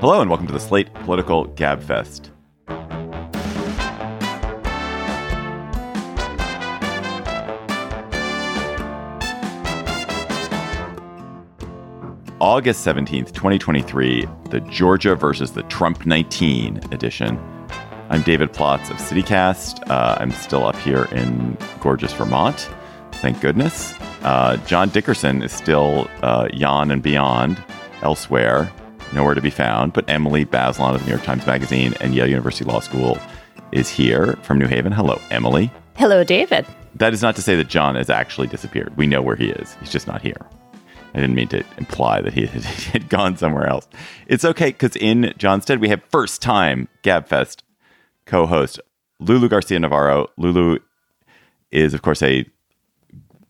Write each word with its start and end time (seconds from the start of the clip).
Hello, 0.00 0.22
and 0.22 0.30
welcome 0.30 0.46
to 0.46 0.52
the 0.54 0.58
Slate 0.58 0.90
Political 0.94 1.48
Gabfest. 1.48 2.30
August 12.40 12.86
17th, 12.86 13.34
2023, 13.34 14.26
the 14.48 14.60
Georgia 14.70 15.14
versus 15.14 15.52
the 15.52 15.64
Trump 15.64 16.06
19 16.06 16.78
edition. 16.92 17.38
I'm 18.08 18.22
David 18.22 18.54
Plotz 18.54 18.90
of 18.90 18.96
CityCast. 18.96 19.90
Uh, 19.90 20.16
I'm 20.18 20.30
still 20.30 20.64
up 20.64 20.76
here 20.76 21.04
in 21.12 21.58
gorgeous 21.80 22.14
Vermont. 22.14 22.70
Thank 23.16 23.42
goodness. 23.42 23.92
Uh, 24.22 24.56
John 24.64 24.88
Dickerson 24.88 25.42
is 25.42 25.52
still 25.52 26.08
uh, 26.22 26.48
yon 26.54 26.90
and 26.90 27.02
beyond 27.02 27.62
elsewhere, 28.00 28.72
nowhere 29.12 29.34
to 29.34 29.40
be 29.40 29.50
found. 29.50 29.92
But 29.92 30.08
Emily 30.08 30.44
Bazelon 30.44 30.94
of 30.94 31.00
the 31.00 31.06
New 31.06 31.12
York 31.12 31.24
Times 31.24 31.46
Magazine 31.46 31.94
and 32.00 32.14
Yale 32.14 32.28
University 32.28 32.64
Law 32.64 32.80
School 32.80 33.18
is 33.72 33.88
here 33.88 34.38
from 34.42 34.58
New 34.58 34.66
Haven. 34.66 34.92
Hello, 34.92 35.20
Emily. 35.30 35.70
Hello, 35.96 36.24
David. 36.24 36.66
That 36.94 37.12
is 37.12 37.22
not 37.22 37.36
to 37.36 37.42
say 37.42 37.54
that 37.56 37.68
John 37.68 37.94
has 37.94 38.10
actually 38.10 38.46
disappeared. 38.48 38.96
We 38.96 39.06
know 39.06 39.22
where 39.22 39.36
he 39.36 39.50
is. 39.50 39.76
He's 39.80 39.92
just 39.92 40.06
not 40.06 40.22
here. 40.22 40.46
I 41.14 41.20
didn't 41.20 41.34
mean 41.34 41.48
to 41.48 41.64
imply 41.76 42.20
that 42.20 42.32
he 42.32 42.46
had, 42.46 43.08
gone 43.08 43.36
somewhere 43.36 43.66
else. 43.66 43.88
It's 44.26 44.44
okay 44.44 44.66
because 44.66 44.96
in 44.96 45.34
John's 45.36 45.64
stead 45.64 45.80
we 45.80 45.88
have 45.88 46.02
first 46.10 46.40
time 46.42 46.88
Gabfest 47.02 47.62
co-host 48.26 48.80
Lulu 49.18 49.48
Garcia 49.48 49.78
Navarro. 49.78 50.28
Lulu 50.36 50.78
is, 51.70 51.94
of 51.94 52.02
course, 52.02 52.22
a 52.22 52.46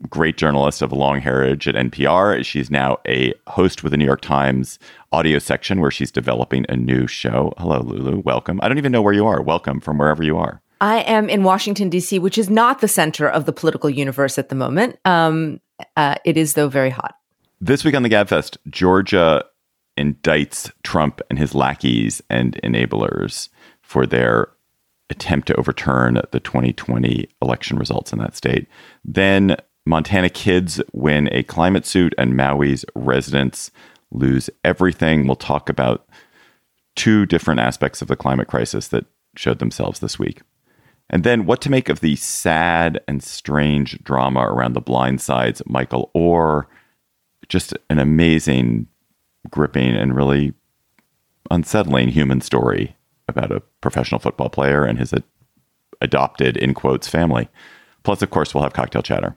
great 0.09 0.37
journalist 0.37 0.83
of 0.83 0.93
a 0.93 0.95
long 0.95 1.21
heritage 1.21 1.69
at 1.69 1.75
NPR. 1.75 2.45
She's 2.45 2.71
now 2.71 2.99
a 3.07 3.35
host 3.49 3.83
with 3.83 3.93
the 3.93 3.97
New 3.97 4.05
York 4.05 4.21
Times 4.21 4.79
audio 5.13 5.39
section 5.39 5.81
where 5.81 5.91
she's 5.91 6.11
developing 6.11 6.65
a 6.69 6.77
new 6.77 7.07
show. 7.07 7.53
Hello, 7.59 7.81
Lulu. 7.81 8.21
Welcome. 8.21 8.61
I 8.63 8.69
don't 8.69 8.79
even 8.79 8.93
know 8.93 9.03
where 9.03 9.13
you 9.13 9.27
are. 9.27 9.43
Welcome 9.43 9.81
from 9.81 9.99
wherever 9.99 10.23
you 10.23 10.39
are. 10.39 10.63
I 10.81 11.01
am 11.01 11.29
in 11.29 11.43
Washington, 11.43 11.91
D.C., 11.91 12.19
which 12.19 12.39
is 12.39 12.49
not 12.49 12.81
the 12.81 12.89
center 12.89 13.29
of 13.29 13.45
the 13.45 13.53
political 13.53 13.91
universe 13.91 14.39
at 14.39 14.49
the 14.49 14.55
moment. 14.55 14.99
Um, 15.05 15.61
uh, 15.97 16.15
it 16.25 16.39
is, 16.39 16.55
though, 16.55 16.69
very 16.69 16.91
hot. 16.91 17.17
This 17.61 17.85
week 17.85 17.95
on 17.95 18.03
the 18.03 18.09
Gabfest, 18.09 18.57
Georgia 18.71 19.45
indicts 19.99 20.73
Trump 20.83 21.21
and 21.29 21.39
his 21.39 21.55
lackeys 21.55 22.23
and 22.31 22.59
enablers 22.65 23.51
for 23.83 24.07
their 24.07 24.49
attempt 25.11 25.49
to 25.49 25.55
overturn 25.57 26.23
the 26.31 26.41
2020 26.41 27.29
election 27.43 27.79
results 27.79 28.13
in 28.13 28.19
that 28.21 28.35
state. 28.35 28.67
Then 29.05 29.57
Montana 29.87 30.29
kids 30.29 30.81
win 30.93 31.29
a 31.33 31.43
climate 31.43 31.87
suit, 31.87 32.15
and 32.19 32.35
Maui's 32.35 32.85
residents 32.95 33.71
lose 34.11 34.51
everything. 34.65 35.27
We'll 35.27 35.37
talk 35.37 35.69
about 35.69 36.09
two 36.97 37.27
different 37.27 37.61
aspects 37.61 38.03
of 38.03 38.09
the 38.09 38.17
climate 38.17 38.49
crisis 38.49 38.89
that 38.89 39.07
showed 39.37 39.59
themselves 39.59 40.01
this 40.01 40.19
week. 40.19 40.43
And 41.09 41.25
then 41.25 41.45
what 41.45 41.61
to 41.63 41.71
make 41.71 41.89
of 41.89 42.01
the 42.01 42.17
sad 42.17 43.01
and 43.09 43.23
strange 43.23 44.03
drama 44.03 44.41
around 44.41 44.75
the 44.75 44.81
blind 44.81 45.21
side's 45.21 45.63
Michael 45.67 46.11
Oher. 46.15 46.67
Just 47.49 47.75
an 47.89 47.99
amazing, 47.99 48.87
gripping, 49.51 49.97
and 49.97 50.15
really 50.15 50.55
unsettling 51.51 52.09
human 52.09 52.41
story 52.41 52.97
about 53.27 53.51
a 53.51 53.61
professional 53.81 54.21
football 54.21 54.49
player 54.49 54.85
and 54.85 54.99
his 54.99 55.13
adopted, 56.01 56.57
in 56.57 56.75
quotes, 56.75 57.09
family. 57.09 57.49
Plus, 58.05 58.23
of 58.23 58.31
course, 58.31 58.55
we'll 58.55 58.63
have 58.63 58.73
cocktail 58.73 59.03
chatter. 59.03 59.37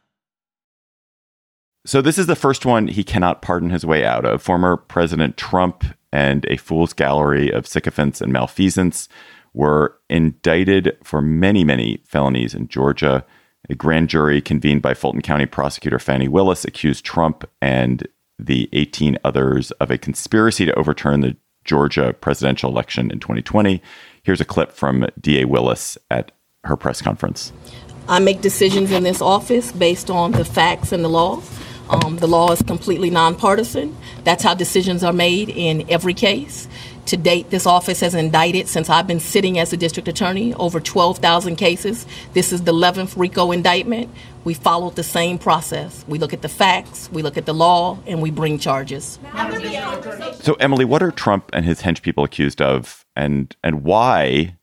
So 1.83 2.01
this 2.01 2.19
is 2.19 2.27
the 2.27 2.35
first 2.35 2.65
one 2.65 2.87
he 2.87 3.03
cannot 3.03 3.41
pardon 3.41 3.71
his 3.71 3.85
way 3.85 4.05
out 4.05 4.23
of. 4.23 4.41
Former 4.41 4.77
President 4.77 5.35
Trump 5.35 5.83
and 6.13 6.45
a 6.45 6.57
fool's 6.57 6.93
gallery 6.93 7.51
of 7.51 7.65
sycophants 7.65 8.21
and 8.21 8.31
malfeasance 8.31 9.09
were 9.53 9.97
indicted 10.09 10.95
for 11.03 11.21
many, 11.21 11.63
many 11.63 12.01
felonies 12.05 12.53
in 12.53 12.67
Georgia. 12.67 13.25
A 13.69 13.75
grand 13.75 14.09
jury 14.09 14.41
convened 14.41 14.81
by 14.81 14.93
Fulton 14.93 15.21
County 15.21 15.45
prosecutor 15.45 15.97
Fani 15.97 16.27
Willis 16.27 16.65
accused 16.65 17.03
Trump 17.03 17.49
and 17.61 18.07
the 18.37 18.69
18 18.73 19.17
others 19.23 19.71
of 19.71 19.89
a 19.89 19.97
conspiracy 19.97 20.65
to 20.65 20.77
overturn 20.77 21.21
the 21.21 21.35
Georgia 21.63 22.13
presidential 22.13 22.69
election 22.69 23.11
in 23.11 23.19
2020. 23.19 23.81
Here's 24.23 24.41
a 24.41 24.45
clip 24.45 24.71
from 24.71 25.07
DA 25.19 25.45
Willis 25.45 25.97
at 26.09 26.31
her 26.63 26.75
press 26.75 27.01
conference. 27.01 27.51
I 28.07 28.19
make 28.19 28.41
decisions 28.41 28.91
in 28.91 29.03
this 29.03 29.21
office 29.21 29.71
based 29.71 30.09
on 30.09 30.31
the 30.31 30.45
facts 30.45 30.91
and 30.91 31.03
the 31.03 31.09
law. 31.09 31.41
Um, 31.91 32.15
the 32.17 32.27
law 32.27 32.53
is 32.53 32.61
completely 32.61 33.09
nonpartisan. 33.09 33.97
That's 34.23 34.43
how 34.43 34.53
decisions 34.53 35.03
are 35.03 35.11
made 35.11 35.49
in 35.49 35.85
every 35.89 36.13
case. 36.13 36.69
To 37.07 37.17
date, 37.17 37.49
this 37.49 37.65
office 37.65 37.99
has 37.99 38.15
indicted, 38.15 38.69
since 38.69 38.89
I've 38.89 39.07
been 39.07 39.19
sitting 39.19 39.59
as 39.59 39.73
a 39.73 39.77
district 39.77 40.07
attorney, 40.07 40.53
over 40.53 40.79
12,000 40.79 41.57
cases. 41.57 42.05
This 42.31 42.53
is 42.53 42.63
the 42.63 42.71
11th 42.71 43.17
RICO 43.17 43.51
indictment. 43.51 44.09
We 44.45 44.53
followed 44.53 44.95
the 44.95 45.03
same 45.03 45.37
process. 45.37 46.05
We 46.07 46.17
look 46.17 46.31
at 46.31 46.41
the 46.41 46.49
facts, 46.49 47.09
we 47.11 47.21
look 47.23 47.37
at 47.37 47.45
the 47.45 47.53
law, 47.53 47.99
and 48.07 48.21
we 48.21 48.31
bring 48.31 48.57
charges. 48.57 49.19
So, 50.39 50.53
Emily, 50.61 50.85
what 50.85 51.03
are 51.03 51.11
Trump 51.11 51.49
and 51.51 51.65
his 51.65 51.81
hench 51.81 52.01
people 52.01 52.23
accused 52.23 52.61
of, 52.61 53.05
and 53.17 53.53
and 53.63 53.83
why 53.83 54.55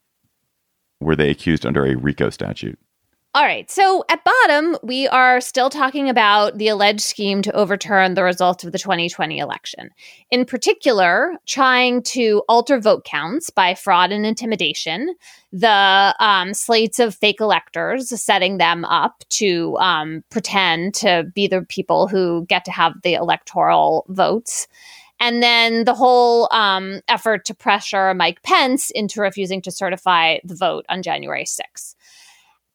were 0.99 1.15
they 1.15 1.28
accused 1.28 1.67
under 1.67 1.84
a 1.84 1.94
RICO 1.94 2.31
statute? 2.31 2.78
All 3.34 3.44
right. 3.44 3.71
So 3.71 4.05
at 4.09 4.25
bottom, 4.25 4.78
we 4.83 5.06
are 5.06 5.41
still 5.43 5.69
talking 5.69 6.09
about 6.09 6.56
the 6.56 6.69
alleged 6.69 7.03
scheme 7.03 7.43
to 7.43 7.53
overturn 7.53 8.15
the 8.15 8.25
results 8.25 8.65
of 8.65 8.72
the 8.72 8.78
2020 8.78 9.39
election. 9.39 9.91
In 10.31 10.47
particular, 10.47 11.34
trying 11.47 12.03
to 12.05 12.43
alter 12.49 12.81
vote 12.81 13.05
counts 13.05 13.50
by 13.50 13.75
fraud 13.75 14.12
and 14.12 14.25
intimidation, 14.25 15.15
the 15.53 16.17
um, 16.19 16.55
slates 16.55 16.99
of 16.99 17.15
fake 17.15 17.41
electors, 17.41 18.09
setting 18.19 18.56
them 18.56 18.87
up 18.87 19.22
to 19.28 19.77
um, 19.77 20.25
pretend 20.31 20.94
to 20.94 21.31
be 21.34 21.47
the 21.47 21.62
people 21.69 22.09
who 22.09 22.47
get 22.49 22.65
to 22.65 22.71
have 22.71 22.94
the 23.03 23.12
electoral 23.12 24.06
votes. 24.09 24.67
And 25.21 25.43
then 25.43 25.84
the 25.84 25.94
whole 25.94 26.49
um, 26.50 27.00
effort 27.09 27.44
to 27.47 27.55
pressure 27.55 28.15
Mike 28.15 28.43
Pence 28.43 28.91
into 28.91 29.21
refusing 29.21 29.61
to 29.62 29.71
certify 29.71 30.38
the 30.44 30.55
vote 30.55 30.87
on 30.88 31.03
January 31.03 31.44
6th. 31.44 31.94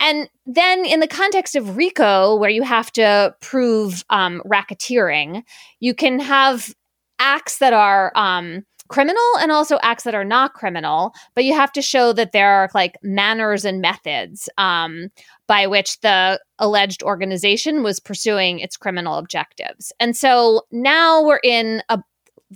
And 0.03 0.29
then, 0.45 0.85
in 0.85 0.99
the 0.99 1.07
context 1.07 1.55
of 1.55 1.77
RICO, 1.77 2.35
where 2.35 2.49
you 2.49 2.61
have 2.63 2.91
to 2.91 3.33
prove 3.39 4.03
um, 4.09 4.41
racketeering, 4.45 5.43
you 5.79 5.95
can 5.95 6.19
have 6.19 6.75
acts 7.19 7.59
that 7.59 7.71
are 7.71 8.11
um, 8.13 8.65
criminal 8.89 9.23
and 9.39 9.49
also 9.49 9.79
acts 9.81 10.03
that 10.03 10.13
are 10.13 10.25
not 10.25 10.53
criminal, 10.53 11.13
but 11.35 11.45
you 11.45 11.53
have 11.53 11.71
to 11.71 11.81
show 11.81 12.11
that 12.11 12.33
there 12.33 12.49
are 12.49 12.69
like 12.75 12.97
manners 13.01 13.63
and 13.63 13.79
methods 13.79 14.49
um, 14.57 15.07
by 15.47 15.67
which 15.67 15.99
the 16.01 16.37
alleged 16.59 17.01
organization 17.01 17.81
was 17.81 18.01
pursuing 18.01 18.59
its 18.59 18.75
criminal 18.75 19.17
objectives. 19.17 19.93
And 20.01 20.17
so 20.17 20.63
now 20.69 21.23
we're 21.23 21.39
in 21.43 21.81
a 21.87 21.99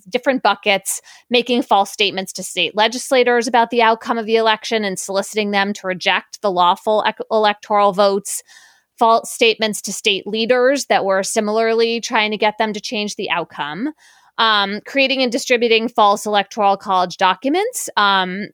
different 0.06 0.44
buckets, 0.44 1.02
making 1.30 1.62
false 1.62 1.92
statements 1.92 2.34
to 2.34 2.44
state 2.44 2.76
legislators 2.76 3.48
about 3.48 3.70
the 3.70 3.82
outcome 3.82 4.18
of 4.18 4.26
the 4.26 4.36
election 4.36 4.84
and 4.84 5.00
soliciting 5.00 5.52
them 5.52 5.74
to 5.74 5.88
reject 5.88 6.42
the 6.42 6.52
lawful 6.52 7.04
ec- 7.04 7.18
electoral 7.32 7.94
votes, 7.94 8.44
false 8.98 9.32
statements 9.32 9.82
to 9.82 9.94
state 9.94 10.26
leaders 10.26 10.86
that 10.86 11.06
were 11.06 11.24
similarly 11.24 12.02
trying 12.02 12.32
to 12.32 12.38
get 12.38 12.58
them 12.58 12.74
to 12.74 12.82
change 12.82 13.16
the 13.16 13.30
outcome, 13.30 13.94
um, 14.38 14.82
creating 14.86 15.22
and 15.22 15.32
distributing 15.32 15.88
false 15.88 16.26
electoral 16.26 16.78
college 16.78 17.18
documents. 17.18 17.90
Um, 17.98 18.48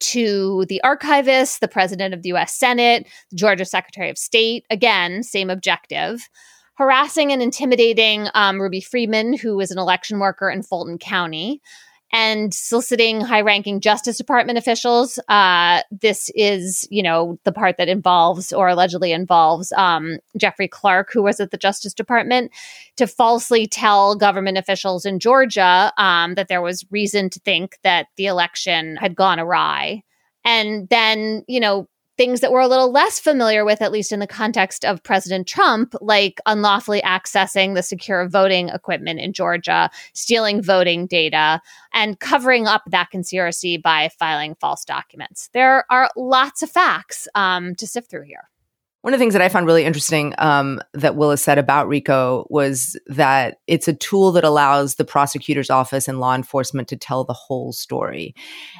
to 0.00 0.66
the 0.68 0.82
archivist, 0.82 1.60
the 1.60 1.68
president 1.68 2.12
of 2.12 2.22
the 2.22 2.34
US 2.34 2.54
Senate, 2.54 3.06
Georgia 3.34 3.64
Secretary 3.64 4.10
of 4.10 4.18
State, 4.18 4.66
again, 4.70 5.22
same 5.22 5.48
objective 5.48 6.28
harassing 6.78 7.32
and 7.32 7.42
intimidating 7.42 8.28
um, 8.34 8.62
Ruby 8.62 8.80
Freeman, 8.80 9.36
who 9.36 9.56
was 9.56 9.72
an 9.72 9.78
election 9.78 10.20
worker 10.20 10.48
in 10.48 10.62
Fulton 10.62 10.96
County, 10.96 11.60
and 12.12 12.54
soliciting 12.54 13.20
high 13.20 13.40
ranking 13.40 13.80
Justice 13.80 14.16
Department 14.16 14.58
officials. 14.58 15.18
Uh, 15.28 15.82
this 15.90 16.30
is, 16.36 16.86
you 16.88 17.02
know, 17.02 17.38
the 17.42 17.52
part 17.52 17.76
that 17.78 17.88
involves 17.88 18.52
or 18.52 18.68
allegedly 18.68 19.10
involves 19.10 19.72
um, 19.72 20.18
Jeffrey 20.36 20.68
Clark, 20.68 21.12
who 21.12 21.22
was 21.22 21.40
at 21.40 21.50
the 21.50 21.58
Justice 21.58 21.92
Department, 21.92 22.52
to 22.96 23.08
falsely 23.08 23.66
tell 23.66 24.14
government 24.14 24.56
officials 24.56 25.04
in 25.04 25.18
Georgia 25.18 25.92
um, 25.98 26.36
that 26.36 26.46
there 26.46 26.62
was 26.62 26.86
reason 26.90 27.28
to 27.28 27.40
think 27.40 27.76
that 27.82 28.06
the 28.16 28.26
election 28.26 28.96
had 28.96 29.16
gone 29.16 29.40
awry. 29.40 30.02
And 30.44 30.88
then, 30.88 31.44
you 31.48 31.58
know, 31.58 31.88
things 32.18 32.40
that 32.40 32.52
we're 32.52 32.60
a 32.60 32.68
little 32.68 32.92
less 32.92 33.18
familiar 33.18 33.64
with, 33.64 33.80
at 33.80 33.92
least 33.92 34.12
in 34.12 34.18
the 34.18 34.26
context 34.26 34.84
of 34.84 35.02
President 35.02 35.46
Trump, 35.46 35.94
like 36.02 36.40
unlawfully 36.44 37.00
accessing 37.00 37.74
the 37.74 37.82
secure 37.82 38.28
voting 38.28 38.68
equipment 38.68 39.20
in 39.20 39.32
Georgia, 39.32 39.88
stealing 40.12 40.60
voting 40.60 41.06
data, 41.06 41.62
and 41.94 42.18
covering 42.18 42.66
up 42.66 42.82
that 42.88 43.10
conspiracy 43.10 43.76
by 43.76 44.10
filing 44.18 44.56
false 44.56 44.84
documents. 44.84 45.48
There 45.54 45.84
are 45.90 46.10
lots 46.16 46.62
of 46.62 46.70
facts 46.70 47.28
um, 47.34 47.76
to 47.76 47.86
sift 47.86 48.10
through 48.10 48.24
here. 48.24 48.50
One 49.02 49.14
of 49.14 49.20
the 49.20 49.22
things 49.22 49.34
that 49.34 49.42
I 49.42 49.48
found 49.48 49.66
really 49.66 49.84
interesting 49.84 50.34
um, 50.38 50.82
that 50.92 51.14
Willis 51.14 51.40
said 51.40 51.56
about 51.56 51.86
RICO 51.86 52.48
was 52.50 52.98
that 53.06 53.58
it's 53.68 53.86
a 53.86 53.94
tool 53.94 54.32
that 54.32 54.42
allows 54.42 54.96
the 54.96 55.04
prosecutor's 55.04 55.70
office 55.70 56.08
and 56.08 56.18
law 56.18 56.34
enforcement 56.34 56.88
to 56.88 56.96
tell 56.96 57.22
the 57.22 57.32
whole 57.32 57.72
story. 57.72 58.34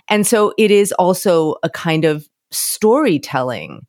And 0.08 0.26
so 0.26 0.52
it 0.58 0.72
is 0.72 0.90
also 0.92 1.54
a 1.62 1.70
kind 1.70 2.04
of 2.04 2.28
storytelling 2.50 3.86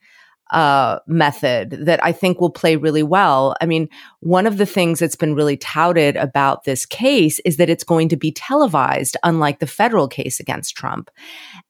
uh, 0.51 0.97
method 1.05 1.71
that 1.71 2.03
I 2.03 2.11
think 2.11 2.41
will 2.41 2.49
play 2.49 2.75
really 2.75 3.03
well. 3.03 3.55
I 3.61 3.65
mean, 3.67 3.87
one 4.21 4.47
of 4.47 4.57
the 4.57 4.65
things 4.65 4.99
that's 4.99 5.15
been 5.15 5.35
really 5.35 5.57
touted 5.57 6.15
about 6.15 6.63
this 6.63 6.85
case 6.85 7.39
is 7.45 7.57
that 7.57 7.69
it's 7.69 7.83
going 7.83 8.09
to 8.09 8.17
be 8.17 8.31
televised, 8.31 9.15
unlike 9.23 9.59
the 9.59 9.67
federal 9.67 10.07
case 10.07 10.39
against 10.39 10.75
Trump. 10.75 11.11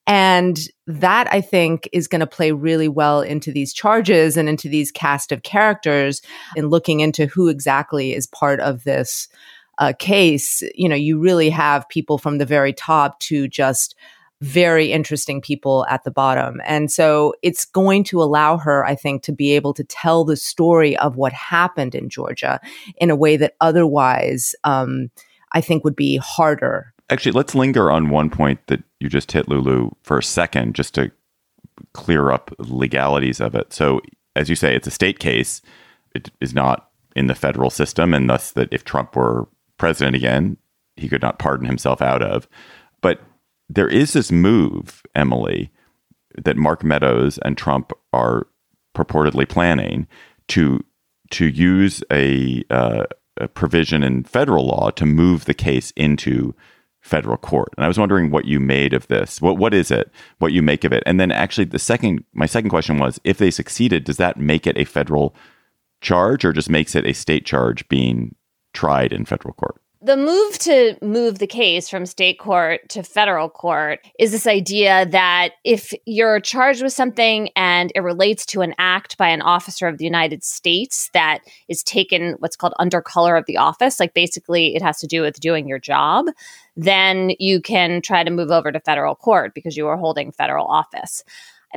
And 0.07 0.57
that 0.87 1.31
I 1.31 1.41
think 1.41 1.89
is 1.91 2.07
going 2.07 2.21
to 2.21 2.27
play 2.27 2.51
really 2.51 2.87
well 2.87 3.21
into 3.21 3.51
these 3.51 3.73
charges 3.73 4.37
and 4.37 4.47
into 4.47 4.69
these 4.69 4.91
cast 4.91 5.33
of 5.33 5.43
characters 5.43 6.21
in 6.55 6.67
looking 6.67 7.01
into 7.01 7.25
who 7.25 7.49
exactly 7.49 8.13
is 8.13 8.27
part 8.27 8.61
of 8.61 8.85
this 8.85 9.27
uh, 9.77 9.93
case. 9.99 10.63
You 10.73 10.87
know, 10.87 10.95
you 10.95 11.19
really 11.19 11.49
have 11.49 11.89
people 11.89 12.17
from 12.17 12.37
the 12.37 12.45
very 12.45 12.71
top 12.71 13.19
to 13.21 13.47
just 13.49 13.95
very 14.41 14.91
interesting 14.91 15.41
people 15.41 15.85
at 15.89 16.03
the 16.03 16.11
bottom. 16.11 16.61
And 16.65 16.91
so 16.91 17.33
it's 17.41 17.65
going 17.65 18.03
to 18.05 18.21
allow 18.21 18.57
her, 18.57 18.85
I 18.85 18.95
think, 18.95 19.21
to 19.23 19.33
be 19.33 19.51
able 19.51 19.73
to 19.73 19.83
tell 19.83 20.23
the 20.23 20.37
story 20.37 20.97
of 20.97 21.17
what 21.17 21.33
happened 21.33 21.93
in 21.93 22.09
Georgia 22.09 22.61
in 22.97 23.09
a 23.09 23.15
way 23.15 23.35
that 23.37 23.55
otherwise, 23.59 24.55
um, 24.63 25.11
I 25.51 25.61
think, 25.61 25.83
would 25.83 25.95
be 25.95 26.17
harder. 26.17 26.93
Actually, 27.09 27.33
let's 27.33 27.55
linger 27.55 27.91
on 27.91 28.09
one 28.09 28.29
point 28.29 28.59
that 28.67 28.83
you 28.99 29.09
just 29.09 29.31
hit, 29.31 29.49
Lulu, 29.49 29.89
for 30.03 30.17
a 30.17 30.23
second, 30.23 30.75
just 30.75 30.93
to 30.95 31.11
clear 31.93 32.31
up 32.31 32.53
legalities 32.59 33.41
of 33.41 33.55
it. 33.55 33.73
So, 33.73 33.99
as 34.35 34.49
you 34.49 34.55
say, 34.55 34.75
it's 34.75 34.87
a 34.87 34.91
state 34.91 35.19
case. 35.19 35.61
It 36.15 36.31
is 36.39 36.53
not 36.53 36.89
in 37.15 37.27
the 37.27 37.35
federal 37.35 37.69
system, 37.69 38.13
and 38.13 38.29
thus 38.29 38.51
that 38.53 38.69
if 38.71 38.85
Trump 38.85 39.15
were 39.15 39.47
president 39.77 40.15
again, 40.15 40.57
he 40.95 41.09
could 41.09 41.21
not 41.21 41.39
pardon 41.39 41.65
himself 41.65 42.01
out 42.01 42.21
of. 42.21 42.47
But 43.01 43.21
there 43.69 43.87
is 43.87 44.13
this 44.13 44.31
move, 44.31 45.03
Emily, 45.13 45.71
that 46.37 46.57
Mark 46.57 46.83
Meadows 46.83 47.37
and 47.39 47.57
Trump 47.57 47.91
are 48.11 48.47
purportedly 48.95 49.47
planning 49.47 50.07
to 50.49 50.83
to 51.31 51.45
use 51.45 52.03
a, 52.11 52.63
uh, 52.71 53.03
a 53.37 53.47
provision 53.47 54.01
in 54.01 54.23
federal 54.23 54.65
law 54.65 54.89
to 54.89 55.05
move 55.05 55.45
the 55.45 55.53
case 55.53 55.91
into 55.91 56.55
federal 57.01 57.37
court. 57.37 57.69
And 57.77 57.85
I 57.85 57.87
was 57.87 57.99
wondering 57.99 58.31
what 58.31 58.45
you 58.45 58.59
made 58.59 58.93
of 58.93 59.07
this. 59.07 59.41
What 59.41 59.57
what 59.57 59.73
is 59.73 59.91
it? 59.91 60.11
What 60.39 60.51
you 60.51 60.61
make 60.61 60.83
of 60.83 60.91
it? 60.91 61.03
And 61.05 61.19
then 61.19 61.31
actually 61.31 61.65
the 61.65 61.79
second 61.79 62.23
my 62.33 62.45
second 62.45 62.69
question 62.69 62.97
was 62.97 63.19
if 63.23 63.37
they 63.37 63.51
succeeded, 63.51 64.03
does 64.03 64.17
that 64.17 64.37
make 64.37 64.67
it 64.67 64.77
a 64.77 64.85
federal 64.85 65.35
charge 66.01 66.43
or 66.43 66.53
just 66.53 66.69
makes 66.69 66.95
it 66.95 67.05
a 67.05 67.13
state 67.13 67.45
charge 67.45 67.87
being 67.89 68.35
tried 68.73 69.13
in 69.13 69.25
federal 69.25 69.53
court? 69.53 69.79
The 70.01 70.15
move 70.15 70.57
to 70.59 70.95
move 71.01 71.39
the 71.39 71.47
case 71.47 71.89
from 71.89 72.05
state 72.05 72.39
court 72.39 72.87
to 72.87 73.03
federal 73.03 73.49
court 73.49 73.99
is 74.17 74.31
this 74.31 74.47
idea 74.47 75.05
that 75.07 75.49
if 75.65 75.93
you're 76.05 76.39
charged 76.39 76.81
with 76.81 76.93
something 76.93 77.49
and 77.57 77.91
it 77.95 77.99
relates 77.99 78.45
to 78.45 78.61
an 78.61 78.73
act 78.77 79.17
by 79.17 79.27
an 79.27 79.41
officer 79.41 79.87
of 79.87 79.97
the 79.97 80.05
United 80.05 80.41
States 80.41 81.09
that 81.13 81.39
is 81.67 81.83
taken 81.83 82.35
what's 82.39 82.55
called 82.55 82.73
under 82.79 83.01
color 83.01 83.35
of 83.35 83.45
the 83.45 83.57
office, 83.57 83.99
like 83.99 84.13
basically 84.13 84.73
it 84.73 84.81
has 84.81 84.99
to 84.99 85.07
do 85.07 85.21
with 85.21 85.41
doing 85.41 85.67
your 85.67 85.79
job, 85.79 86.27
then 86.77 87.31
you 87.37 87.59
can 87.59 88.01
try 88.01 88.23
to 88.23 88.31
move 88.31 88.51
over 88.51 88.71
to 88.71 88.79
federal 88.79 89.15
court 89.15 89.53
because 89.53 89.75
you 89.75 89.87
are 89.87 89.97
holding 89.97 90.31
federal 90.31 90.65
office 90.65 91.23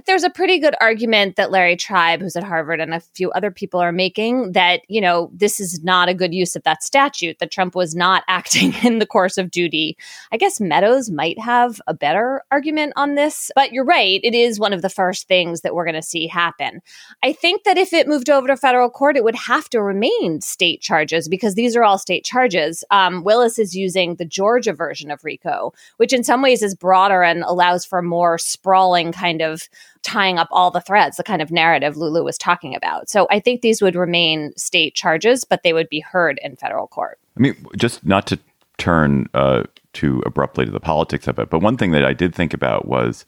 there's 0.07 0.25
a 0.25 0.31
pretty 0.31 0.59
good 0.59 0.75
argument 0.81 1.37
that 1.37 1.51
Larry 1.51 1.77
Tribe, 1.77 2.21
who's 2.21 2.35
at 2.35 2.43
Harvard, 2.43 2.81
and 2.81 2.95
a 2.95 3.01
few 3.01 3.31
other 3.33 3.51
people 3.51 3.79
are 3.79 3.93
making 3.93 4.53
that, 4.53 4.81
you 4.89 5.01
know, 5.01 5.31
this 5.35 5.61
is 5.61 5.85
not 5.85 6.09
a 6.09 6.15
good 6.15 6.33
use 6.33 6.57
of 6.57 6.63
that 6.63 6.83
statute, 6.83 7.39
that 7.39 7.51
Trump 7.51 7.75
was 7.75 7.95
not 7.95 8.25
acting 8.29 8.73
in 8.83 8.99
the 8.99 9.07
course 9.07 9.37
of 9.37 9.51
duty. 9.51 9.97
I 10.33 10.39
guess 10.39 10.61
Meadows 10.61 11.11
might 11.11 11.39
have 11.39 11.81
a 11.87 11.93
better 11.93 12.43
argument 12.51 12.95
on 12.97 13.17
this, 13.17 13.51
but 13.55 13.73
you're 13.73 13.85
right. 13.85 14.21
It 14.23 14.35
is 14.35 14.59
one 14.59 14.73
of 14.73 14.81
the 14.81 14.89
first 14.89 15.29
things 15.29 15.61
that 15.61 15.75
we're 15.75 15.85
going 15.85 15.95
to 15.95 16.03
see 16.03 16.27
happen. 16.27 16.81
I 17.23 17.33
think 17.35 17.65
that 17.65 17.77
if 17.77 17.93
it 17.93 18.09
moved 18.09 18.31
over 18.31 18.47
to 18.47 18.57
federal 18.57 18.89
court, 18.89 19.17
it 19.17 19.25
would 19.25 19.35
have 19.35 19.69
to 19.71 19.83
remain 19.83 20.41
state 20.41 20.81
charges 20.81 21.29
because 21.29 21.55
these 21.55 21.77
are 21.77 21.85
all 21.85 21.99
state 21.99 22.25
charges. 22.25 22.83
Um, 22.91 23.25
Willis 23.25 23.59
is 23.59 23.77
using 23.77 24.17
the 24.17 24.25
Georgia 24.25 24.73
version 24.73 25.11
of 25.11 25.23
RICO, 25.23 25.75
which 25.99 26.15
in 26.15 26.25
some 26.25 26.41
ways 26.41 26.63
is 26.63 26.75
broader 26.75 27.23
and 27.23 27.43
allows 27.43 27.85
for 27.85 28.01
more 28.01 28.39
sprawling 28.39 29.13
kind 29.13 29.43
of 29.43 29.69
tying 30.03 30.39
up 30.39 30.49
all 30.51 30.71
the 30.71 30.81
threads, 30.81 31.17
the 31.17 31.23
kind 31.23 31.41
of 31.41 31.51
narrative 31.51 31.97
Lulu 31.97 32.25
was 32.25 32.37
talking 32.37 32.75
about. 32.75 33.09
So 33.09 33.27
I 33.31 33.41
think 33.41 33.61
these 33.61 33.81
would 33.81 33.95
remain 33.95 34.53
state 34.57 34.95
charges, 34.95 35.45
but 35.45 35.63
they 35.63 35.73
would 35.73 35.89
be 35.89 36.01
heard 36.01 36.41
in 36.43 36.57
federal 36.57 36.89
court. 36.89 37.19
I 37.37 37.41
mean, 37.41 37.67
just 37.77 38.05
not 38.05 38.27
to 38.29 38.39
turn 38.79 39.29
uh, 39.35 39.65
too 39.93 40.23
abruptly 40.27 40.65
to 40.65 40.71
the 40.71 40.81
politics 40.81 41.29
of 41.29 41.39
it, 41.39 41.51
but 41.51 41.61
one 41.61 41.77
thing 41.77 41.93
that 41.93 42.05
I 42.05 42.13
did 42.13 42.35
think 42.35 42.53
about 42.53 42.87
was 42.87 43.25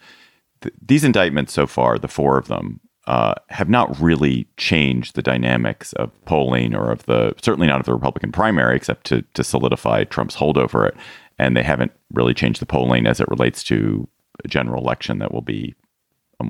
th- 0.62 0.74
these 0.84 1.04
indictments 1.04 1.52
so 1.52 1.66
far, 1.66 1.98
the 1.98 2.08
four 2.08 2.38
of 2.38 2.48
them, 2.48 2.80
uh, 3.06 3.34
have 3.50 3.68
not 3.68 4.00
really 4.00 4.48
changed 4.56 5.14
the 5.14 5.22
dynamics 5.22 5.92
of 5.94 6.10
polling 6.24 6.74
or 6.74 6.90
of 6.90 7.04
the 7.04 7.34
certainly 7.42 7.66
not 7.66 7.80
of 7.80 7.86
the 7.86 7.92
Republican 7.92 8.32
primary, 8.32 8.76
except 8.76 9.04
to 9.06 9.22
to 9.34 9.44
solidify 9.44 10.04
Trump's 10.04 10.34
hold 10.34 10.56
over 10.56 10.86
it. 10.86 10.94
And 11.38 11.54
they 11.54 11.62
haven't 11.62 11.92
really 12.14 12.32
changed 12.32 12.60
the 12.60 12.66
polling 12.66 13.06
as 13.06 13.20
it 13.20 13.28
relates 13.28 13.62
to 13.64 14.08
a 14.42 14.48
general 14.48 14.82
election 14.82 15.18
that 15.18 15.32
will 15.32 15.42
be 15.42 15.74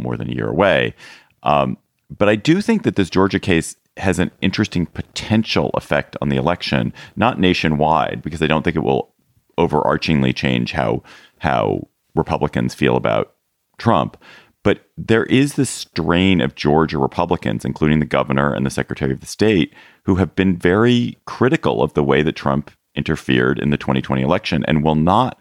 more 0.02 0.17
than 0.17 0.31
a 0.31 0.35
year 0.35 0.49
away. 0.49 0.94
Um, 1.43 1.79
but 2.17 2.29
I 2.29 2.37
do 2.37 2.61
think 2.61 2.82
that 2.82 2.96
this 2.96 3.11
Georgia 3.11 3.41
case 3.41 3.76
has 3.96 4.19
an 4.19 4.31
interesting 4.41 4.87
potential 4.87 5.70
effect 5.75 6.17
on 6.20 6.29
the 6.29 6.37
election, 6.37 6.93
not 7.17 7.38
nationwide, 7.38 8.23
because 8.23 8.43
I 8.43 8.46
don't 8.46 8.62
think 8.62 8.76
it 8.76 8.82
will 8.82 9.14
overarchingly 9.59 10.35
change 10.35 10.73
how 10.73 11.02
how 11.38 11.87
Republicans 12.14 12.75
feel 12.75 12.97
about 12.97 13.35
Trump. 13.78 14.16
But 14.62 14.88
there 14.97 15.25
is 15.25 15.54
this 15.54 15.68
strain 15.68 16.40
of 16.40 16.54
Georgia 16.54 16.99
Republicans, 16.99 17.64
including 17.64 18.00
the 18.00 18.07
governor 18.07 18.52
and 18.52 18.64
the 18.64 18.71
secretary 18.71 19.12
of 19.12 19.21
the 19.21 19.26
state, 19.26 19.75
who 20.04 20.16
have 20.16 20.35
been 20.35 20.57
very 20.57 21.18
critical 21.26 21.83
of 21.83 21.92
the 21.92 22.02
way 22.02 22.23
that 22.23 22.37
Trump 22.37 22.71
interfered 22.95 23.59
in 23.59 23.71
the 23.71 23.76
2020 23.76 24.23
election 24.23 24.64
and 24.66 24.83
will 24.83 24.95
not 24.95 25.38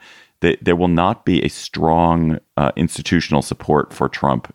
there 0.61 0.75
will 0.75 0.87
not 0.87 1.25
be 1.25 1.43
a 1.43 1.49
strong 1.49 2.39
uh, 2.57 2.71
institutional 2.75 3.41
support 3.41 3.93
for 3.93 4.09
Trump 4.09 4.53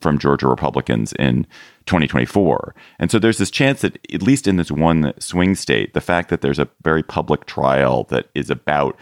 from 0.00 0.18
Georgia 0.18 0.48
Republicans 0.48 1.12
in 1.18 1.46
2024. 1.86 2.74
And 2.98 3.10
so 3.10 3.18
there's 3.18 3.38
this 3.38 3.50
chance 3.50 3.82
that, 3.82 3.98
at 4.12 4.22
least 4.22 4.46
in 4.46 4.56
this 4.56 4.70
one 4.70 5.12
swing 5.18 5.54
state, 5.54 5.94
the 5.94 6.00
fact 6.00 6.30
that 6.30 6.40
there's 6.40 6.58
a 6.58 6.68
very 6.82 7.02
public 7.02 7.46
trial 7.46 8.04
that 8.04 8.28
is 8.34 8.50
about 8.50 8.96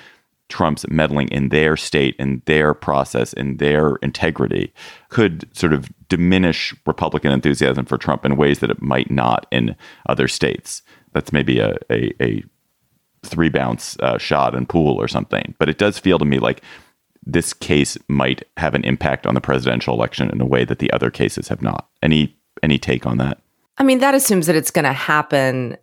Trump's 0.48 0.88
meddling 0.88 1.28
in 1.28 1.50
their 1.50 1.76
state, 1.76 2.16
in 2.18 2.42
their 2.46 2.72
process, 2.72 3.32
in 3.34 3.58
their 3.58 3.96
integrity, 3.96 4.72
could 5.10 5.48
sort 5.56 5.72
of 5.72 5.90
diminish 6.08 6.74
Republican 6.86 7.32
enthusiasm 7.32 7.84
for 7.84 7.98
Trump 7.98 8.24
in 8.24 8.36
ways 8.36 8.60
that 8.60 8.70
it 8.70 8.80
might 8.80 9.10
not 9.10 9.46
in 9.50 9.76
other 10.08 10.26
states. 10.26 10.82
That's 11.12 11.32
maybe 11.32 11.60
a, 11.60 11.76
a, 11.90 12.12
a 12.22 12.44
three 13.22 13.48
bounce 13.48 13.98
uh, 14.00 14.18
shot 14.18 14.54
and 14.54 14.68
pool 14.68 15.00
or 15.00 15.08
something. 15.08 15.54
But 15.58 15.68
it 15.68 15.78
does 15.78 15.98
feel 15.98 16.18
to 16.18 16.24
me 16.24 16.38
like 16.38 16.62
this 17.24 17.52
case 17.52 17.98
might 18.08 18.42
have 18.56 18.74
an 18.74 18.84
impact 18.84 19.26
on 19.26 19.34
the 19.34 19.40
presidential 19.40 19.94
election 19.94 20.30
in 20.30 20.40
a 20.40 20.46
way 20.46 20.64
that 20.64 20.78
the 20.78 20.90
other 20.92 21.10
cases 21.10 21.48
have 21.48 21.62
not. 21.62 21.88
Any 22.02 22.36
any 22.62 22.78
take 22.78 23.06
on 23.06 23.18
that? 23.18 23.40
I 23.76 23.84
mean, 23.84 24.00
that 24.00 24.14
assumes 24.14 24.46
that 24.46 24.56
it's 24.56 24.72
going 24.72 24.84
to 24.84 24.92
happen 24.92 25.76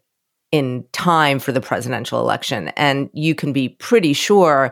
in 0.55 0.85
time 0.93 1.37
for 1.37 1.51
the 1.51 1.59
presidential 1.59 2.17
election. 2.17 2.69
And 2.77 3.09
you 3.11 3.35
can 3.35 3.51
be 3.51 3.67
pretty 3.67 4.13
sure 4.13 4.71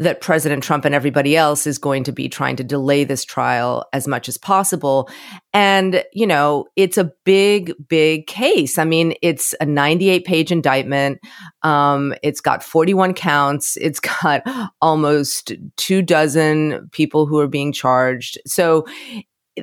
that 0.00 0.20
President 0.20 0.64
Trump 0.64 0.84
and 0.84 0.92
everybody 0.92 1.36
else 1.36 1.68
is 1.68 1.78
going 1.78 2.02
to 2.02 2.10
be 2.10 2.28
trying 2.28 2.56
to 2.56 2.64
delay 2.64 3.04
this 3.04 3.24
trial 3.24 3.84
as 3.92 4.08
much 4.08 4.28
as 4.28 4.36
possible. 4.36 5.08
And, 5.52 6.02
you 6.12 6.26
know, 6.26 6.66
it's 6.74 6.98
a 6.98 7.12
big, 7.24 7.72
big 7.86 8.26
case. 8.26 8.76
I 8.76 8.84
mean, 8.84 9.14
it's 9.22 9.54
a 9.60 9.66
98 9.66 10.24
page 10.24 10.50
indictment. 10.50 11.20
Um, 11.62 12.12
it's 12.24 12.40
got 12.40 12.64
41 12.64 13.14
counts. 13.14 13.76
It's 13.76 14.00
got 14.22 14.42
almost 14.82 15.52
two 15.76 16.02
dozen 16.02 16.88
people 16.90 17.26
who 17.26 17.38
are 17.38 17.46
being 17.46 17.72
charged. 17.72 18.36
So 18.46 18.84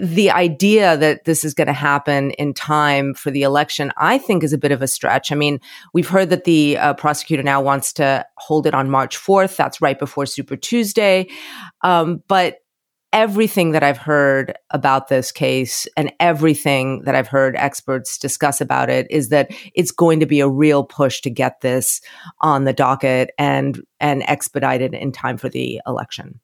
the 0.02 0.32
idea 0.32 0.98
that 0.98 1.26
this 1.26 1.44
is 1.44 1.54
going 1.54 1.68
to 1.68 1.74
happen 1.74 2.32
in 2.32 2.54
time 2.54 3.14
for 3.14 3.32
the 3.32 3.44
election, 3.44 3.92
I 3.98 4.18
think, 4.18 4.44
is 4.44 4.54
a 4.54 4.58
bit 4.58 4.72
of 4.72 4.82
a 4.82 4.88
stretch. 4.88 5.32
I 5.32 5.36
mean, 5.36 5.60
we've 5.94 6.08
heard 6.08 6.30
that 6.30 6.44
the 6.44 6.78
uh, 6.78 6.94
prosecutor 6.94 7.44
now 7.44 7.62
wants 7.62 7.94
to 7.94 8.26
hold 8.38 8.68
it 8.68 8.74
on 8.74 8.90
March 8.90 9.18
4th. 9.18 9.56
That's 9.56 9.82
right 9.82 9.98
before 9.98 10.26
Super 10.26 10.56
Tuesday. 10.56 11.28
Um, 11.82 12.24
but 12.28 12.60
everything 13.14 13.72
that 13.72 13.84
I've 13.84 13.98
heard 13.98 14.54
about 14.70 15.08
this 15.08 15.32
case 15.32 15.88
and 15.96 16.12
everything 16.20 17.04
that 17.04 17.16
I've 17.16 17.28
heard 17.28 17.56
experts 17.56 18.18
discuss 18.18 18.60
about 18.60 18.90
it 18.90 19.08
is 19.10 19.30
that 19.30 19.52
it's 19.74 19.92
going 19.92 20.20
to 20.20 20.26
be 20.26 20.40
a 20.40 20.50
real 20.50 20.84
push 20.84 21.22
to 21.22 21.30
get 21.30 21.62
this 21.62 22.02
on 22.42 22.66
the 22.66 22.74
docket 22.74 23.32
and 23.38 23.82
and 24.00 24.24
expedited 24.28 24.94
in 24.94 25.12
time 25.12 25.38
for 25.38 25.50
the 25.50 25.82
election. 25.88 26.40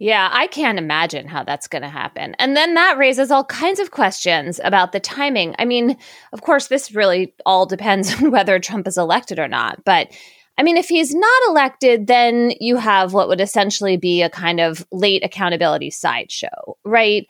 Yeah, 0.00 0.28
I 0.32 0.46
can't 0.46 0.78
imagine 0.78 1.26
how 1.26 1.42
that's 1.42 1.66
going 1.66 1.82
to 1.82 1.88
happen. 1.88 2.36
And 2.38 2.56
then 2.56 2.74
that 2.74 2.98
raises 2.98 3.32
all 3.32 3.44
kinds 3.44 3.80
of 3.80 3.90
questions 3.90 4.60
about 4.62 4.92
the 4.92 5.00
timing. 5.00 5.56
I 5.58 5.64
mean, 5.64 5.96
of 6.32 6.42
course, 6.42 6.68
this 6.68 6.94
really 6.94 7.34
all 7.44 7.66
depends 7.66 8.14
on 8.22 8.30
whether 8.30 8.58
Trump 8.60 8.86
is 8.86 8.96
elected 8.96 9.38
or 9.38 9.48
not. 9.48 9.84
But 9.84 10.12
I 10.56 10.62
mean, 10.62 10.76
if 10.76 10.88
he's 10.88 11.14
not 11.14 11.42
elected, 11.48 12.06
then 12.06 12.52
you 12.60 12.76
have 12.76 13.12
what 13.12 13.28
would 13.28 13.40
essentially 13.40 13.96
be 13.96 14.22
a 14.22 14.30
kind 14.30 14.60
of 14.60 14.86
late 14.90 15.24
accountability 15.24 15.90
sideshow, 15.90 16.76
right? 16.84 17.26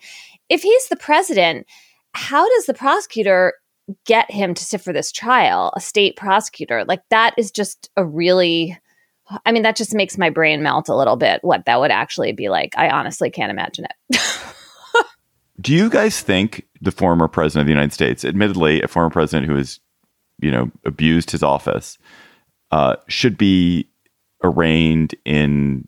If 0.49 0.63
he's 0.63 0.87
the 0.87 0.95
president, 0.95 1.67
how 2.13 2.47
does 2.55 2.65
the 2.65 2.73
prosecutor 2.73 3.53
get 4.05 4.31
him 4.31 4.55
to 4.55 4.63
sit 4.63 4.81
for 4.81 4.93
this 4.93 5.11
trial, 5.11 5.71
a 5.75 5.79
state 5.79 6.15
prosecutor? 6.15 6.83
Like, 6.85 7.01
that 7.09 7.35
is 7.37 7.51
just 7.51 7.89
a 7.95 8.03
really 8.03 8.79
I 9.45 9.51
mean, 9.51 9.63
that 9.63 9.75
just 9.75 9.93
makes 9.93 10.17
my 10.17 10.29
brain 10.29 10.63
melt 10.63 10.89
a 10.89 10.95
little 10.95 11.15
bit 11.15 11.43
what 11.43 11.65
that 11.65 11.79
would 11.79 11.91
actually 11.91 12.31
be 12.31 12.49
like. 12.49 12.73
I 12.77 12.89
honestly 12.89 13.29
can't 13.29 13.51
imagine 13.51 13.85
it. 13.85 14.19
Do 15.61 15.73
you 15.73 15.89
guys 15.89 16.21
think 16.21 16.65
the 16.81 16.91
former 16.91 17.27
president 17.27 17.61
of 17.61 17.67
the 17.67 17.73
United 17.73 17.93
States, 17.93 18.23
admittedly 18.23 18.81
a 18.81 18.87
former 18.87 19.09
president 19.09 19.47
who 19.47 19.57
has, 19.57 19.79
you 20.41 20.51
know, 20.51 20.71
abused 20.85 21.31
his 21.31 21.43
office, 21.43 21.97
uh, 22.71 22.95
should 23.07 23.37
be 23.37 23.89
arraigned 24.43 25.15
in 25.25 25.87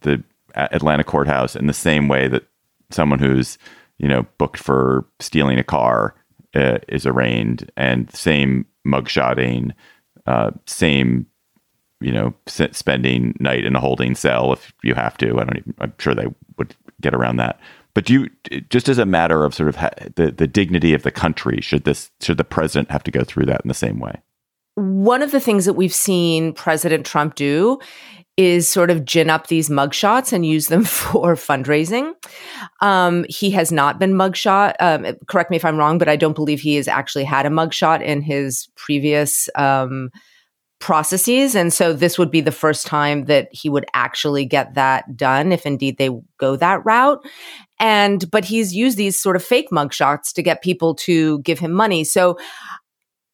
the 0.00 0.22
Atlanta 0.54 1.04
courthouse 1.04 1.54
in 1.54 1.66
the 1.66 1.74
same 1.74 2.08
way 2.08 2.26
that 2.28 2.46
someone 2.90 3.18
who's, 3.18 3.58
you 3.98 4.08
know, 4.08 4.26
booked 4.38 4.58
for 4.58 5.06
stealing 5.20 5.58
a 5.58 5.64
car 5.64 6.14
uh, 6.54 6.78
is 6.88 7.06
arraigned, 7.06 7.70
and 7.76 8.10
same 8.14 8.66
mugshotting, 8.86 9.72
uh, 10.26 10.50
same 10.66 11.26
you 12.02 12.12
know, 12.12 12.34
spending 12.46 13.36
night 13.40 13.64
in 13.64 13.76
a 13.76 13.80
holding 13.80 14.14
cell 14.14 14.52
if 14.52 14.72
you 14.82 14.94
have 14.94 15.16
to. 15.18 15.38
I 15.38 15.44
don't. 15.44 15.56
Even, 15.56 15.74
I'm 15.78 15.94
sure 15.98 16.14
they 16.14 16.28
would 16.58 16.74
get 17.00 17.14
around 17.14 17.36
that. 17.36 17.60
But 17.94 18.06
do 18.06 18.12
you, 18.14 18.60
just 18.70 18.88
as 18.88 18.98
a 18.98 19.04
matter 19.06 19.44
of 19.44 19.54
sort 19.54 19.68
of 19.68 19.76
ha- 19.76 19.90
the 20.16 20.30
the 20.30 20.46
dignity 20.46 20.94
of 20.94 21.02
the 21.02 21.10
country, 21.10 21.60
should 21.60 21.84
this 21.84 22.10
should 22.20 22.38
the 22.38 22.44
president 22.44 22.90
have 22.90 23.04
to 23.04 23.10
go 23.10 23.24
through 23.24 23.46
that 23.46 23.60
in 23.62 23.68
the 23.68 23.74
same 23.74 23.98
way? 23.98 24.20
One 24.74 25.22
of 25.22 25.32
the 25.32 25.40
things 25.40 25.66
that 25.66 25.74
we've 25.74 25.92
seen 25.92 26.54
President 26.54 27.04
Trump 27.04 27.34
do 27.34 27.78
is 28.38 28.66
sort 28.66 28.90
of 28.90 29.04
gin 29.04 29.28
up 29.28 29.48
these 29.48 29.68
mugshots 29.68 30.32
and 30.32 30.46
use 30.46 30.68
them 30.68 30.84
for 30.84 31.34
fundraising. 31.34 32.12
Um, 32.80 33.26
he 33.28 33.50
has 33.50 33.70
not 33.70 33.98
been 33.98 34.14
mugshot. 34.14 34.74
Um, 34.80 35.06
correct 35.28 35.50
me 35.50 35.56
if 35.56 35.64
I'm 35.64 35.76
wrong, 35.76 35.98
but 35.98 36.08
I 36.08 36.16
don't 36.16 36.34
believe 36.34 36.60
he 36.60 36.76
has 36.76 36.88
actually 36.88 37.24
had 37.24 37.44
a 37.44 37.50
mugshot 37.50 38.02
in 38.02 38.22
his 38.22 38.68
previous 38.74 39.48
um, 39.54 40.10
processes. 40.82 41.54
And 41.54 41.72
so 41.72 41.92
this 41.92 42.18
would 42.18 42.30
be 42.30 42.40
the 42.40 42.50
first 42.50 42.86
time 42.86 43.26
that 43.26 43.48
he 43.52 43.70
would 43.70 43.86
actually 43.94 44.44
get 44.44 44.74
that 44.74 45.16
done 45.16 45.52
if 45.52 45.64
indeed 45.64 45.96
they 45.96 46.10
go 46.38 46.56
that 46.56 46.84
route. 46.84 47.24
And, 47.78 48.28
but 48.30 48.44
he's 48.44 48.74
used 48.74 48.98
these 48.98 49.18
sort 49.18 49.36
of 49.36 49.44
fake 49.44 49.70
mugshots 49.70 50.32
to 50.34 50.42
get 50.42 50.60
people 50.60 50.96
to 50.96 51.38
give 51.40 51.60
him 51.60 51.70
money. 51.70 52.02
So 52.02 52.36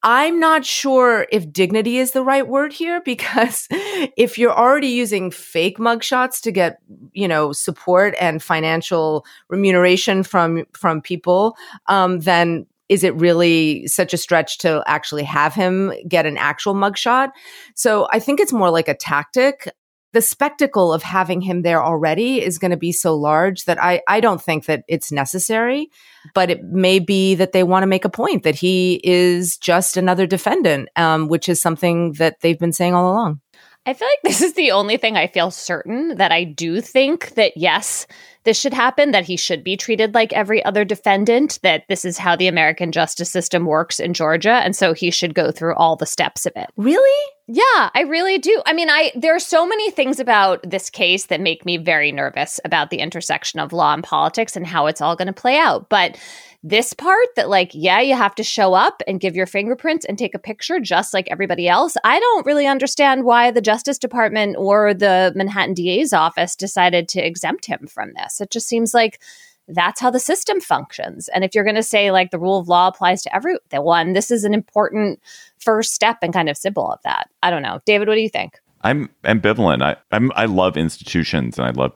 I'm 0.03 0.39
not 0.39 0.63
sure 0.63 1.25
if 1.31 1.51
dignity 1.51 1.97
is 1.97 2.11
the 2.11 2.23
right 2.23 2.47
word 2.47 2.71
here 2.71 3.01
because 3.05 3.67
if 3.71 4.37
you're 4.37 4.55
already 4.55 4.87
using 4.87 5.31
fake 5.31 5.79
mugshots 5.79 6.41
to 6.41 6.51
get, 6.51 6.77
you 7.13 7.27
know, 7.27 7.51
support 7.51 8.15
and 8.21 8.41
financial 8.41 9.25
remuneration 9.49 10.21
from 10.21 10.65
from 10.73 11.01
people, 11.01 11.57
um, 11.87 12.19
then 12.19 12.67
is 12.89 13.03
it 13.03 13.15
really 13.15 13.87
such 13.87 14.13
a 14.13 14.17
stretch 14.17 14.57
to 14.59 14.83
actually 14.85 15.23
have 15.23 15.53
him 15.53 15.93
get 16.07 16.25
an 16.25 16.37
actual 16.37 16.73
mugshot? 16.73 17.29
So 17.75 18.07
I 18.11 18.19
think 18.19 18.39
it's 18.39 18.51
more 18.51 18.71
like 18.71 18.89
a 18.89 18.95
tactic. 18.95 19.69
The 20.11 20.21
spectacle 20.23 20.91
of 20.91 21.03
having 21.03 21.39
him 21.39 21.61
there 21.61 21.83
already 21.83 22.43
is 22.43 22.57
going 22.57 22.71
to 22.71 22.77
be 22.77 22.91
so 22.91 23.15
large 23.15 23.65
that 23.65 23.81
I, 23.81 24.01
I 24.07 24.19
don't 24.19 24.41
think 24.41 24.65
that 24.65 24.83
it's 24.87 25.11
necessary, 25.11 25.87
but 26.33 26.49
it 26.49 26.63
may 26.63 26.97
be 26.97 27.35
that 27.35 27.51
they 27.51 27.63
want 27.63 27.83
to 27.83 27.87
make 27.87 28.05
a 28.05 28.09
point 28.09 28.41
that 28.41 28.55
he 28.55 28.99
is 29.03 29.55
just 29.55 29.97
another 29.97 30.25
defendant, 30.25 30.89
um, 30.95 31.27
which 31.27 31.47
is 31.47 31.61
something 31.61 32.13
that 32.13 32.41
they've 32.41 32.57
been 32.57 32.73
saying 32.73 32.95
all 32.95 33.11
along. 33.11 33.39
I 33.85 33.93
feel 33.93 34.07
like 34.07 34.19
this 34.23 34.41
is 34.41 34.53
the 34.53 34.71
only 34.71 34.97
thing 34.97 35.17
I 35.17 35.27
feel 35.27 35.51
certain 35.51 36.17
that 36.17 36.31
I 36.31 36.43
do 36.43 36.81
think 36.81 37.31
that 37.35 37.53
yes, 37.55 38.05
this 38.43 38.59
should 38.59 38.73
happen, 38.73 39.11
that 39.11 39.25
he 39.25 39.35
should 39.35 39.63
be 39.63 39.77
treated 39.77 40.13
like 40.13 40.31
every 40.33 40.63
other 40.63 40.85
defendant, 40.85 41.59
that 41.63 41.83
this 41.89 42.05
is 42.05 42.17
how 42.17 42.35
the 42.35 42.47
American 42.47 42.91
justice 42.91 43.31
system 43.31 43.65
works 43.65 43.99
in 43.99 44.13
Georgia. 44.13 44.53
And 44.53 44.75
so 44.75 44.93
he 44.93 45.11
should 45.11 45.33
go 45.33 45.51
through 45.51 45.75
all 45.75 45.95
the 45.95 46.05
steps 46.05 46.45
of 46.45 46.53
it. 46.55 46.69
Really? 46.77 47.31
Yeah, 47.47 47.89
I 47.95 48.01
really 48.07 48.37
do. 48.37 48.61
I 48.67 48.73
mean, 48.73 48.89
I 48.89 49.11
there 49.15 49.35
are 49.35 49.39
so 49.39 49.65
many 49.65 49.89
things 49.89 50.19
about 50.19 50.69
this 50.69 50.91
case 50.91 51.25
that 51.25 51.41
make 51.41 51.65
me 51.65 51.77
very 51.77 52.11
nervous 52.11 52.59
about 52.63 52.91
the 52.91 52.99
intersection 52.99 53.59
of 53.59 53.73
law 53.73 53.93
and 53.93 54.03
politics 54.03 54.55
and 54.55 54.67
how 54.67 54.85
it's 54.85 55.01
all 55.01 55.15
going 55.15 55.27
to 55.27 55.33
play 55.33 55.57
out. 55.57 55.89
But 55.89 56.15
this 56.61 56.93
part 56.93 57.27
that 57.35 57.49
like 57.49 57.71
yeah 57.73 58.01
you 58.01 58.15
have 58.15 58.35
to 58.35 58.43
show 58.43 58.73
up 58.73 59.01
and 59.07 59.21
give 59.21 59.35
your 59.35 59.45
fingerprints 59.45 60.05
and 60.05 60.17
take 60.17 60.35
a 60.35 60.39
picture 60.39 60.79
just 60.79 61.13
like 61.13 61.27
everybody 61.31 61.69
else. 61.69 61.95
I 62.03 62.19
don't 62.19 62.45
really 62.45 62.67
understand 62.67 63.23
why 63.23 63.51
the 63.51 63.61
justice 63.61 63.97
department 63.97 64.57
or 64.57 64.93
the 64.93 65.31
manhattan 65.35 65.73
da's 65.73 66.11
office 66.11 66.55
decided 66.55 67.07
to 67.09 67.25
exempt 67.25 67.65
him 67.65 67.87
from 67.87 68.11
this. 68.15 68.41
It 68.41 68.51
just 68.51 68.67
seems 68.67 68.93
like 68.93 69.21
that's 69.69 70.01
how 70.01 70.09
the 70.09 70.19
system 70.19 70.59
functions. 70.59 71.29
And 71.29 71.43
if 71.43 71.55
you're 71.55 71.63
going 71.63 71.75
to 71.75 71.83
say 71.83 72.11
like 72.11 72.31
the 72.31 72.39
rule 72.39 72.59
of 72.59 72.67
law 72.67 72.87
applies 72.87 73.21
to 73.23 73.33
everyone 73.33 74.13
this 74.13 74.29
is 74.29 74.43
an 74.43 74.53
important 74.53 75.21
first 75.59 75.93
step 75.93 76.17
and 76.21 76.33
kind 76.33 76.49
of 76.49 76.57
symbol 76.57 76.91
of 76.91 77.01
that. 77.03 77.29
I 77.41 77.51
don't 77.51 77.61
know. 77.61 77.79
David 77.85 78.09
what 78.09 78.15
do 78.15 78.21
you 78.21 78.29
think? 78.29 78.59
I'm 78.81 79.09
ambivalent. 79.23 79.81
I 79.81 79.95
I'm, 80.11 80.31
i 80.35 80.43
love 80.45 80.75
institutions 80.75 81.57
and 81.57 81.67
I 81.67 81.71
love 81.71 81.93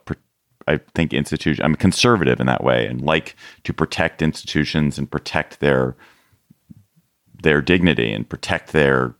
I 0.68 0.78
think 0.94 1.12
institution. 1.12 1.64
I'm 1.64 1.74
conservative 1.74 2.40
in 2.40 2.46
that 2.46 2.64
way, 2.64 2.86
and 2.86 3.00
like 3.00 3.36
to 3.64 3.72
protect 3.72 4.22
institutions 4.22 4.98
and 4.98 5.10
protect 5.10 5.60
their 5.60 5.96
their 7.42 7.60
dignity 7.60 8.12
and 8.12 8.28
protect 8.28 8.72
their 8.72 9.14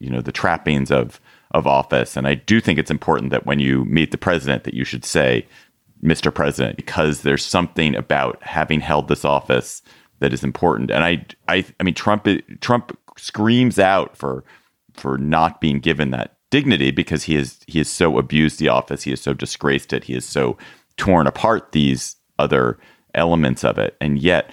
you 0.00 0.10
know 0.10 0.20
the 0.20 0.32
trappings 0.32 0.90
of 0.90 1.20
of 1.52 1.66
office. 1.66 2.16
And 2.16 2.26
I 2.26 2.34
do 2.34 2.60
think 2.60 2.78
it's 2.78 2.90
important 2.90 3.30
that 3.30 3.46
when 3.46 3.58
you 3.58 3.84
meet 3.86 4.10
the 4.10 4.18
president, 4.18 4.64
that 4.64 4.74
you 4.74 4.84
should 4.84 5.04
say, 5.04 5.46
"Mr. 6.02 6.34
President," 6.34 6.76
because 6.76 7.22
there's 7.22 7.44
something 7.44 7.94
about 7.94 8.42
having 8.42 8.80
held 8.80 9.08
this 9.08 9.24
office 9.24 9.82
that 10.20 10.32
is 10.32 10.44
important. 10.44 10.90
And 10.90 11.04
I 11.04 11.24
I 11.48 11.64
I 11.80 11.82
mean 11.82 11.94
Trump 11.94 12.26
Trump 12.60 12.96
screams 13.16 13.78
out 13.78 14.16
for 14.16 14.44
for 14.94 15.18
not 15.18 15.60
being 15.60 15.80
given 15.80 16.10
that 16.10 16.38
dignity 16.50 16.90
because 16.90 17.24
he 17.24 17.36
is 17.36 17.60
he 17.66 17.78
has 17.78 17.88
so 17.88 18.18
abused 18.18 18.58
the 18.58 18.68
office 18.68 19.02
he 19.02 19.10
has 19.10 19.20
so 19.20 19.34
disgraced 19.34 19.92
it 19.92 20.04
he 20.04 20.14
is 20.14 20.24
so 20.24 20.56
torn 20.98 21.26
apart 21.26 21.72
these 21.72 22.16
other 22.38 22.78
elements 23.14 23.64
of 23.64 23.78
it. 23.78 23.96
And 24.00 24.18
yet, 24.18 24.50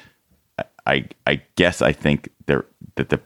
I 0.85 1.07
I 1.27 1.41
guess 1.55 1.81
I 1.81 1.91
think 1.91 2.29
there 2.47 2.65
that 2.95 3.09
the 3.09 3.19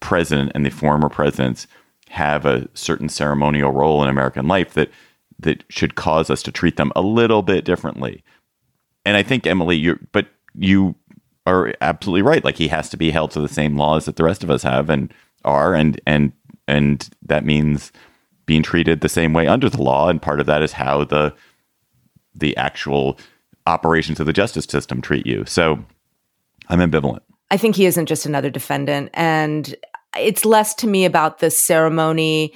president 0.00 0.52
and 0.54 0.64
the 0.64 0.70
former 0.70 1.08
presidents 1.08 1.66
have 2.08 2.46
a 2.46 2.68
certain 2.74 3.08
ceremonial 3.08 3.72
role 3.72 4.02
in 4.02 4.08
American 4.08 4.46
life 4.46 4.74
that 4.74 4.90
that 5.40 5.64
should 5.68 5.96
cause 5.96 6.30
us 6.30 6.42
to 6.44 6.52
treat 6.52 6.76
them 6.76 6.92
a 6.94 7.02
little 7.02 7.42
bit 7.42 7.64
differently. 7.64 8.22
And 9.04 9.16
I 9.16 9.22
think 9.22 9.46
Emily, 9.46 9.76
you 9.76 9.98
but 10.12 10.28
you 10.54 10.94
are 11.46 11.74
absolutely 11.80 12.22
right. 12.22 12.44
Like 12.44 12.56
he 12.56 12.68
has 12.68 12.88
to 12.90 12.96
be 12.96 13.10
held 13.10 13.30
to 13.32 13.40
the 13.40 13.48
same 13.48 13.76
laws 13.76 14.04
that 14.06 14.16
the 14.16 14.24
rest 14.24 14.42
of 14.42 14.50
us 14.50 14.62
have 14.62 14.90
and 14.90 15.12
are, 15.44 15.74
and 15.74 16.00
and 16.06 16.32
and 16.68 17.08
that 17.22 17.44
means 17.44 17.92
being 18.46 18.62
treated 18.62 19.00
the 19.00 19.08
same 19.08 19.32
way 19.32 19.46
under 19.46 19.68
the 19.68 19.82
law. 19.82 20.08
And 20.08 20.22
part 20.22 20.40
of 20.40 20.46
that 20.46 20.62
is 20.62 20.72
how 20.72 21.04
the 21.04 21.34
the 22.38 22.56
actual 22.56 23.18
operations 23.66 24.20
of 24.20 24.26
the 24.26 24.32
justice 24.32 24.64
system 24.64 25.00
treat 25.00 25.26
you. 25.26 25.44
So 25.46 25.84
I'm 26.68 26.78
ambivalent. 26.78 27.20
I 27.50 27.56
think 27.56 27.76
he 27.76 27.86
isn't 27.86 28.06
just 28.06 28.26
another 28.26 28.50
defendant. 28.50 29.10
And 29.14 29.74
it's 30.18 30.44
less 30.44 30.74
to 30.76 30.86
me 30.86 31.04
about 31.04 31.38
the 31.38 31.50
ceremony 31.50 32.54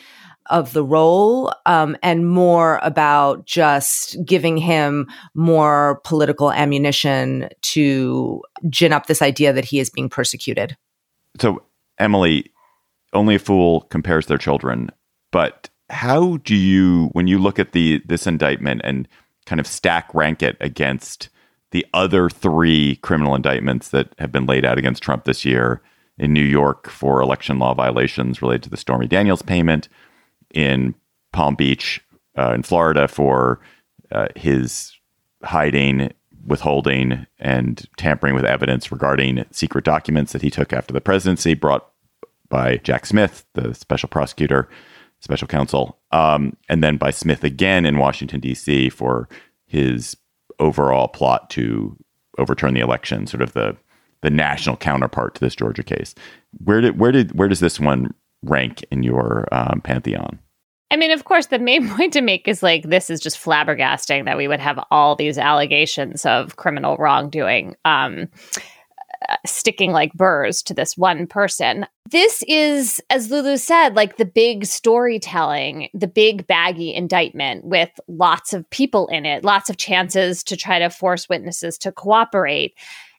of 0.50 0.72
the 0.72 0.82
role 0.82 1.52
um, 1.66 1.96
and 2.02 2.28
more 2.28 2.80
about 2.82 3.46
just 3.46 4.16
giving 4.25 4.56
him 4.56 5.06
more 5.34 6.00
political 6.04 6.50
ammunition 6.50 7.49
to 7.62 8.42
gin 8.68 8.92
up 8.92 9.06
this 9.06 9.22
idea 9.22 9.52
that 9.52 9.64
he 9.64 9.78
is 9.78 9.90
being 9.90 10.08
persecuted. 10.08 10.76
So, 11.38 11.62
Emily, 11.99 12.50
only 13.12 13.37
a 13.37 13.38
fool 13.38 13.82
compares 13.82 14.26
their 14.26 14.38
children. 14.38 14.90
But 15.30 15.68
how 15.88 16.38
do 16.38 16.56
you, 16.56 17.10
when 17.12 17.28
you 17.28 17.38
look 17.38 17.58
at 17.58 17.72
the 17.72 18.02
this 18.06 18.26
indictment 18.26 18.80
and 18.82 19.06
kind 19.50 19.59
of 19.59 19.66
stack 19.66 20.14
rank 20.14 20.45
it 20.45 20.57
against 20.61 21.28
the 21.73 21.85
other 21.92 22.30
three 22.30 22.97
criminal 22.97 23.35
indictments 23.35 23.88
that 23.88 24.14
have 24.19 24.30
been 24.30 24.47
laid 24.47 24.64
out 24.64 24.78
against 24.78 25.02
Trump 25.02 25.25
this 25.25 25.45
year 25.45 25.83
in 26.19 26.33
New 26.33 26.40
York 26.40 26.88
for 26.88 27.21
election 27.21 27.59
law 27.59 27.75
violations 27.75 28.40
related 28.40 28.62
to 28.62 28.71
the 28.71 28.76
Stormy 28.76 29.09
Daniels 29.09 29.42
payment, 29.42 29.88
in 30.54 30.95
Palm 31.33 31.57
Beach, 31.57 32.00
uh, 32.38 32.52
in 32.54 32.62
Florida, 32.62 33.09
for 33.09 33.59
uh, 34.12 34.28
his 34.37 34.97
hiding, 35.42 36.12
withholding, 36.47 37.26
and 37.40 37.88
tampering 37.97 38.35
with 38.37 38.45
evidence 38.45 38.92
regarding 38.92 39.45
secret 39.50 39.85
documents 39.85 40.33
that 40.33 40.42
he 40.42 40.50
took 40.50 40.73
after 40.73 40.92
the 40.92 41.00
presidency, 41.00 41.54
brought 41.54 41.88
by 42.49 42.76
Jack 42.78 43.04
Smith, 43.04 43.45
the 43.54 43.75
special 43.75 44.09
prosecutor, 44.09 44.69
special 45.20 45.48
counsel, 45.48 45.98
um, 46.12 46.56
and 46.68 46.82
then 46.82 46.96
by 46.96 47.10
Smith 47.10 47.44
again 47.44 47.86
in 47.86 47.98
Washington, 47.98 48.40
D.C., 48.40 48.88
for 48.90 49.28
his 49.66 50.16
overall 50.58 51.08
plot 51.08 51.50
to 51.50 51.96
overturn 52.38 52.74
the 52.74 52.80
election, 52.80 53.26
sort 53.26 53.42
of 53.42 53.52
the 53.52 53.76
the 54.22 54.30
national 54.30 54.76
counterpart 54.76 55.34
to 55.34 55.40
this 55.40 55.54
Georgia 55.54 55.82
case. 55.82 56.14
Where 56.64 56.80
did 56.80 56.98
where 56.98 57.12
did 57.12 57.38
where 57.38 57.48
does 57.48 57.60
this 57.60 57.80
one 57.80 58.14
rank 58.42 58.84
in 58.90 59.02
your 59.02 59.48
um, 59.52 59.80
pantheon? 59.82 60.38
I 60.90 60.96
mean, 60.96 61.12
of 61.12 61.24
course, 61.24 61.46
the 61.46 61.58
main 61.58 61.88
point 61.96 62.12
to 62.14 62.20
make 62.20 62.48
is 62.48 62.62
like 62.62 62.84
this 62.84 63.10
is 63.10 63.20
just 63.20 63.42
flabbergasting 63.42 64.24
that 64.24 64.36
we 64.36 64.48
would 64.48 64.60
have 64.60 64.82
all 64.90 65.16
these 65.16 65.38
allegations 65.38 66.26
of 66.26 66.56
criminal 66.56 66.96
wrongdoing. 66.96 67.76
Um, 67.84 68.28
uh, 69.28 69.36
sticking 69.44 69.92
like 69.92 70.12
burrs 70.14 70.62
to 70.62 70.74
this 70.74 70.96
one 70.96 71.26
person. 71.26 71.86
This 72.10 72.42
is, 72.48 73.00
as 73.10 73.30
Lulu 73.30 73.56
said, 73.56 73.94
like 73.94 74.16
the 74.16 74.24
big 74.24 74.66
storytelling, 74.66 75.88
the 75.94 76.08
big 76.08 76.46
baggy 76.46 76.94
indictment 76.94 77.64
with 77.64 77.90
lots 78.08 78.52
of 78.52 78.68
people 78.70 79.06
in 79.08 79.26
it, 79.26 79.44
lots 79.44 79.68
of 79.68 79.76
chances 79.76 80.42
to 80.44 80.56
try 80.56 80.78
to 80.78 80.90
force 80.90 81.28
witnesses 81.28 81.76
to 81.78 81.92
cooperate. 81.92 82.74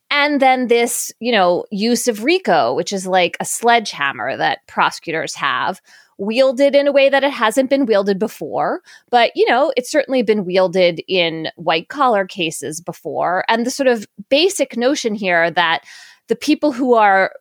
And 0.09 0.41
then 0.41 0.67
this, 0.67 1.11
you 1.19 1.31
know, 1.31 1.65
use 1.71 2.07
of 2.07 2.23
RICO, 2.23 2.73
which 2.73 2.91
is 2.91 3.07
like 3.07 3.37
a 3.39 3.45
sledgehammer 3.45 4.35
that 4.35 4.67
prosecutors 4.67 5.35
have, 5.35 5.81
wielded 6.21 6.75
in 6.75 6.87
a 6.87 6.91
way 6.91 7.09
that 7.09 7.23
it 7.23 7.31
hasn't 7.31 7.69
been 7.69 7.87
wielded 7.87 8.19
before. 8.19 8.81
But, 9.09 9.31
you 9.35 9.49
know, 9.49 9.73
it's 9.75 9.91
certainly 9.91 10.21
been 10.21 10.45
wielded 10.45 11.01
in 11.07 11.49
white 11.55 11.89
collar 11.89 12.25
cases 12.25 12.79
before. 12.79 13.43
And 13.49 13.65
the 13.65 13.71
sort 13.71 13.87
of 13.87 14.05
basic 14.29 14.77
notion 14.77 15.15
here 15.15 15.49
that 15.51 15.83
the 16.27 16.35
people 16.35 16.71
who 16.71 16.93
are 16.93 17.33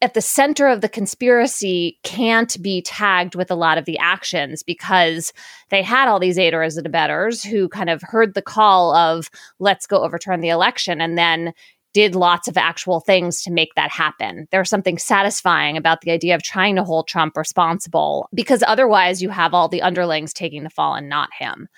at 0.00 0.14
the 0.14 0.20
center 0.20 0.68
of 0.68 0.80
the 0.80 0.88
conspiracy 0.88 1.98
can't 2.04 2.60
be 2.62 2.82
tagged 2.82 3.34
with 3.34 3.50
a 3.50 3.56
lot 3.56 3.78
of 3.78 3.84
the 3.84 3.98
actions 3.98 4.62
because 4.62 5.32
they 5.70 5.82
had 5.82 6.08
all 6.08 6.20
these 6.20 6.38
aiders 6.38 6.76
and 6.76 6.86
abettors 6.86 7.42
who 7.42 7.68
kind 7.68 7.90
of 7.90 8.02
heard 8.02 8.34
the 8.34 8.42
call 8.42 8.94
of 8.94 9.30
let's 9.58 9.86
go 9.86 10.04
overturn 10.04 10.40
the 10.40 10.50
election 10.50 11.00
and 11.00 11.16
then 11.16 11.52
did 11.94 12.14
lots 12.14 12.48
of 12.48 12.58
actual 12.58 13.00
things 13.00 13.40
to 13.42 13.52
make 13.52 13.74
that 13.76 13.90
happen. 13.90 14.46
There's 14.50 14.68
something 14.68 14.98
satisfying 14.98 15.76
about 15.78 16.02
the 16.02 16.10
idea 16.10 16.34
of 16.34 16.42
trying 16.42 16.76
to 16.76 16.84
hold 16.84 17.08
Trump 17.08 17.36
responsible 17.36 18.28
because 18.34 18.62
otherwise 18.66 19.22
you 19.22 19.30
have 19.30 19.54
all 19.54 19.68
the 19.68 19.80
underlings 19.80 20.34
taking 20.34 20.64
the 20.64 20.70
fall 20.70 20.94
and 20.94 21.08
not 21.08 21.30
him. 21.38 21.68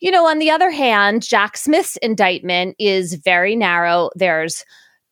You 0.00 0.12
know, 0.12 0.26
on 0.26 0.38
the 0.38 0.50
other 0.50 0.70
hand, 0.70 1.22
Jack 1.22 1.56
Smith's 1.56 1.96
indictment 1.96 2.76
is 2.78 3.14
very 3.14 3.56
narrow. 3.56 4.10
There's 4.14 4.64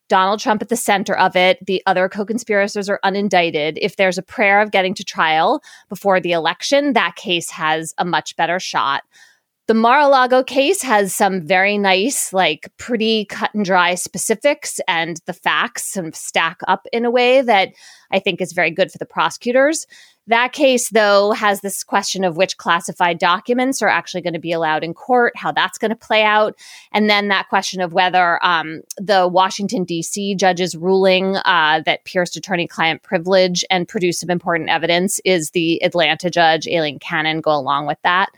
Donald 0.07 0.39
Trump 0.39 0.61
at 0.61 0.69
the 0.69 0.77
center 0.77 1.17
of 1.17 1.35
it. 1.35 1.57
The 1.65 1.83
other 1.85 2.07
co 2.07 2.25
conspirators 2.25 2.87
are 2.87 3.01
unindicted. 3.03 3.77
If 3.81 3.97
there's 3.97 4.17
a 4.17 4.23
prayer 4.23 4.61
of 4.61 4.71
getting 4.71 4.93
to 4.95 5.03
trial 5.03 5.61
before 5.89 6.21
the 6.21 6.31
election, 6.31 6.93
that 6.93 7.17
case 7.17 7.49
has 7.51 7.93
a 7.97 8.05
much 8.05 8.37
better 8.37 8.61
shot. 8.61 9.03
The 9.67 9.73
Mar 9.73 9.99
a 9.99 10.07
Lago 10.07 10.43
case 10.43 10.81
has 10.83 11.13
some 11.13 11.45
very 11.45 11.77
nice, 11.77 12.31
like 12.31 12.71
pretty 12.77 13.25
cut 13.25 13.53
and 13.53 13.65
dry 13.65 13.95
specifics, 13.95 14.79
and 14.87 15.19
the 15.25 15.33
facts 15.33 15.91
sort 15.91 16.07
of 16.07 16.15
stack 16.15 16.61
up 16.69 16.87
in 16.93 17.03
a 17.03 17.11
way 17.11 17.41
that 17.41 17.73
I 18.09 18.19
think 18.19 18.39
is 18.39 18.53
very 18.53 18.71
good 18.71 18.93
for 18.93 18.97
the 18.97 19.05
prosecutors. 19.05 19.85
That 20.27 20.53
case, 20.53 20.89
though, 20.89 21.31
has 21.33 21.59
this 21.59 21.83
question 21.83 22.23
of 22.23 22.37
which 22.37 22.55
classified 22.55 23.19
documents 23.19 23.81
are 23.81 23.89
actually 23.89 24.21
going 24.21 24.35
to 24.35 24.39
be 24.39 24.53
allowed 24.53 24.85
in 24.85 24.93
court, 24.93 25.33
how 25.35 25.51
that's 25.51 25.77
going 25.77 25.89
to 25.89 25.97
play 25.97 26.23
out. 26.23 26.57
And 26.93 27.09
then 27.09 27.27
that 27.27 27.49
question 27.49 27.81
of 27.81 27.91
whether 27.91 28.41
um, 28.45 28.83
the 28.95 29.27
Washington, 29.27 29.83
D.C. 29.83 30.35
judge's 30.35 30.77
ruling 30.77 31.35
uh, 31.43 31.81
that 31.85 32.05
pierced 32.05 32.37
attorney 32.37 32.67
client 32.67 33.03
privilege 33.03 33.65
and 33.69 33.85
produced 33.85 34.21
some 34.21 34.29
important 34.29 34.69
evidence 34.69 35.19
is 35.25 35.51
the 35.51 35.83
Atlanta 35.83 36.29
judge, 36.29 36.69
Aileen 36.69 36.99
Cannon, 36.99 37.41
go 37.41 37.51
along 37.51 37.85
with 37.85 38.01
that. 38.03 38.29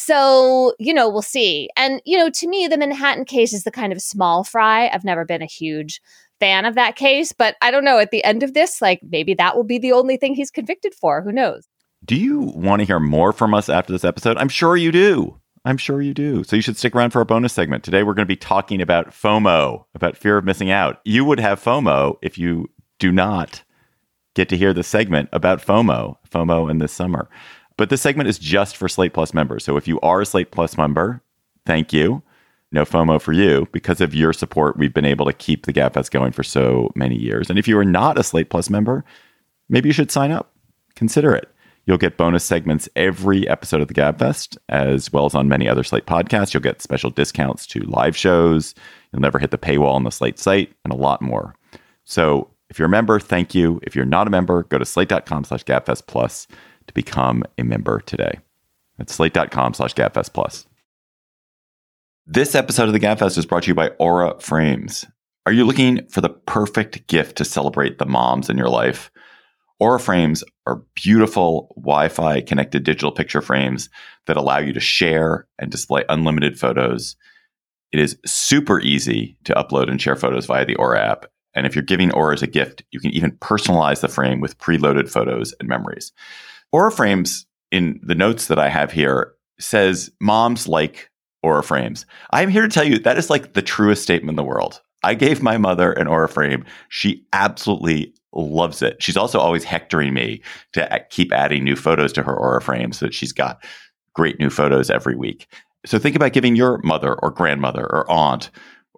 So, 0.00 0.74
you 0.78 0.94
know, 0.94 1.08
we'll 1.08 1.22
see. 1.22 1.68
And, 1.76 2.00
you 2.04 2.16
know, 2.16 2.30
to 2.30 2.46
me, 2.46 2.68
the 2.68 2.78
Manhattan 2.78 3.24
case 3.24 3.52
is 3.52 3.64
the 3.64 3.72
kind 3.72 3.92
of 3.92 4.00
small 4.00 4.44
fry. 4.44 4.88
I've 4.88 5.02
never 5.02 5.24
been 5.24 5.42
a 5.42 5.46
huge 5.46 6.00
fan 6.38 6.66
of 6.66 6.76
that 6.76 6.94
case, 6.94 7.32
but 7.32 7.56
I 7.62 7.72
don't 7.72 7.84
know. 7.84 7.98
At 7.98 8.12
the 8.12 8.22
end 8.22 8.44
of 8.44 8.54
this, 8.54 8.80
like 8.80 9.00
maybe 9.02 9.34
that 9.34 9.56
will 9.56 9.64
be 9.64 9.76
the 9.76 9.90
only 9.90 10.16
thing 10.16 10.36
he's 10.36 10.52
convicted 10.52 10.94
for. 10.94 11.20
Who 11.22 11.32
knows? 11.32 11.66
Do 12.04 12.14
you 12.14 12.38
want 12.38 12.78
to 12.78 12.86
hear 12.86 13.00
more 13.00 13.32
from 13.32 13.54
us 13.54 13.68
after 13.68 13.92
this 13.92 14.04
episode? 14.04 14.36
I'm 14.36 14.48
sure 14.48 14.76
you 14.76 14.92
do. 14.92 15.40
I'm 15.64 15.78
sure 15.78 16.00
you 16.00 16.14
do. 16.14 16.44
So 16.44 16.54
you 16.54 16.62
should 16.62 16.76
stick 16.76 16.94
around 16.94 17.10
for 17.10 17.18
our 17.18 17.24
bonus 17.24 17.52
segment. 17.52 17.82
Today, 17.82 18.04
we're 18.04 18.14
going 18.14 18.24
to 18.24 18.32
be 18.32 18.36
talking 18.36 18.80
about 18.80 19.10
FOMO, 19.10 19.84
about 19.96 20.16
fear 20.16 20.38
of 20.38 20.44
missing 20.44 20.70
out. 20.70 21.00
You 21.04 21.24
would 21.24 21.40
have 21.40 21.60
FOMO 21.60 22.18
if 22.22 22.38
you 22.38 22.70
do 23.00 23.10
not 23.10 23.64
get 24.36 24.48
to 24.50 24.56
hear 24.56 24.72
the 24.72 24.84
segment 24.84 25.28
about 25.32 25.60
FOMO, 25.60 26.18
FOMO 26.30 26.70
in 26.70 26.78
this 26.78 26.92
summer. 26.92 27.28
But 27.78 27.88
this 27.88 28.02
segment 28.02 28.28
is 28.28 28.38
just 28.38 28.76
for 28.76 28.88
Slate 28.88 29.14
Plus 29.14 29.32
members. 29.32 29.64
So 29.64 29.78
if 29.78 29.88
you 29.88 29.98
are 30.00 30.20
a 30.20 30.26
Slate 30.26 30.50
Plus 30.50 30.76
member, 30.76 31.22
thank 31.64 31.92
you. 31.92 32.22
No 32.72 32.84
FOMO 32.84 33.22
for 33.22 33.32
you. 33.32 33.66
Because 33.72 34.02
of 34.02 34.14
your 34.14 34.34
support, 34.34 34.76
we've 34.76 34.92
been 34.92 35.06
able 35.06 35.24
to 35.24 35.32
keep 35.32 35.64
the 35.64 35.72
GabFest 35.72 36.10
going 36.10 36.32
for 36.32 36.42
so 36.42 36.90
many 36.96 37.16
years. 37.16 37.48
And 37.48 37.58
if 37.58 37.66
you 37.66 37.78
are 37.78 37.84
not 37.84 38.18
a 38.18 38.24
Slate 38.24 38.50
Plus 38.50 38.68
member, 38.68 39.04
maybe 39.70 39.88
you 39.88 39.92
should 39.92 40.10
sign 40.10 40.32
up. 40.32 40.52
Consider 40.96 41.34
it. 41.34 41.48
You'll 41.86 41.98
get 41.98 42.18
bonus 42.18 42.44
segments 42.44 42.88
every 42.96 43.48
episode 43.48 43.80
of 43.80 43.88
the 43.88 43.94
GabFest, 43.94 44.58
as 44.68 45.10
well 45.10 45.24
as 45.24 45.34
on 45.34 45.48
many 45.48 45.68
other 45.68 45.84
Slate 45.84 46.04
podcasts. 46.04 46.52
You'll 46.52 46.62
get 46.62 46.82
special 46.82 47.10
discounts 47.10 47.66
to 47.68 47.80
live 47.80 48.16
shows. 48.16 48.74
You'll 49.12 49.22
never 49.22 49.38
hit 49.38 49.52
the 49.52 49.56
paywall 49.56 49.94
on 49.94 50.02
the 50.02 50.10
Slate 50.10 50.38
site, 50.38 50.74
and 50.84 50.92
a 50.92 50.96
lot 50.96 51.22
more. 51.22 51.54
So 52.04 52.50
if 52.68 52.78
you're 52.78 52.86
a 52.86 52.90
member, 52.90 53.18
thank 53.20 53.54
you. 53.54 53.80
If 53.84 53.96
you're 53.96 54.04
not 54.04 54.26
a 54.26 54.30
member, 54.30 54.64
go 54.64 54.78
to 54.78 54.84
slate.com 54.84 55.44
slash 55.44 55.64
gabfest 55.64 56.06
plus 56.06 56.46
to 56.88 56.94
become 56.94 57.44
a 57.56 57.62
member 57.62 58.00
today. 58.00 58.40
That's 58.98 59.14
slate.com 59.14 59.74
slash 59.74 59.94
gabfest 59.94 60.32
plus. 60.32 60.66
This 62.26 62.54
episode 62.54 62.88
of 62.88 62.92
the 62.92 63.00
Gabfest 63.00 63.38
is 63.38 63.46
brought 63.46 63.62
to 63.62 63.68
you 63.68 63.74
by 63.74 63.88
Aura 63.98 64.38
Frames. 64.38 65.06
Are 65.46 65.52
you 65.52 65.64
looking 65.64 66.06
for 66.08 66.20
the 66.20 66.28
perfect 66.28 67.06
gift 67.06 67.36
to 67.36 67.44
celebrate 67.46 67.96
the 67.96 68.04
moms 68.04 68.50
in 68.50 68.58
your 68.58 68.68
life? 68.68 69.10
Aura 69.80 69.98
frames 69.98 70.44
are 70.66 70.82
beautiful 70.94 71.72
Wi 71.76 72.08
Fi 72.08 72.42
connected 72.42 72.84
digital 72.84 73.12
picture 73.12 73.40
frames 73.40 73.88
that 74.26 74.36
allow 74.36 74.58
you 74.58 74.74
to 74.74 74.80
share 74.80 75.46
and 75.58 75.70
display 75.70 76.04
unlimited 76.10 76.58
photos. 76.58 77.16
It 77.92 78.00
is 78.00 78.18
super 78.26 78.78
easy 78.80 79.38
to 79.44 79.54
upload 79.54 79.88
and 79.90 79.98
share 79.98 80.16
photos 80.16 80.44
via 80.44 80.66
the 80.66 80.76
Aura 80.76 81.00
app. 81.00 81.26
And 81.54 81.66
if 81.66 81.74
you're 81.74 81.82
giving 81.82 82.12
Aura 82.12 82.34
as 82.34 82.42
a 82.42 82.46
gift, 82.46 82.82
you 82.90 83.00
can 83.00 83.12
even 83.12 83.30
personalize 83.38 84.00
the 84.00 84.08
frame 84.08 84.40
with 84.40 84.58
preloaded 84.58 85.08
photos 85.10 85.54
and 85.60 85.68
memories. 85.68 86.12
Aura 86.72 86.92
frames 86.92 87.46
in 87.70 88.00
the 88.02 88.14
notes 88.14 88.46
that 88.46 88.58
I 88.58 88.68
have 88.68 88.92
here 88.92 89.32
says 89.58 90.10
moms 90.20 90.68
like 90.68 91.10
Aura 91.42 91.62
frames. 91.62 92.04
I'm 92.30 92.48
here 92.48 92.62
to 92.62 92.68
tell 92.68 92.84
you 92.84 92.98
that 92.98 93.18
is 93.18 93.30
like 93.30 93.54
the 93.54 93.62
truest 93.62 94.02
statement 94.02 94.30
in 94.30 94.36
the 94.36 94.44
world. 94.44 94.80
I 95.02 95.14
gave 95.14 95.42
my 95.42 95.58
mother 95.58 95.92
an 95.92 96.08
Aura 96.08 96.28
frame. 96.28 96.64
She 96.88 97.24
absolutely 97.32 98.12
loves 98.32 98.82
it. 98.82 99.02
She's 99.02 99.16
also 99.16 99.38
always 99.38 99.64
hectoring 99.64 100.12
me 100.12 100.42
to 100.72 101.04
keep 101.10 101.32
adding 101.32 101.64
new 101.64 101.76
photos 101.76 102.12
to 102.14 102.22
her 102.22 102.36
Aura 102.36 102.60
frame 102.60 102.92
so 102.92 103.06
that 103.06 103.14
she's 103.14 103.32
got 103.32 103.64
great 104.14 104.38
new 104.38 104.50
photos 104.50 104.90
every 104.90 105.14
week. 105.14 105.46
So 105.86 105.98
think 105.98 106.16
about 106.16 106.32
giving 106.32 106.56
your 106.56 106.78
mother 106.82 107.14
or 107.14 107.30
grandmother 107.30 107.84
or 107.84 108.10
aunt 108.10 108.50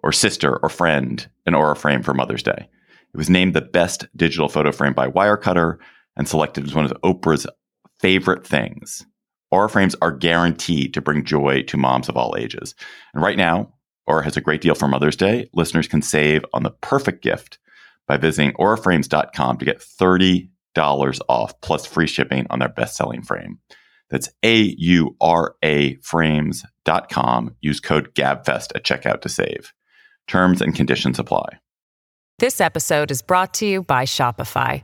or 0.03 0.11
sister 0.11 0.57
or 0.57 0.69
friend 0.69 1.29
an 1.45 1.53
Aura 1.53 1.75
frame 1.75 2.01
for 2.01 2.13
Mother's 2.13 2.43
Day. 2.43 2.67
It 3.13 3.17
was 3.17 3.29
named 3.29 3.53
the 3.53 3.61
best 3.61 4.05
digital 4.15 4.49
photo 4.49 4.71
frame 4.71 4.93
by 4.93 5.07
Wirecutter 5.07 5.77
and 6.17 6.27
selected 6.27 6.65
as 6.65 6.73
one 6.73 6.85
of 6.85 6.93
Oprah's 7.03 7.45
favorite 8.01 8.45
things. 8.45 9.05
Aura 9.51 9.69
frames 9.69 9.95
are 10.01 10.11
guaranteed 10.11 10.93
to 10.93 11.01
bring 11.01 11.23
joy 11.23 11.63
to 11.63 11.77
moms 11.77 12.09
of 12.09 12.17
all 12.17 12.35
ages. 12.37 12.73
And 13.13 13.21
right 13.21 13.37
now, 13.37 13.73
Aura 14.07 14.23
has 14.23 14.37
a 14.37 14.41
great 14.41 14.61
deal 14.61 14.75
for 14.75 14.87
Mother's 14.87 15.15
Day. 15.15 15.49
Listeners 15.53 15.87
can 15.87 16.01
save 16.01 16.43
on 16.53 16.63
the 16.63 16.71
perfect 16.71 17.21
gift 17.21 17.59
by 18.07 18.17
visiting 18.17 18.53
auraframes.com 18.53 19.57
to 19.57 19.65
get 19.65 19.79
$30 19.79 20.49
off 21.29 21.61
plus 21.61 21.85
free 21.85 22.07
shipping 22.07 22.47
on 22.49 22.59
their 22.59 22.69
best 22.69 22.95
selling 22.95 23.21
frame. 23.21 23.59
That's 24.09 24.29
A 24.43 24.75
U 24.77 25.15
R 25.21 25.55
A 25.63 25.95
frames.com. 25.95 27.55
Use 27.61 27.79
code 27.79 28.13
GABFEST 28.13 28.75
at 28.75 28.83
checkout 28.83 29.21
to 29.21 29.29
save. 29.29 29.73
Terms 30.27 30.61
and 30.61 30.75
conditions 30.75 31.19
apply. 31.19 31.59
This 32.39 32.59
episode 32.59 33.11
is 33.11 33.21
brought 33.21 33.53
to 33.55 33.65
you 33.65 33.83
by 33.83 34.03
Shopify. 34.05 34.83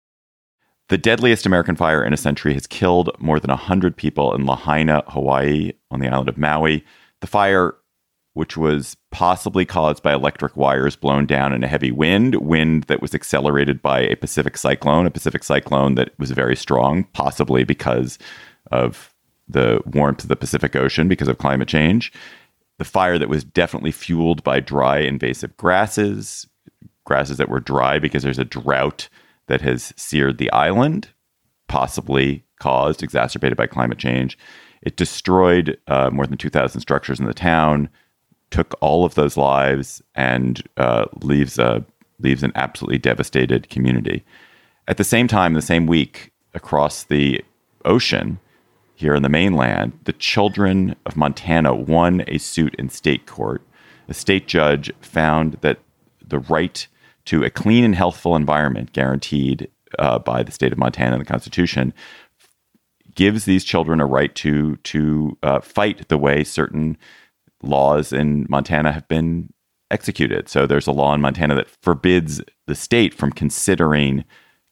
The 0.91 0.97
deadliest 0.97 1.45
American 1.45 1.77
fire 1.77 2.03
in 2.03 2.11
a 2.11 2.17
century 2.17 2.53
has 2.53 2.67
killed 2.67 3.11
more 3.17 3.39
than 3.39 3.47
100 3.47 3.95
people 3.95 4.35
in 4.35 4.45
Lahaina, 4.45 5.05
Hawaii, 5.07 5.71
on 5.89 6.01
the 6.01 6.09
island 6.09 6.27
of 6.27 6.37
Maui. 6.37 6.83
The 7.21 7.27
fire 7.27 7.75
which 8.33 8.57
was 8.57 8.97
possibly 9.09 9.65
caused 9.65 10.03
by 10.03 10.13
electric 10.13 10.57
wires 10.57 10.97
blown 10.97 11.25
down 11.25 11.53
in 11.53 11.63
a 11.63 11.67
heavy 11.69 11.91
wind, 11.91 12.35
wind 12.35 12.83
that 12.83 13.01
was 13.01 13.15
accelerated 13.15 13.81
by 13.81 14.01
a 14.01 14.17
Pacific 14.17 14.57
cyclone, 14.57 15.05
a 15.05 15.11
Pacific 15.11 15.45
cyclone 15.45 15.95
that 15.95 16.11
was 16.19 16.31
very 16.31 16.57
strong, 16.57 17.05
possibly 17.13 17.63
because 17.63 18.19
of 18.69 19.13
the 19.47 19.79
warmth 19.85 20.23
of 20.23 20.27
the 20.27 20.35
Pacific 20.35 20.75
Ocean, 20.75 21.07
because 21.07 21.29
of 21.29 21.37
climate 21.37 21.69
change. 21.69 22.11
The 22.79 22.85
fire 22.85 23.17
that 23.17 23.29
was 23.29 23.45
definitely 23.45 23.93
fueled 23.93 24.43
by 24.43 24.59
dry 24.59 24.97
invasive 24.97 25.55
grasses, 25.55 26.47
grasses 27.05 27.37
that 27.37 27.47
were 27.47 27.61
dry 27.61 27.97
because 27.97 28.23
there's 28.23 28.37
a 28.37 28.43
drought 28.43 29.07
that 29.51 29.59
has 29.59 29.93
seared 29.97 30.37
the 30.37 30.49
island, 30.53 31.09
possibly 31.67 32.45
caused, 32.57 33.03
exacerbated 33.03 33.57
by 33.57 33.67
climate 33.67 33.97
change. 33.97 34.37
It 34.81 34.95
destroyed 34.95 35.77
uh, 35.87 36.09
more 36.09 36.25
than 36.25 36.37
2,000 36.37 36.79
structures 36.79 37.19
in 37.19 37.25
the 37.25 37.33
town 37.33 37.89
took 38.49 38.75
all 38.79 39.03
of 39.03 39.15
those 39.15 39.35
lives 39.35 40.01
and 40.15 40.63
uh, 40.77 41.05
leaves 41.21 41.59
a 41.59 41.83
leaves 42.19 42.43
an 42.43 42.51
absolutely 42.55 42.99
devastated 42.99 43.69
community. 43.69 44.23
At 44.87 44.97
the 44.97 45.03
same 45.03 45.27
time, 45.27 45.53
the 45.53 45.61
same 45.61 45.85
week, 45.85 46.31
across 46.53 47.03
the 47.03 47.43
ocean, 47.83 48.39
here 48.95 49.15
in 49.15 49.23
the 49.23 49.29
mainland, 49.29 49.97
the 50.03 50.13
children 50.13 50.95
of 51.05 51.17
Montana 51.17 51.73
won 51.73 52.23
a 52.27 52.37
suit 52.37 52.75
in 52.75 52.89
state 52.89 53.25
court. 53.25 53.63
A 54.07 54.13
state 54.13 54.47
judge 54.47 54.91
found 55.01 55.53
that 55.61 55.79
the 56.25 56.39
right 56.39 56.87
to 57.25 57.43
a 57.43 57.49
clean 57.49 57.83
and 57.83 57.95
healthful 57.95 58.35
environment 58.35 58.93
guaranteed 58.93 59.69
uh, 59.99 60.19
by 60.19 60.43
the 60.43 60.51
state 60.51 60.71
of 60.71 60.77
Montana 60.77 61.13
and 61.13 61.21
the 61.21 61.29
Constitution 61.29 61.93
gives 63.15 63.45
these 63.45 63.63
children 63.63 63.99
a 63.99 64.05
right 64.05 64.33
to 64.35 64.77
to 64.77 65.37
uh, 65.43 65.59
fight 65.59 66.07
the 66.07 66.17
way 66.17 66.43
certain 66.43 66.97
laws 67.61 68.13
in 68.13 68.45
Montana 68.49 68.91
have 68.91 69.07
been 69.07 69.51
executed. 69.91 70.47
So 70.49 70.65
there's 70.65 70.87
a 70.87 70.91
law 70.91 71.13
in 71.13 71.21
Montana 71.21 71.55
that 71.55 71.69
forbids 71.69 72.41
the 72.67 72.75
state 72.75 73.13
from 73.13 73.31
considering 73.31 74.23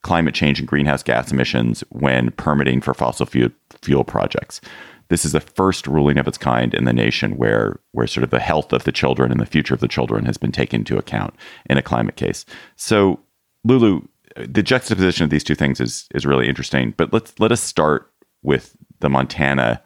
climate 0.02 0.34
change 0.34 0.60
and 0.60 0.68
greenhouse 0.68 1.04
gas 1.04 1.32
emissions 1.32 1.84
when 1.90 2.32
permitting 2.32 2.80
for 2.80 2.94
fossil 2.94 3.26
fuel, 3.26 3.50
fuel 3.82 4.06
projects. 4.06 4.62
This 5.10 5.26
is 5.26 5.32
the 5.32 5.39
first 5.39 5.88
ruling 5.88 6.17
of 6.17 6.28
its 6.28 6.38
kind 6.38 6.74
in 6.74 6.86
the 6.86 6.93
nation 6.93 7.38
where 7.38 7.80
where 7.91 8.08
sort 8.08 8.24
of 8.24 8.30
the 8.30 8.39
health 8.39 8.72
of 8.74 8.84
the 8.84 8.91
children 8.91 9.32
and 9.32 9.39
the 9.39 9.45
future 9.45 9.74
of 9.74 9.80
the 9.80 9.88
children 9.88 10.26
has 10.26 10.38
been 10.38 10.52
taken 10.52 10.82
into 10.82 10.98
account 10.98 11.36
in 11.69 11.78
a 11.78 11.84
climate 11.84 12.15
case. 12.15 12.45
So 12.76 13.19
Lulu, 13.63 14.02
the 14.36 14.63
juxtaposition 14.63 15.24
of 15.24 15.30
these 15.30 15.43
two 15.43 15.56
things 15.56 15.80
is 15.80 16.08
is 16.13 16.26
really 16.26 16.48
interesting. 16.48 16.93
But 16.95 17.12
let's 17.12 17.34
let 17.39 17.52
us 17.52 17.62
start 17.62 18.12
with 18.43 18.76
the 19.00 19.10
Montana 19.10 19.82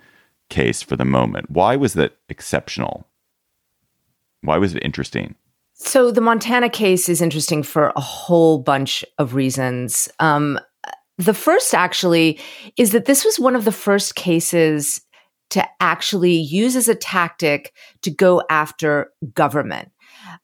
case 0.50 0.82
for 0.82 0.96
the 0.96 1.06
moment. 1.06 1.50
Why 1.50 1.76
was 1.76 1.94
that 1.94 2.18
exceptional? 2.30 3.08
Why 4.42 4.58
was 4.58 4.76
it 4.76 4.84
interesting? 4.84 5.36
So 5.74 6.12
the 6.12 6.22
Montana 6.22 6.70
case 6.70 7.10
is 7.10 7.22
interesting 7.22 7.64
for 7.64 7.92
a 7.96 8.02
whole 8.02 8.60
bunch 8.60 9.04
of 9.18 9.34
reasons. 9.34 10.10
Um, 10.20 10.60
the 11.18 11.34
first, 11.34 11.74
actually, 11.74 12.40
is 12.78 12.92
that 12.92 13.06
this 13.06 13.24
was 13.24 13.40
one 13.40 13.56
of 13.56 13.66
the 13.66 13.72
first 13.72 14.16
cases 14.16 15.02
to 15.52 15.68
actually 15.80 16.34
use 16.34 16.76
as 16.76 16.88
a 16.88 16.96
tactic 16.96 17.74
to 18.02 18.12
go 18.12 18.42
after 18.50 19.12
government. 19.34 19.92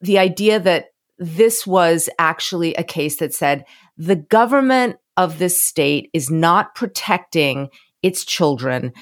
The 0.02 0.20
idea 0.20 0.60
that 0.60 0.88
this 1.18 1.66
was 1.66 2.10
actually 2.20 2.76
a 2.76 2.84
case 2.84 3.18
that 3.18 3.34
said 3.34 3.66
the 3.98 4.16
government 4.16 4.98
of 5.18 5.40
this 5.40 5.62
state 5.62 6.10
is 6.14 6.30
not 6.30 6.76
protecting 6.76 7.70
its 8.02 8.24
children 8.24 8.94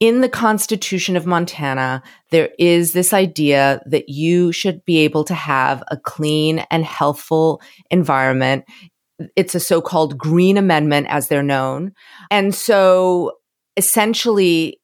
in 0.00 0.22
the 0.22 0.28
Constitution 0.30 1.14
of 1.14 1.26
Montana, 1.26 2.02
there 2.30 2.48
is 2.58 2.92
this 2.92 3.12
idea 3.12 3.82
that 3.84 4.08
you 4.08 4.50
should 4.50 4.82
be 4.86 4.98
able 5.00 5.24
to 5.24 5.34
have 5.34 5.84
a 5.88 5.98
clean 5.98 6.60
and 6.70 6.84
healthful 6.84 7.60
environment. 7.90 8.64
It's 9.36 9.54
a 9.54 9.60
so 9.60 9.82
called 9.82 10.16
Green 10.16 10.56
Amendment, 10.56 11.06
as 11.10 11.28
they're 11.28 11.42
known. 11.42 11.92
And 12.30 12.54
so 12.54 13.32
essentially, 13.76 14.79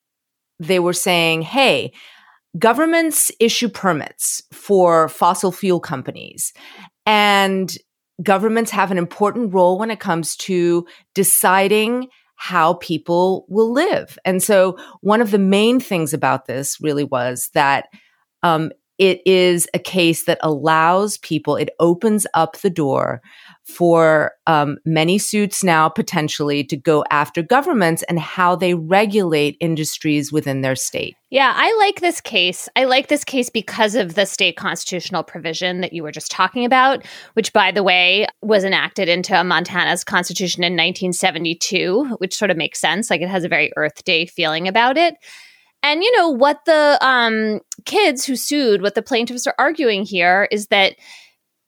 they 0.58 0.78
were 0.78 0.92
saying, 0.92 1.42
hey, 1.42 1.92
governments 2.58 3.30
issue 3.40 3.68
permits 3.68 4.42
for 4.52 5.08
fossil 5.08 5.52
fuel 5.52 5.80
companies. 5.80 6.52
And 7.04 7.76
governments 8.22 8.70
have 8.70 8.90
an 8.90 8.98
important 8.98 9.52
role 9.52 9.78
when 9.78 9.90
it 9.90 10.00
comes 10.00 10.36
to 10.36 10.86
deciding 11.14 12.08
how 12.36 12.74
people 12.74 13.46
will 13.48 13.72
live. 13.72 14.18
And 14.24 14.42
so, 14.42 14.78
one 15.00 15.20
of 15.20 15.30
the 15.30 15.38
main 15.38 15.80
things 15.80 16.12
about 16.12 16.46
this 16.46 16.78
really 16.80 17.04
was 17.04 17.50
that 17.54 17.86
um, 18.42 18.70
it 18.98 19.20
is 19.26 19.68
a 19.74 19.78
case 19.78 20.24
that 20.24 20.38
allows 20.42 21.18
people, 21.18 21.56
it 21.56 21.70
opens 21.80 22.26
up 22.34 22.58
the 22.58 22.70
door 22.70 23.20
for 23.66 24.32
um, 24.46 24.78
many 24.84 25.18
suits 25.18 25.64
now 25.64 25.88
potentially 25.88 26.62
to 26.62 26.76
go 26.76 27.04
after 27.10 27.42
governments 27.42 28.04
and 28.04 28.18
how 28.18 28.54
they 28.54 28.74
regulate 28.74 29.56
industries 29.60 30.32
within 30.32 30.60
their 30.60 30.76
state. 30.76 31.16
Yeah, 31.30 31.52
I 31.54 31.74
like 31.78 32.00
this 32.00 32.20
case. 32.20 32.68
I 32.76 32.84
like 32.84 33.08
this 33.08 33.24
case 33.24 33.50
because 33.50 33.96
of 33.96 34.14
the 34.14 34.24
state 34.24 34.56
constitutional 34.56 35.24
provision 35.24 35.80
that 35.80 35.92
you 35.92 36.04
were 36.04 36.12
just 36.12 36.30
talking 36.30 36.64
about, 36.64 37.04
which, 37.34 37.52
by 37.52 37.72
the 37.72 37.82
way, 37.82 38.28
was 38.40 38.62
enacted 38.62 39.08
into 39.08 39.42
Montana's 39.42 40.04
constitution 40.04 40.62
in 40.62 40.74
1972, 40.74 42.16
which 42.18 42.36
sort 42.36 42.52
of 42.52 42.56
makes 42.56 42.80
sense. 42.80 43.10
Like 43.10 43.20
it 43.20 43.28
has 43.28 43.42
a 43.42 43.48
very 43.48 43.72
Earth 43.76 44.04
Day 44.04 44.26
feeling 44.26 44.68
about 44.68 44.96
it. 44.96 45.16
And 45.82 46.04
you 46.04 46.16
know 46.16 46.30
what 46.30 46.64
the 46.66 46.98
um, 47.00 47.60
kids 47.84 48.24
who 48.24 48.36
sued, 48.36 48.80
what 48.80 48.94
the 48.94 49.02
plaintiffs 49.02 49.46
are 49.46 49.54
arguing 49.58 50.04
here 50.04 50.46
is 50.52 50.68
that 50.68 50.94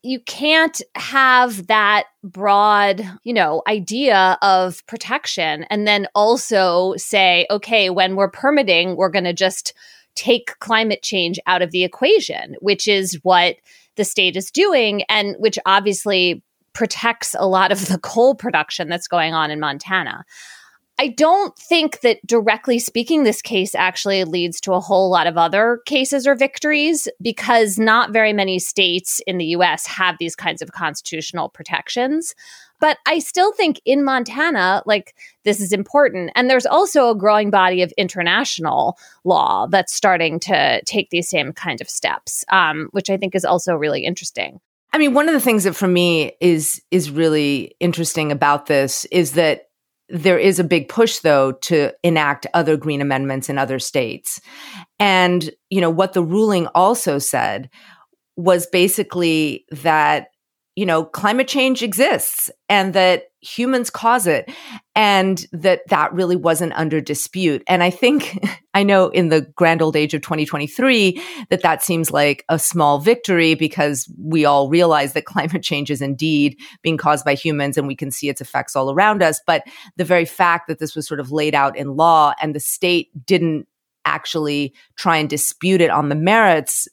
you 0.02 0.20
can't 0.20 0.80
have 0.94 1.66
that 1.66 2.04
broad, 2.22 3.02
you 3.24 3.32
know, 3.32 3.62
idea 3.66 4.38
of 4.42 4.86
protection 4.86 5.64
and 5.70 5.86
then 5.86 6.06
also 6.14 6.94
say, 6.96 7.46
okay, 7.50 7.90
when 7.90 8.14
we're 8.14 8.30
permitting, 8.30 8.96
we're 8.96 9.08
going 9.08 9.24
to 9.24 9.32
just 9.32 9.74
take 10.14 10.58
climate 10.60 11.02
change 11.02 11.38
out 11.46 11.62
of 11.62 11.70
the 11.70 11.84
equation, 11.84 12.56
which 12.60 12.86
is 12.86 13.18
what 13.22 13.56
the 13.96 14.04
state 14.04 14.36
is 14.36 14.50
doing 14.50 15.02
and 15.08 15.34
which 15.38 15.58
obviously 15.66 16.42
protects 16.72 17.34
a 17.38 17.46
lot 17.46 17.72
of 17.72 17.86
the 17.86 17.98
coal 17.98 18.34
production 18.34 18.88
that's 18.88 19.08
going 19.08 19.34
on 19.34 19.50
in 19.50 19.58
Montana. 19.58 20.24
I 21.00 21.08
don't 21.08 21.56
think 21.56 22.00
that 22.00 22.26
directly 22.26 22.80
speaking, 22.80 23.22
this 23.22 23.40
case 23.40 23.74
actually 23.76 24.24
leads 24.24 24.60
to 24.62 24.72
a 24.72 24.80
whole 24.80 25.08
lot 25.08 25.28
of 25.28 25.38
other 25.38 25.80
cases 25.86 26.26
or 26.26 26.34
victories 26.34 27.06
because 27.22 27.78
not 27.78 28.12
very 28.12 28.32
many 28.32 28.58
states 28.58 29.20
in 29.26 29.38
the 29.38 29.44
US 29.46 29.86
have 29.86 30.16
these 30.18 30.34
kinds 30.34 30.60
of 30.60 30.72
constitutional 30.72 31.50
protections. 31.50 32.34
But 32.80 32.98
I 33.06 33.20
still 33.20 33.52
think 33.52 33.80
in 33.84 34.04
Montana, 34.04 34.82
like 34.86 35.14
this 35.44 35.60
is 35.60 35.72
important. 35.72 36.32
And 36.34 36.50
there's 36.50 36.66
also 36.66 37.10
a 37.10 37.16
growing 37.16 37.50
body 37.50 37.82
of 37.82 37.92
international 37.96 38.98
law 39.24 39.66
that's 39.68 39.92
starting 39.92 40.40
to 40.40 40.82
take 40.82 41.10
these 41.10 41.28
same 41.28 41.52
kind 41.52 41.80
of 41.80 41.88
steps, 41.88 42.44
um, 42.50 42.88
which 42.90 43.08
I 43.10 43.16
think 43.16 43.34
is 43.34 43.44
also 43.44 43.74
really 43.74 44.04
interesting. 44.04 44.60
I 44.92 44.98
mean, 44.98 45.12
one 45.12 45.28
of 45.28 45.34
the 45.34 45.40
things 45.40 45.64
that 45.64 45.76
for 45.76 45.86
me 45.86 46.32
is 46.40 46.82
is 46.90 47.10
really 47.10 47.76
interesting 47.78 48.32
about 48.32 48.66
this 48.66 49.04
is 49.06 49.32
that 49.32 49.67
there 50.08 50.38
is 50.38 50.58
a 50.58 50.64
big 50.64 50.88
push 50.88 51.18
though 51.18 51.52
to 51.52 51.92
enact 52.02 52.46
other 52.54 52.76
green 52.76 53.00
amendments 53.00 53.48
in 53.48 53.58
other 53.58 53.78
states. 53.78 54.40
And, 54.98 55.50
you 55.70 55.80
know, 55.80 55.90
what 55.90 56.12
the 56.12 56.22
ruling 56.22 56.66
also 56.74 57.18
said 57.18 57.70
was 58.36 58.66
basically 58.66 59.64
that 59.70 60.28
you 60.78 60.86
know, 60.86 61.04
climate 61.04 61.48
change 61.48 61.82
exists 61.82 62.52
and 62.68 62.94
that 62.94 63.32
humans 63.40 63.90
cause 63.90 64.28
it 64.28 64.48
and 64.94 65.44
that 65.50 65.80
that 65.88 66.12
really 66.12 66.36
wasn't 66.36 66.72
under 66.74 67.00
dispute. 67.00 67.64
And 67.66 67.82
I 67.82 67.90
think, 67.90 68.38
I 68.74 68.84
know 68.84 69.08
in 69.08 69.28
the 69.28 69.40
grand 69.56 69.82
old 69.82 69.96
age 69.96 70.14
of 70.14 70.22
2023 70.22 71.20
that 71.50 71.62
that 71.62 71.82
seems 71.82 72.12
like 72.12 72.44
a 72.48 72.60
small 72.60 73.00
victory 73.00 73.56
because 73.56 74.08
we 74.22 74.44
all 74.44 74.68
realize 74.68 75.14
that 75.14 75.24
climate 75.24 75.64
change 75.64 75.90
is 75.90 76.00
indeed 76.00 76.56
being 76.82 76.96
caused 76.96 77.24
by 77.24 77.34
humans 77.34 77.76
and 77.76 77.88
we 77.88 77.96
can 77.96 78.12
see 78.12 78.28
its 78.28 78.40
effects 78.40 78.76
all 78.76 78.92
around 78.92 79.20
us. 79.20 79.40
But 79.44 79.64
the 79.96 80.04
very 80.04 80.26
fact 80.26 80.68
that 80.68 80.78
this 80.78 80.94
was 80.94 81.08
sort 81.08 81.18
of 81.18 81.32
laid 81.32 81.56
out 81.56 81.76
in 81.76 81.96
law 81.96 82.34
and 82.40 82.54
the 82.54 82.60
state 82.60 83.08
didn't 83.26 83.66
actually 84.04 84.74
try 84.96 85.16
and 85.16 85.28
dispute 85.28 85.80
it 85.80 85.90
on 85.90 86.08
the 86.08 86.14
merits 86.14 86.86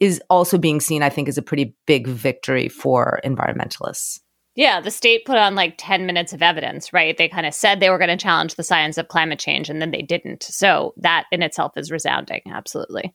is 0.00 0.22
also 0.30 0.58
being 0.58 0.80
seen, 0.80 1.02
I 1.02 1.08
think, 1.08 1.28
as 1.28 1.38
a 1.38 1.42
pretty 1.42 1.74
big 1.86 2.06
victory 2.06 2.68
for 2.68 3.20
environmentalists. 3.24 4.20
Yeah, 4.54 4.80
the 4.80 4.90
state 4.90 5.24
put 5.24 5.36
on 5.36 5.54
like 5.54 5.74
10 5.78 6.04
minutes 6.04 6.32
of 6.32 6.42
evidence, 6.42 6.92
right? 6.92 7.16
They 7.16 7.28
kind 7.28 7.46
of 7.46 7.54
said 7.54 7.78
they 7.78 7.90
were 7.90 7.98
going 7.98 8.08
to 8.08 8.16
challenge 8.16 8.56
the 8.56 8.64
science 8.64 8.98
of 8.98 9.06
climate 9.06 9.38
change 9.38 9.70
and 9.70 9.80
then 9.80 9.92
they 9.92 10.02
didn't. 10.02 10.42
So 10.42 10.94
that 10.96 11.26
in 11.30 11.42
itself 11.42 11.76
is 11.76 11.92
resounding, 11.92 12.42
absolutely. 12.46 13.14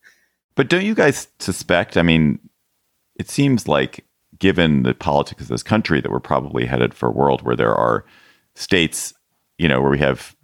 But 0.55 0.69
don't 0.69 0.85
you 0.85 0.95
guys 0.95 1.27
suspect? 1.39 1.97
I 1.97 2.01
mean, 2.01 2.39
it 3.19 3.29
seems 3.29 3.67
like 3.67 4.05
given 4.39 4.83
the 4.83 4.93
politics 4.93 5.43
of 5.43 5.47
this 5.49 5.63
country 5.63 5.99
that 5.99 6.11
we're 6.11 6.19
probably 6.19 6.65
headed 6.65 6.93
for 6.93 7.09
a 7.09 7.13
world 7.13 7.41
where 7.41 7.55
there 7.55 7.75
are 7.75 8.05
states, 8.55 9.13
you 9.57 9.67
know, 9.67 9.81
where 9.81 9.91
we 9.91 9.99
have 9.99 10.35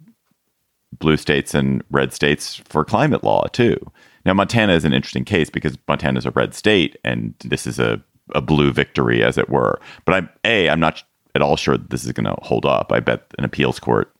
blue 0.98 1.16
states 1.16 1.54
and 1.54 1.82
red 1.90 2.12
states 2.12 2.56
for 2.64 2.84
climate 2.84 3.24
law 3.24 3.46
too. 3.52 3.78
Now, 4.24 4.34
Montana 4.34 4.74
is 4.74 4.84
an 4.84 4.92
interesting 4.92 5.24
case 5.24 5.48
because 5.48 5.78
Montana 5.88 6.18
is 6.18 6.26
a 6.26 6.30
red 6.32 6.54
state, 6.54 6.96
and 7.04 7.34
this 7.44 7.66
is 7.66 7.78
a, 7.78 8.02
a 8.34 8.40
blue 8.40 8.70
victory, 8.70 9.22
as 9.22 9.38
it 9.38 9.48
were. 9.48 9.80
But 10.04 10.14
I'm 10.14 10.28
a 10.44 10.68
I'm 10.68 10.80
not 10.80 11.02
at 11.34 11.42
all 11.42 11.56
sure 11.56 11.76
that 11.76 11.90
this 11.90 12.04
is 12.04 12.12
going 12.12 12.26
to 12.26 12.36
hold 12.42 12.66
up. 12.66 12.92
I 12.92 13.00
bet 13.00 13.24
an 13.38 13.44
appeals 13.44 13.78
court 13.78 14.12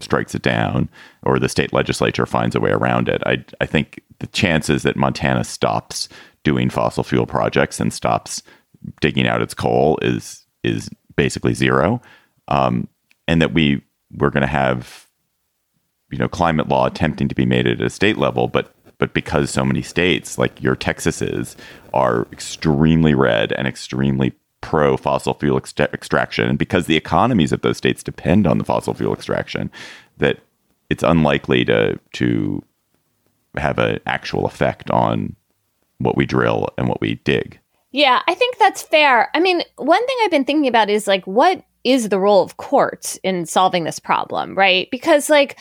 strikes 0.00 0.34
it 0.34 0.42
down, 0.42 0.88
or 1.24 1.38
the 1.38 1.48
state 1.48 1.72
legislature 1.72 2.26
finds 2.26 2.54
a 2.54 2.60
way 2.60 2.70
around 2.70 3.08
it. 3.08 3.22
I 3.26 3.44
I 3.60 3.66
think 3.66 4.00
the 4.20 4.28
chances 4.28 4.84
that 4.84 4.96
Montana 4.96 5.44
stops 5.44 6.08
doing 6.44 6.70
fossil 6.70 7.02
fuel 7.02 7.26
projects 7.26 7.80
and 7.80 7.92
stops 7.92 8.42
digging 9.00 9.26
out 9.26 9.42
its 9.42 9.54
coal 9.54 9.98
is 10.02 10.46
is 10.62 10.88
basically 11.16 11.54
zero, 11.54 12.00
um, 12.46 12.86
and 13.26 13.42
that 13.42 13.54
we 13.54 13.82
we're 14.16 14.30
going 14.30 14.42
to 14.42 14.46
have 14.46 15.07
you 16.10 16.18
know 16.18 16.28
climate 16.28 16.68
law 16.68 16.86
attempting 16.86 17.28
to 17.28 17.34
be 17.34 17.46
made 17.46 17.66
at 17.66 17.80
a 17.80 17.90
state 17.90 18.18
level, 18.18 18.48
but 18.48 18.74
but 18.98 19.14
because 19.14 19.50
so 19.50 19.64
many 19.64 19.82
states, 19.82 20.38
like 20.38 20.60
your 20.60 20.74
Texases, 20.74 21.54
are 21.94 22.26
extremely 22.32 23.14
red 23.14 23.52
and 23.52 23.68
extremely 23.68 24.32
pro 24.60 24.96
fossil 24.96 25.34
fuel 25.34 25.56
ex- 25.56 25.74
extraction, 25.78 26.48
and 26.48 26.58
because 26.58 26.86
the 26.86 26.96
economies 26.96 27.52
of 27.52 27.62
those 27.62 27.76
states 27.76 28.02
depend 28.02 28.46
on 28.46 28.58
the 28.58 28.64
fossil 28.64 28.94
fuel 28.94 29.14
extraction, 29.14 29.70
that 30.18 30.40
it's 30.90 31.02
unlikely 31.02 31.64
to 31.66 31.98
to 32.12 32.62
have 33.56 33.78
an 33.78 34.00
actual 34.06 34.46
effect 34.46 34.90
on 34.90 35.34
what 35.98 36.16
we 36.16 36.26
drill 36.26 36.68
and 36.76 36.88
what 36.88 37.00
we 37.00 37.16
dig. 37.24 37.58
Yeah, 37.90 38.22
I 38.26 38.34
think 38.34 38.58
that's 38.58 38.82
fair. 38.82 39.30
I 39.34 39.40
mean, 39.40 39.62
one 39.76 40.06
thing 40.06 40.16
I've 40.22 40.30
been 40.30 40.44
thinking 40.44 40.68
about 40.68 40.90
is 40.90 41.06
like, 41.06 41.26
what 41.26 41.64
is 41.84 42.08
the 42.08 42.18
role 42.18 42.42
of 42.42 42.56
courts 42.56 43.18
in 43.22 43.46
solving 43.46 43.84
this 43.84 43.98
problem, 43.98 44.54
right? 44.54 44.88
Because, 44.90 45.30
like, 45.30 45.58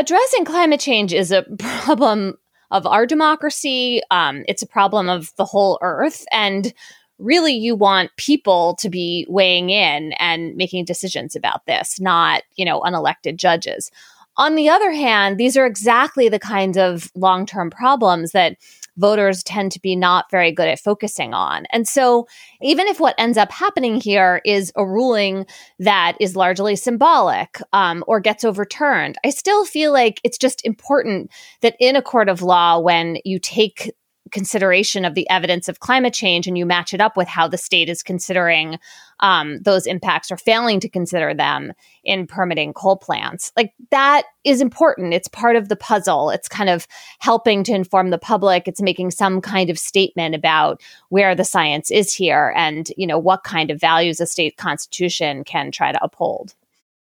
addressing 0.00 0.46
climate 0.46 0.80
change 0.80 1.12
is 1.12 1.30
a 1.30 1.42
problem 1.58 2.34
of 2.70 2.86
our 2.86 3.06
democracy. 3.06 4.00
Um, 4.10 4.44
it's 4.48 4.62
a 4.62 4.66
problem 4.66 5.08
of 5.08 5.34
the 5.36 5.44
whole 5.44 5.78
earth. 5.82 6.24
And 6.32 6.72
really, 7.18 7.52
you 7.52 7.76
want 7.76 8.10
people 8.16 8.76
to 8.76 8.88
be 8.88 9.26
weighing 9.28 9.70
in 9.70 10.14
and 10.14 10.56
making 10.56 10.86
decisions 10.86 11.36
about 11.36 11.66
this, 11.66 12.00
not, 12.00 12.42
you 12.56 12.64
know, 12.64 12.80
unelected 12.80 13.36
judges. 13.36 13.90
On 14.36 14.54
the 14.54 14.70
other 14.70 14.90
hand, 14.90 15.36
these 15.36 15.56
are 15.56 15.66
exactly 15.66 16.30
the 16.30 16.38
kinds 16.38 16.78
of 16.78 17.10
long 17.14 17.44
term 17.44 17.68
problems 17.68 18.32
that 18.32 18.56
voters 18.96 19.42
tend 19.42 19.72
to 19.72 19.80
be 19.80 19.96
not 19.96 20.30
very 20.30 20.52
good 20.52 20.68
at 20.68 20.80
focusing 20.80 21.34
on. 21.34 21.66
And 21.72 21.86
so, 21.86 22.26
even 22.62 22.86
if 22.86 23.00
what 23.00 23.14
ends 23.18 23.38
up 23.38 23.50
happening 23.50 24.00
here 24.00 24.40
is 24.44 24.72
a 24.76 24.86
ruling 24.86 25.46
that 25.78 26.16
is 26.20 26.36
largely 26.36 26.76
symbolic 26.76 27.60
um, 27.72 28.04
or 28.06 28.20
gets 28.20 28.44
overturned, 28.44 29.16
I 29.24 29.30
still 29.30 29.64
feel 29.64 29.92
like 29.92 30.20
it's 30.24 30.38
just 30.38 30.64
important 30.64 31.30
that 31.62 31.76
in 31.80 31.96
a 31.96 32.02
court 32.02 32.28
of 32.28 32.42
law, 32.42 32.78
when 32.78 33.18
you 33.24 33.38
take 33.38 33.92
consideration 34.30 35.04
of 35.04 35.14
the 35.14 35.28
evidence 35.30 35.68
of 35.68 35.80
climate 35.80 36.14
change 36.14 36.46
and 36.46 36.56
you 36.56 36.66
match 36.66 36.94
it 36.94 37.00
up 37.00 37.16
with 37.16 37.28
how 37.28 37.48
the 37.48 37.58
state 37.58 37.88
is 37.88 38.02
considering 38.02 38.78
um, 39.20 39.60
those 39.62 39.86
impacts 39.86 40.30
or 40.30 40.36
failing 40.36 40.80
to 40.80 40.88
consider 40.88 41.34
them 41.34 41.72
in 42.04 42.26
permitting 42.26 42.72
coal 42.72 42.96
plants. 42.96 43.52
Like 43.56 43.74
that 43.90 44.24
is 44.44 44.60
important. 44.60 45.12
It's 45.12 45.28
part 45.28 45.56
of 45.56 45.68
the 45.68 45.76
puzzle. 45.76 46.30
It's 46.30 46.48
kind 46.48 46.70
of 46.70 46.86
helping 47.18 47.62
to 47.64 47.72
inform 47.72 48.10
the 48.10 48.18
public. 48.18 48.66
It's 48.66 48.80
making 48.80 49.10
some 49.10 49.40
kind 49.40 49.68
of 49.68 49.78
statement 49.78 50.34
about 50.34 50.80
where 51.10 51.34
the 51.34 51.44
science 51.44 51.90
is 51.90 52.14
here 52.14 52.52
and, 52.56 52.90
you 52.96 53.06
know, 53.06 53.18
what 53.18 53.44
kind 53.44 53.70
of 53.70 53.80
values 53.80 54.20
a 54.20 54.26
state 54.26 54.56
constitution 54.56 55.44
can 55.44 55.70
try 55.70 55.92
to 55.92 56.02
uphold. 56.02 56.54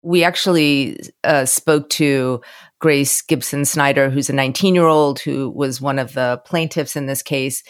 We 0.08 0.24
actually 0.24 0.98
uh, 1.22 1.44
spoke 1.44 1.90
to 1.90 2.40
Grace 2.78 3.20
Gibson 3.20 3.66
Snyder, 3.66 4.08
who's 4.08 4.30
a 4.30 4.32
19 4.32 4.74
year 4.74 4.86
old 4.86 5.20
who 5.20 5.50
was 5.50 5.82
one 5.82 5.98
of 5.98 6.14
the 6.14 6.40
plaintiffs 6.46 6.96
in 6.96 7.04
this 7.04 7.22
case. 7.22 7.62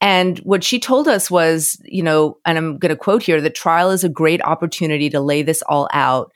And 0.00 0.38
what 0.40 0.64
she 0.64 0.80
told 0.80 1.06
us 1.06 1.30
was, 1.30 1.80
you 1.84 2.02
know, 2.02 2.38
and 2.44 2.58
I'm 2.58 2.78
going 2.78 2.90
to 2.90 2.96
quote 2.96 3.22
here 3.22 3.40
the 3.40 3.50
trial 3.50 3.92
is 3.92 4.02
a 4.02 4.08
great 4.08 4.42
opportunity 4.42 5.08
to 5.10 5.20
lay 5.20 5.42
this 5.42 5.62
all 5.62 5.88
out 5.92 6.32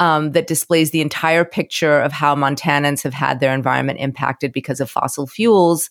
um, 0.00 0.32
that 0.32 0.46
displays 0.46 0.90
the 0.90 1.02
entire 1.02 1.44
picture 1.44 2.00
of 2.00 2.10
how 2.10 2.34
Montanans 2.34 3.02
have 3.02 3.12
had 3.12 3.38
their 3.38 3.54
environment 3.54 4.00
impacted 4.00 4.50
because 4.50 4.80
of 4.80 4.90
fossil 4.90 5.26
fuels. 5.26 5.90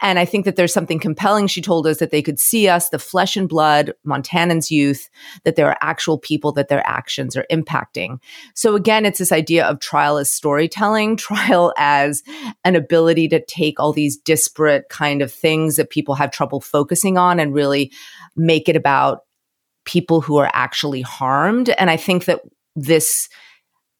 And 0.00 0.18
I 0.18 0.24
think 0.24 0.46
that 0.46 0.56
there's 0.56 0.72
something 0.72 0.98
compelling. 0.98 1.46
She 1.46 1.60
told 1.60 1.86
us 1.86 1.98
that 1.98 2.10
they 2.10 2.22
could 2.22 2.40
see 2.40 2.68
us, 2.68 2.88
the 2.88 2.98
flesh 2.98 3.36
and 3.36 3.48
blood 3.48 3.92
Montanans 4.06 4.70
youth, 4.70 5.10
that 5.44 5.56
there 5.56 5.68
are 5.68 5.76
actual 5.82 6.18
people 6.18 6.52
that 6.52 6.68
their 6.68 6.84
actions 6.86 7.36
are 7.36 7.46
impacting. 7.50 8.18
So 8.54 8.76
again, 8.76 9.04
it's 9.04 9.18
this 9.18 9.30
idea 9.30 9.66
of 9.66 9.78
trial 9.78 10.16
as 10.16 10.32
storytelling, 10.32 11.16
trial 11.18 11.74
as 11.76 12.22
an 12.64 12.76
ability 12.76 13.28
to 13.28 13.44
take 13.44 13.78
all 13.78 13.92
these 13.92 14.16
disparate 14.16 14.88
kind 14.88 15.20
of 15.20 15.30
things 15.30 15.76
that 15.76 15.90
people 15.90 16.14
have 16.14 16.30
trouble 16.30 16.62
focusing 16.62 17.18
on 17.18 17.38
and 17.38 17.54
really 17.54 17.92
make 18.36 18.70
it 18.70 18.76
about 18.76 19.20
people 19.84 20.22
who 20.22 20.38
are 20.38 20.50
actually 20.54 21.02
harmed. 21.02 21.68
And 21.70 21.90
I 21.90 21.98
think 21.98 22.24
that 22.24 22.40
this 22.76 23.28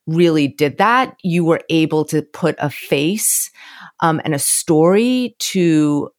really 0.06 0.48
did 0.48 0.78
that, 0.78 1.16
you 1.22 1.44
were 1.44 1.60
able 1.70 2.04
to 2.06 2.22
put 2.22 2.56
a 2.58 2.68
face 2.68 3.50
um, 4.00 4.20
and 4.24 4.34
a 4.34 4.38
story 4.38 5.34
to 5.38 6.10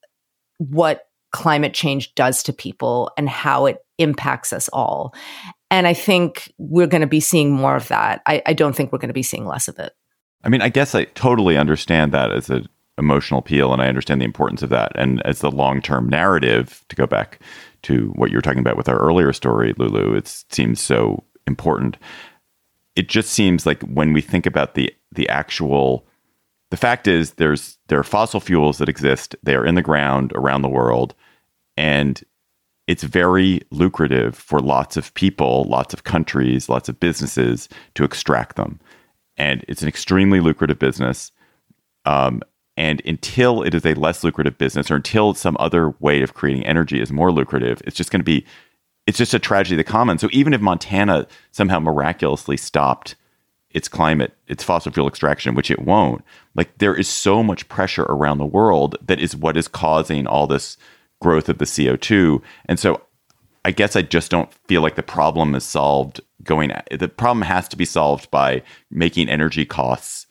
what 0.57 1.07
climate 1.31 1.73
change 1.73 2.13
does 2.15 2.41
to 2.43 2.53
people 2.53 3.11
and 3.17 3.29
how 3.29 3.65
it 3.65 3.85
impacts 3.97 4.53
us 4.53 4.69
all. 4.69 5.13
And 5.69 5.87
I 5.87 5.93
think 5.93 6.53
we're 6.57 6.87
going 6.87 7.01
to 7.01 7.07
be 7.07 7.19
seeing 7.19 7.51
more 7.51 7.75
of 7.75 7.87
that. 7.89 8.21
I, 8.25 8.41
I 8.45 8.53
don't 8.53 8.75
think 8.75 8.91
we're 8.91 8.99
going 8.99 9.09
to 9.09 9.13
be 9.13 9.23
seeing 9.23 9.45
less 9.45 9.67
of 9.67 9.77
it. 9.77 9.93
I 10.43 10.49
mean, 10.49 10.61
I 10.61 10.69
guess 10.69 10.95
I 10.95 11.05
totally 11.05 11.57
understand 11.57 12.13
that 12.13 12.31
as 12.31 12.49
an 12.49 12.67
emotional 12.97 13.39
appeal, 13.39 13.73
and 13.73 13.81
I 13.81 13.87
understand 13.87 14.21
the 14.21 14.25
importance 14.25 14.63
of 14.63 14.69
that. 14.69 14.93
And 14.95 15.21
as 15.25 15.39
the 15.39 15.51
long 15.51 15.81
term 15.81 16.07
narrative, 16.07 16.85
to 16.89 16.95
go 16.95 17.05
back 17.07 17.39
to 17.83 18.13
what 18.15 18.31
you 18.31 18.37
were 18.37 18.41
talking 18.41 18.59
about 18.59 18.77
with 18.77 18.87
our 18.87 18.97
earlier 18.97 19.33
story, 19.33 19.73
Lulu, 19.77 20.15
it 20.15 20.45
seems 20.49 20.79
so 20.79 21.23
important 21.47 21.97
it 22.95 23.09
just 23.09 23.29
seems 23.29 23.65
like 23.65 23.81
when 23.83 24.13
we 24.13 24.21
think 24.21 24.45
about 24.45 24.75
the 24.75 24.93
the 25.11 25.27
actual 25.29 26.05
the 26.71 26.77
fact 26.77 27.07
is 27.07 27.33
there's 27.33 27.77
there 27.87 27.99
are 27.99 28.03
fossil 28.03 28.39
fuels 28.39 28.77
that 28.79 28.89
exist. 28.89 29.35
They 29.43 29.55
are 29.55 29.65
in 29.65 29.75
the 29.75 29.81
ground 29.81 30.31
around 30.35 30.61
the 30.61 30.69
world. 30.69 31.13
And 31.77 32.23
it's 32.87 33.03
very 33.03 33.61
lucrative 33.71 34.35
for 34.35 34.59
lots 34.59 34.95
of 34.95 35.13
people 35.13 35.65
lots 35.65 35.93
of 35.93 36.03
countries 36.03 36.69
lots 36.69 36.87
of 36.87 36.99
businesses 36.99 37.67
to 37.95 38.03
extract 38.03 38.55
them. 38.55 38.79
And 39.37 39.65
it's 39.67 39.81
an 39.81 39.87
extremely 39.87 40.39
lucrative 40.39 40.79
business. 40.79 41.31
Um, 42.05 42.41
and 42.77 43.01
until 43.05 43.63
it 43.63 43.73
is 43.73 43.85
a 43.85 43.93
less 43.93 44.23
lucrative 44.23 44.57
business, 44.57 44.91
or 44.91 44.95
until 44.95 45.33
some 45.33 45.55
other 45.59 45.91
way 45.99 46.21
of 46.21 46.33
creating 46.33 46.65
energy 46.65 46.99
is 46.99 47.11
more 47.11 47.31
lucrative, 47.31 47.81
it's 47.85 47.95
just 47.95 48.11
going 48.11 48.19
to 48.19 48.25
be, 48.25 48.45
it's 49.07 49.17
just 49.17 49.33
a 49.33 49.39
tragedy 49.39 49.75
of 49.75 49.85
the 49.85 49.91
commons. 49.91 50.21
So 50.21 50.29
even 50.31 50.53
if 50.53 50.61
Montana 50.61 51.27
somehow 51.51 51.79
miraculously 51.79 52.57
stopped 52.57 53.15
its 53.69 53.87
climate, 53.87 54.33
its 54.47 54.63
fossil 54.63 54.91
fuel 54.91 55.07
extraction, 55.07 55.53
which 55.53 55.69
it 55.69 55.81
won't, 55.81 56.23
like 56.55 56.77
there 56.77 56.95
is 56.95 57.07
so 57.07 57.43
much 57.43 57.67
pressure 57.67 58.03
around 58.03 58.37
the 58.37 58.45
world 58.45 58.95
that 59.01 59.19
is 59.19 59.35
what 59.35 59.57
is 59.57 59.67
causing 59.67 60.25
all 60.25 60.47
this 60.47 60.77
growth 61.21 61.49
of 61.49 61.57
the 61.57 61.65
CO2. 61.65 62.41
And 62.67 62.79
so 62.79 63.01
I 63.65 63.71
guess 63.71 63.95
I 63.95 64.01
just 64.01 64.31
don't 64.31 64.53
feel 64.67 64.81
like 64.81 64.95
the 64.95 65.03
problem 65.03 65.55
is 65.55 65.63
solved 65.63 66.21
going 66.43 66.71
the 66.91 67.07
problem 67.07 67.41
has 67.41 67.67
to 67.69 67.75
be 67.75 67.85
solved 67.85 68.29
by 68.29 68.61
making 68.91 69.27
energy 69.27 69.65
costs 69.65 70.27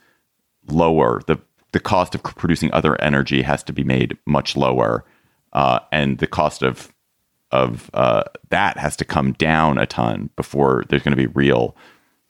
lower. 0.68 1.20
The 1.26 1.38
the 1.72 1.80
cost 1.80 2.14
of 2.14 2.22
producing 2.22 2.72
other 2.72 3.00
energy 3.02 3.42
has 3.42 3.64
to 3.64 3.72
be 3.72 3.82
made 3.82 4.16
much 4.26 4.56
lower. 4.56 5.04
Uh, 5.52 5.80
and 5.90 6.18
the 6.18 6.26
cost 6.28 6.62
of 6.62 6.93
of 7.54 7.88
uh, 7.94 8.24
that 8.50 8.76
has 8.76 8.96
to 8.96 9.04
come 9.04 9.32
down 9.34 9.78
a 9.78 9.86
ton 9.86 10.28
before 10.34 10.84
there's 10.88 11.02
going 11.02 11.16
to 11.16 11.28
be 11.28 11.28
real 11.28 11.76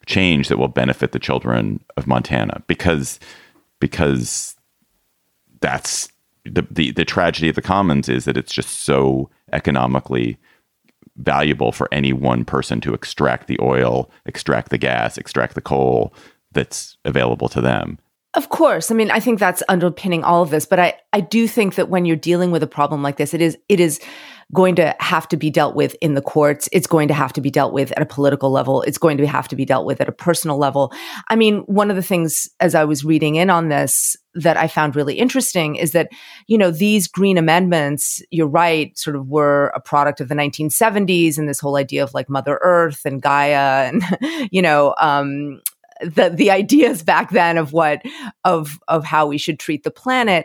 change 0.04 0.48
that 0.48 0.58
will 0.58 0.68
benefit 0.68 1.12
the 1.12 1.18
children 1.18 1.82
of 1.96 2.06
Montana 2.06 2.62
because 2.66 3.18
because 3.80 4.54
that's 5.60 6.08
the, 6.44 6.66
the 6.70 6.92
the 6.92 7.06
tragedy 7.06 7.48
of 7.48 7.54
the 7.54 7.62
commons 7.62 8.08
is 8.08 8.26
that 8.26 8.37
it's 8.37 8.52
just 8.52 8.82
so 8.82 9.30
economically 9.52 10.37
valuable 11.16 11.72
for 11.72 11.88
any 11.90 12.12
one 12.12 12.44
person 12.44 12.80
to 12.82 12.92
extract 12.92 13.46
the 13.46 13.58
oil, 13.62 14.10
extract 14.26 14.70
the 14.70 14.78
gas, 14.78 15.16
extract 15.16 15.54
the 15.54 15.62
coal 15.62 16.12
that's 16.52 16.98
available 17.04 17.48
to 17.48 17.62
them. 17.62 17.98
Of 18.34 18.48
course. 18.48 18.90
I 18.90 18.94
mean, 18.94 19.12
I 19.12 19.20
think 19.20 19.38
that's 19.38 19.62
underpinning 19.68 20.24
all 20.24 20.42
of 20.42 20.50
this, 20.50 20.66
but 20.66 20.80
I, 20.80 20.94
I 21.12 21.20
do 21.20 21.46
think 21.46 21.76
that 21.76 21.88
when 21.88 22.04
you're 22.04 22.16
dealing 22.16 22.50
with 22.50 22.64
a 22.64 22.66
problem 22.66 23.00
like 23.00 23.16
this, 23.16 23.32
it 23.32 23.40
is 23.40 23.56
it 23.68 23.78
is 23.78 24.00
going 24.52 24.74
to 24.76 24.94
have 25.00 25.28
to 25.28 25.37
be 25.37 25.50
dealt 25.50 25.74
with 25.74 25.96
in 26.00 26.14
the 26.14 26.22
courts. 26.22 26.68
It's 26.72 26.87
going 26.87 27.09
to 27.09 27.14
have 27.14 27.33
to 27.35 27.40
be 27.40 27.50
dealt 27.50 27.72
with 27.72 27.92
at 27.92 28.02
a 28.02 28.07
political 28.07 28.50
level. 28.50 28.83
It's 28.83 28.98
going 28.98 29.16
to 29.18 29.26
have 29.26 29.48
to 29.48 29.57
be 29.57 29.64
dealt 29.64 29.87
with 29.87 30.00
at 30.00 30.09
a 30.09 30.12
personal 30.12 30.59
level. 30.59 30.92
I 31.28 31.37
mean, 31.37 31.61
one 31.61 31.90
of 31.90 31.96
the 31.96 32.02
things 32.02 32.48
as 32.61 32.74
I 32.74 32.85
was 32.85 33.04
reading 33.04 33.37
in 33.37 33.50
on 33.50 33.68
this 33.68 34.16
that 34.35 34.57
I 34.57 34.66
found 34.66 34.96
really 34.96 35.14
interesting 35.14 35.76
is 35.76 35.92
that, 35.92 36.11
you 36.48 36.59
know, 36.59 36.70
these 36.70 37.07
green 37.07 37.38
amendments, 37.38 38.20
you're 38.30 38.48
right, 38.48 38.96
sort 38.98 39.16
of 39.16 39.28
were 39.28 39.72
a 39.76 39.80
product 39.80 40.20
of 40.20 40.28
the 40.28 40.35
1970s 40.35 41.38
and 41.38 41.48
this 41.48 41.61
whole 41.61 41.76
idea 41.76 42.02
of 42.02 42.14
like 42.14 42.28
Mother 42.28 42.59
Earth 42.62 43.02
and 43.04 43.22
Gaia 43.22 43.88
and, 43.88 44.02
you 44.50 44.61
know, 44.61 44.94
um, 44.98 45.61
the 46.00 46.28
the 46.28 46.50
ideas 46.50 47.02
back 47.04 47.30
then 47.30 47.57
of 47.57 47.72
what 47.72 48.02
of 48.44 48.80
of 48.88 49.04
how 49.04 49.26
we 49.26 49.38
should 49.38 49.61
treat 49.61 49.85
the 49.85 49.92
planet 49.92 50.44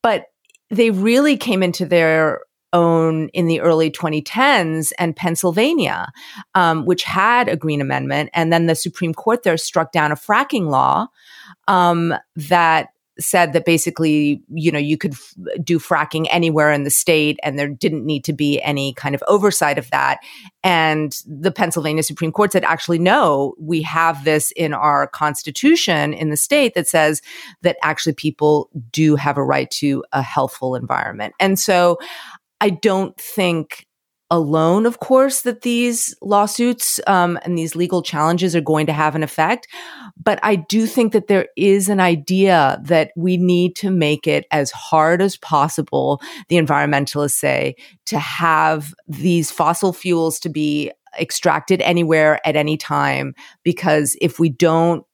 but 0.00 0.26
they 0.70 0.90
really 0.90 1.36
came 1.36 1.62
into 1.62 1.84
their 1.84 2.42
own 2.72 3.28
in 3.28 3.46
the 3.46 3.60
early 3.60 3.90
2010s 3.90 4.92
and 4.98 5.16
Pennsylvania, 5.16 6.08
um, 6.54 6.84
which 6.84 7.02
had 7.04 7.48
a 7.48 7.56
Green 7.56 7.80
Amendment. 7.80 8.30
And 8.34 8.52
then 8.52 8.66
the 8.66 8.74
Supreme 8.74 9.14
Court 9.14 9.42
there 9.42 9.56
struck 9.56 9.92
down 9.92 10.12
a 10.12 10.16
fracking 10.16 10.68
law 10.68 11.08
um, 11.68 12.14
that 12.36 12.88
said 13.18 13.52
that 13.52 13.64
basically, 13.64 14.42
you 14.52 14.70
know, 14.70 14.78
you 14.78 14.98
could 14.98 15.12
f- 15.12 15.34
do 15.62 15.78
fracking 15.78 16.26
anywhere 16.30 16.70
in 16.70 16.84
the 16.84 16.90
state 16.90 17.38
and 17.42 17.58
there 17.58 17.68
didn't 17.68 18.04
need 18.04 18.24
to 18.24 18.32
be 18.32 18.60
any 18.60 18.92
kind 18.92 19.14
of 19.14 19.24
oversight 19.26 19.78
of 19.78 19.90
that. 19.90 20.18
And 20.62 21.16
the 21.26 21.50
Pennsylvania 21.50 22.02
Supreme 22.02 22.32
Court 22.32 22.52
said, 22.52 22.64
actually, 22.64 22.98
no, 22.98 23.54
we 23.58 23.80
have 23.82 24.24
this 24.24 24.50
in 24.52 24.74
our 24.74 25.06
constitution 25.06 26.12
in 26.12 26.28
the 26.28 26.36
state 26.36 26.74
that 26.74 26.88
says 26.88 27.22
that 27.62 27.76
actually 27.82 28.14
people 28.14 28.68
do 28.92 29.16
have 29.16 29.38
a 29.38 29.44
right 29.44 29.70
to 29.70 30.04
a 30.12 30.20
healthful 30.20 30.74
environment. 30.74 31.34
And 31.40 31.58
so 31.58 31.98
I 32.60 32.70
don't 32.70 33.16
think 33.18 33.86
alone, 34.30 34.86
of 34.86 34.98
course, 34.98 35.42
that 35.42 35.62
these 35.62 36.14
lawsuits 36.20 36.98
um, 37.06 37.38
and 37.44 37.56
these 37.56 37.76
legal 37.76 38.02
challenges 38.02 38.56
are 38.56 38.60
going 38.60 38.86
to 38.86 38.92
have 38.92 39.14
an 39.14 39.22
effect. 39.22 39.68
But 40.20 40.40
I 40.42 40.56
do 40.56 40.86
think 40.86 41.12
that 41.12 41.28
there 41.28 41.46
is 41.56 41.88
an 41.88 42.00
idea 42.00 42.80
that 42.84 43.12
we 43.16 43.36
need 43.36 43.76
to 43.76 43.90
make 43.90 44.26
it 44.26 44.44
as 44.50 44.70
hard 44.72 45.22
as 45.22 45.36
possible, 45.36 46.20
the 46.48 46.56
environmentalists 46.56 47.38
say, 47.38 47.76
to 48.06 48.18
have 48.18 48.94
these 49.06 49.50
fossil 49.50 49.92
fuels 49.92 50.40
to 50.40 50.48
be 50.48 50.90
extracted 51.20 51.80
anywhere 51.82 52.40
at 52.46 52.56
any 52.56 52.76
time. 52.76 53.34
Because 53.62 54.16
if 54.20 54.38
we 54.38 54.48
don't 54.48 55.04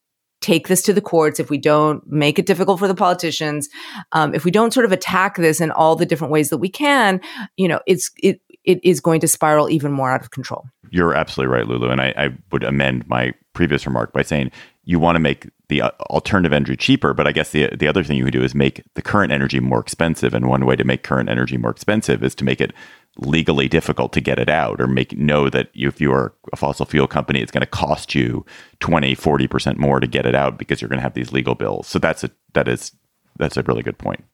take 0.42 0.68
this 0.68 0.82
to 0.82 0.92
the 0.92 1.00
courts, 1.00 1.40
if 1.40 1.48
we 1.48 1.58
don't 1.58 2.06
make 2.10 2.38
it 2.38 2.46
difficult 2.46 2.78
for 2.78 2.88
the 2.88 2.94
politicians, 2.94 3.68
um, 4.12 4.34
if 4.34 4.44
we 4.44 4.50
don't 4.50 4.74
sort 4.74 4.84
of 4.84 4.92
attack 4.92 5.36
this 5.36 5.60
in 5.60 5.70
all 5.70 5.96
the 5.96 6.06
different 6.06 6.32
ways 6.32 6.50
that 6.50 6.58
we 6.58 6.68
can, 6.68 7.20
you 7.56 7.68
know, 7.68 7.80
it's 7.86 8.10
it 8.22 8.40
it 8.64 8.80
is 8.84 9.00
going 9.00 9.20
to 9.20 9.28
spiral 9.28 9.70
even 9.70 9.92
more 9.92 10.10
out 10.10 10.20
of 10.20 10.30
control. 10.30 10.64
You're 10.90 11.14
absolutely 11.14 11.54
right, 11.54 11.66
Lulu, 11.66 11.88
and 11.88 12.00
I, 12.00 12.12
I 12.16 12.28
would 12.52 12.62
amend 12.62 13.08
my 13.08 13.32
previous 13.54 13.86
remark 13.86 14.12
by 14.12 14.22
saying 14.22 14.50
you 14.84 14.98
want 14.98 15.16
to 15.16 15.20
make 15.20 15.48
the 15.68 15.82
uh, 15.82 15.90
alternative 16.10 16.52
energy 16.52 16.76
cheaper, 16.76 17.14
but 17.14 17.26
I 17.26 17.32
guess 17.32 17.50
the 17.50 17.68
the 17.74 17.88
other 17.88 18.04
thing 18.04 18.16
you 18.16 18.24
could 18.24 18.32
do 18.32 18.42
is 18.42 18.54
make 18.54 18.82
the 18.94 19.02
current 19.02 19.32
energy 19.32 19.60
more 19.60 19.80
expensive. 19.80 20.34
And 20.34 20.48
one 20.48 20.66
way 20.66 20.76
to 20.76 20.84
make 20.84 21.02
current 21.02 21.28
energy 21.28 21.56
more 21.56 21.70
expensive 21.70 22.22
is 22.22 22.34
to 22.36 22.44
make 22.44 22.60
it 22.60 22.72
legally 23.18 23.68
difficult 23.68 24.12
to 24.14 24.20
get 24.20 24.38
it 24.38 24.48
out 24.48 24.80
or 24.80 24.86
make 24.86 25.16
know 25.16 25.50
that 25.50 25.68
if 25.74 26.00
you 26.00 26.12
are 26.12 26.34
a 26.52 26.56
fossil 26.56 26.86
fuel 26.86 27.06
company, 27.06 27.40
it's 27.40 27.52
going 27.52 27.60
to 27.60 27.66
cost 27.66 28.14
you 28.14 28.44
20, 28.80 29.14
40% 29.14 29.76
more 29.76 30.00
to 30.00 30.06
get 30.06 30.24
it 30.24 30.34
out 30.34 30.58
because 30.58 30.80
you're 30.80 30.88
going 30.88 30.98
to 30.98 31.02
have 31.02 31.14
these 31.14 31.32
legal 31.32 31.54
bills. 31.54 31.86
So 31.86 31.98
that's 31.98 32.24
a 32.24 32.30
that 32.54 32.68
is 32.68 32.92
that's 33.38 33.56
a 33.56 33.62
really 33.62 33.82
good 33.82 33.98
point. 33.98 34.24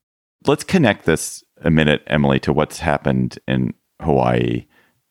Let's 0.47 0.65
connect 0.65 1.07
this 1.07 1.43
a 1.63 1.71
minute, 1.71 2.03
Emily, 2.07 2.39
to 2.41 2.53
what's 2.53 2.79
happened 2.79 3.39
in 3.49 3.75
Hawaii. 4.01 4.65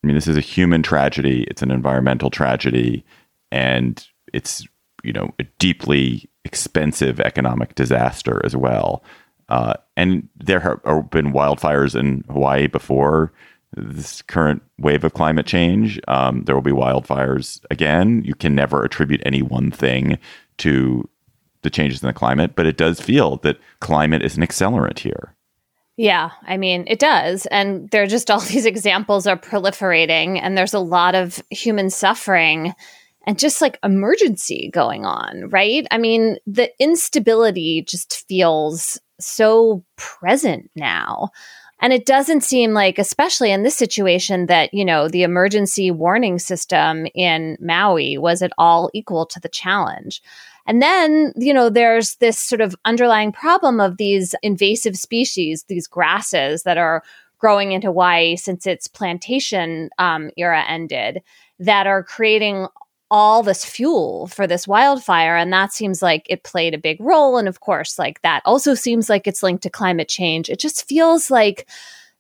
I 0.04 0.08
mean, 0.08 0.16
this 0.16 0.28
is 0.28 0.38
a 0.38 0.42
human 0.42 0.84
tragedy, 0.84 1.44
it's 1.44 1.62
an 1.62 1.72
environmental 1.72 2.30
tragedy, 2.30 3.04
and 3.52 4.06
it's 4.34 4.66
you 5.04 5.12
know 5.12 5.34
a 5.40 5.44
deeply 5.60 6.30
expensive 6.46 7.20
economic 7.20 7.76
disaster 7.76 8.42
as 8.46 8.56
well. 8.56 9.04
Uh, 9.50 9.74
and 9.96 10.28
there 10.36 10.60
have 10.60 11.10
been 11.10 11.32
wildfires 11.32 11.98
in 11.98 12.24
Hawaii 12.30 12.68
before 12.68 13.32
this 13.78 14.22
current 14.22 14.62
wave 14.80 15.04
of 15.04 15.13
climate 15.13 15.46
change. 15.46 16.00
Um, 16.08 16.44
there 16.44 16.56
will 16.56 16.62
be 16.62 16.72
wildfires 16.72 17.63
again. 17.72 18.24
You 18.26 18.36
can 18.36 18.56
never 18.56 18.84
attribute 18.84 19.22
any 19.26 19.42
one 19.42 19.72
thing 19.72 20.18
to 20.58 21.08
the 21.62 21.70
changes 21.70 22.02
in 22.02 22.08
the 22.08 22.13
climate, 22.13 22.56
but 22.56 22.66
it 22.66 22.78
does 22.78 23.00
feel 23.00 23.38
that 23.38 23.60
climate 23.80 24.24
is 24.24 24.38
an 24.38 24.44
accelerant 24.44 25.00
here. 25.00 25.34
Yeah, 25.98 26.30
I 26.44 26.58
mean, 26.58 26.86
it 26.88 27.00
does. 27.00 27.48
And 27.48 27.90
there 27.90 28.04
are 28.04 28.08
just 28.08 28.30
all 28.30 28.40
these 28.42 28.66
examples 28.66 29.28
are 29.28 29.38
proliferating, 29.38 30.40
and 30.42 30.58
there's 30.58 30.74
a 30.74 30.80
lot 30.80 31.16
of 31.16 31.42
human 31.50 31.90
suffering 31.90 32.74
and 33.26 33.38
just 33.38 33.62
like 33.62 33.78
emergency 33.84 34.72
going 34.74 35.06
on, 35.06 35.50
right? 35.50 35.86
I 35.92 35.98
mean, 35.98 36.38
the 36.48 36.72
instability 36.80 37.84
just 37.86 38.26
feels 38.26 38.98
so 39.20 39.84
present 39.98 40.72
now. 40.76 41.32
And 41.80 41.94
it 41.94 42.06
doesn't 42.06 42.42
seem 42.42 42.74
like, 42.74 42.98
especially 42.98 43.52
in 43.52 43.63
this 43.63 43.76
situation, 43.76 44.48
that, 44.48 44.74
you 44.74 44.84
know, 44.84 45.08
the 45.08 45.24
emergency 45.24 45.92
warning 45.92 46.40
system 46.40 47.06
in 47.13 47.58
Maui 47.60 48.18
was 48.18 48.42
at 48.42 48.52
all 48.58 48.90
equal 48.94 49.26
to 49.28 49.40
the 49.40 49.50
challenge. 49.50 50.22
And 50.66 50.82
then, 50.82 51.34
you 51.38 51.54
know, 51.54 51.70
there's 51.70 52.16
this 52.16 52.40
sort 52.40 52.62
of 52.62 52.76
underlying 52.84 53.32
problem 53.32 53.80
of 53.80 53.98
these 53.98 54.34
invasive 54.42 54.98
species, 54.98 55.66
these 55.68 55.88
grasses 55.88 56.63
that 56.63 56.78
are 56.78 57.04
growing 57.38 57.72
into 57.72 57.88
Hawaii 57.88 58.36
since 58.36 58.66
its 58.66 58.88
plantation 58.88 59.90
um, 60.00 60.32
era 60.36 60.63
ended, 60.68 61.22
that 61.60 61.88
are 61.88 62.04
creating 62.04 62.68
all 63.10 63.43
this 63.43 63.63
fuel 63.63 64.28
for 64.28 64.48
this 64.48 64.67
wildfire. 64.67 65.38
And 65.38 65.52
that 65.54 65.74
seems 65.74 66.02
like 66.02 66.26
it 66.30 66.43
played 66.43 66.74
a 66.74 66.80
big 66.80 67.00
role. 67.00 67.38
And 67.38 67.48
of 67.48 67.62
course, 67.62 67.98
like 67.98 68.22
that 68.22 68.41
also 68.46 68.74
seems 68.74 69.10
like 69.10 69.28
it's 69.28 69.43
linked 69.43 69.63
to 69.63 69.70
climate 69.70 70.10
change. 70.10 70.50
It 70.50 70.60
just 70.60 70.88
feels 70.88 71.32
like 71.32 71.70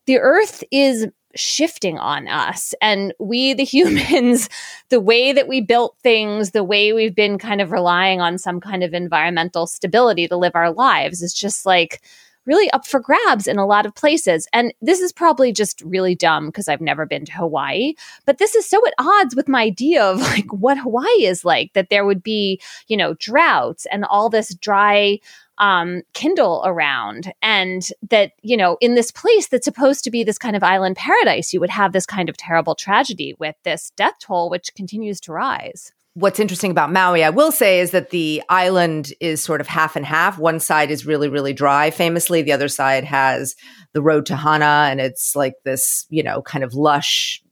the 0.05 0.17
earth 0.19 0.63
is 0.71 1.07
shifting 1.35 1.97
on 1.99 2.27
us. 2.27 2.73
And 2.81 3.13
we, 3.19 3.53
the 3.53 3.63
humans, 3.65 4.49
the 4.89 4.99
way 4.99 5.33
that 5.33 5.47
we 5.47 5.61
built 5.61 5.95
things, 6.01 6.51
the 6.51 6.63
way 6.63 6.93
we've 6.93 7.15
been 7.15 7.37
kind 7.37 7.61
of 7.61 7.71
relying 7.71 8.21
on 8.21 8.37
some 8.37 8.59
kind 8.59 8.83
of 8.83 8.93
environmental 8.93 9.67
stability 9.67 10.27
to 10.27 10.37
live 10.37 10.53
our 10.55 10.71
lives 10.71 11.21
is 11.21 11.33
just 11.33 11.65
like 11.65 12.01
really 12.47 12.71
up 12.71 12.87
for 12.87 12.99
grabs 12.99 13.45
in 13.45 13.57
a 13.57 13.65
lot 13.65 13.85
of 13.85 13.93
places. 13.93 14.47
And 14.53 14.73
this 14.81 14.99
is 14.99 15.11
probably 15.11 15.51
just 15.51 15.81
really 15.81 16.15
dumb 16.15 16.47
because 16.47 16.67
I've 16.67 16.81
never 16.81 17.05
been 17.05 17.25
to 17.25 17.33
Hawaii, 17.33 17.93
but 18.25 18.39
this 18.39 18.55
is 18.55 18.67
so 18.67 18.85
at 18.87 18.93
odds 18.97 19.35
with 19.35 19.47
my 19.47 19.63
idea 19.63 20.03
of 20.03 20.19
like 20.21 20.51
what 20.51 20.77
Hawaii 20.79 21.25
is 21.25 21.45
like 21.45 21.73
that 21.73 21.89
there 21.89 22.05
would 22.05 22.23
be, 22.23 22.59
you 22.87 22.97
know, 22.97 23.13
droughts 23.15 23.85
and 23.91 24.05
all 24.05 24.29
this 24.29 24.55
dry 24.55 25.19
um, 25.59 26.03
Kindle 26.13 26.61
around, 26.65 27.33
and 27.41 27.87
that, 28.09 28.33
you 28.43 28.55
know, 28.55 28.77
in 28.79 28.95
this 28.95 29.09
place 29.11 29.47
that's 29.47 29.65
supposed 29.65 30.03
to 30.03 30.11
be 30.11 30.23
this 30.23 30.37
kind 30.37 30.55
of 30.55 30.63
island 30.63 30.95
paradise, 30.95 31.51
you 31.51 31.59
would 31.59 31.71
have 31.71 31.93
this 31.93 32.05
kind 32.05 32.29
of 32.29 32.37
terrible 32.37 32.75
tragedy 32.75 33.35
with 33.39 33.55
this 33.63 33.91
death 33.95 34.13
toll, 34.21 34.49
which 34.49 34.75
continues 34.75 35.19
to 35.21 35.33
rise. 35.33 35.93
What's 36.17 36.39
interesting 36.39 36.71
about 36.71 36.91
Maui, 36.91 37.23
I 37.23 37.29
will 37.29 37.51
say, 37.51 37.79
is 37.79 37.91
that 37.91 38.09
the 38.09 38.41
island 38.49 39.13
is 39.19 39.39
sort 39.39 39.61
of 39.61 39.67
half 39.67 39.95
and 39.95 40.03
half. 40.03 40.39
One 40.39 40.59
side 40.59 40.89
is 40.89 41.05
really, 41.05 41.29
really 41.29 41.53
dry, 41.53 41.91
famously. 41.91 42.41
The 42.41 42.53
other 42.53 42.69
side 42.69 43.03
has 43.03 43.55
the 43.93 44.01
road 44.01 44.25
to 44.25 44.35
Hana, 44.35 44.87
and 44.89 44.99
it's 44.99 45.35
like 45.35 45.53
this, 45.63 46.07
you 46.09 46.23
know, 46.23 46.41
kind 46.41 46.63
of 46.63 46.73
lush 46.73 47.43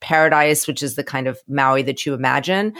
paradise, 0.00 0.66
which 0.66 0.82
is 0.82 0.94
the 0.96 1.04
kind 1.04 1.28
of 1.28 1.38
Maui 1.46 1.82
that 1.82 2.06
you 2.06 2.14
imagine. 2.14 2.72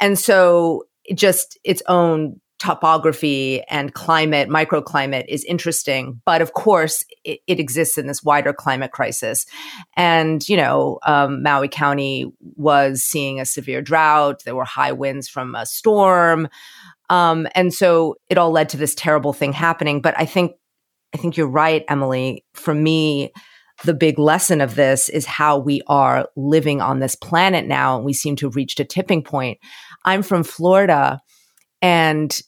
And 0.00 0.18
so 0.18 0.84
just 1.14 1.58
its 1.62 1.82
own 1.88 2.40
topography 2.58 3.62
and 3.68 3.92
climate, 3.92 4.48
microclimate 4.48 5.26
is 5.28 5.44
interesting. 5.44 6.20
But 6.24 6.40
of 6.40 6.54
course, 6.54 7.04
it, 7.24 7.40
it 7.46 7.60
exists 7.60 7.98
in 7.98 8.06
this 8.06 8.22
wider 8.22 8.52
climate 8.52 8.92
crisis. 8.92 9.46
And, 9.96 10.46
you 10.48 10.56
know, 10.56 10.98
um, 11.06 11.42
Maui 11.42 11.68
County 11.68 12.32
was 12.40 13.02
seeing 13.02 13.40
a 13.40 13.46
severe 13.46 13.82
drought. 13.82 14.44
There 14.44 14.56
were 14.56 14.64
high 14.64 14.92
winds 14.92 15.28
from 15.28 15.54
a 15.54 15.66
storm. 15.66 16.48
Um, 17.10 17.46
and 17.54 17.72
so 17.72 18.16
it 18.28 18.38
all 18.38 18.50
led 18.50 18.70
to 18.70 18.76
this 18.76 18.94
terrible 18.94 19.32
thing 19.32 19.52
happening. 19.52 20.00
But 20.00 20.18
I 20.18 20.24
think, 20.24 20.52
I 21.14 21.18
think 21.18 21.36
you're 21.36 21.46
right, 21.48 21.84
Emily. 21.88 22.44
For 22.54 22.74
me, 22.74 23.32
the 23.84 23.94
big 23.94 24.18
lesson 24.18 24.62
of 24.62 24.74
this 24.74 25.10
is 25.10 25.26
how 25.26 25.58
we 25.58 25.82
are 25.86 26.26
living 26.34 26.80
on 26.80 27.00
this 27.00 27.14
planet 27.14 27.66
now. 27.66 27.96
And 27.96 28.04
we 28.04 28.14
seem 28.14 28.34
to 28.36 28.46
have 28.46 28.56
reached 28.56 28.80
a 28.80 28.84
tipping 28.84 29.22
point. 29.22 29.58
I'm 30.04 30.22
from 30.22 30.42
Florida 30.42 31.20
and 31.86 32.40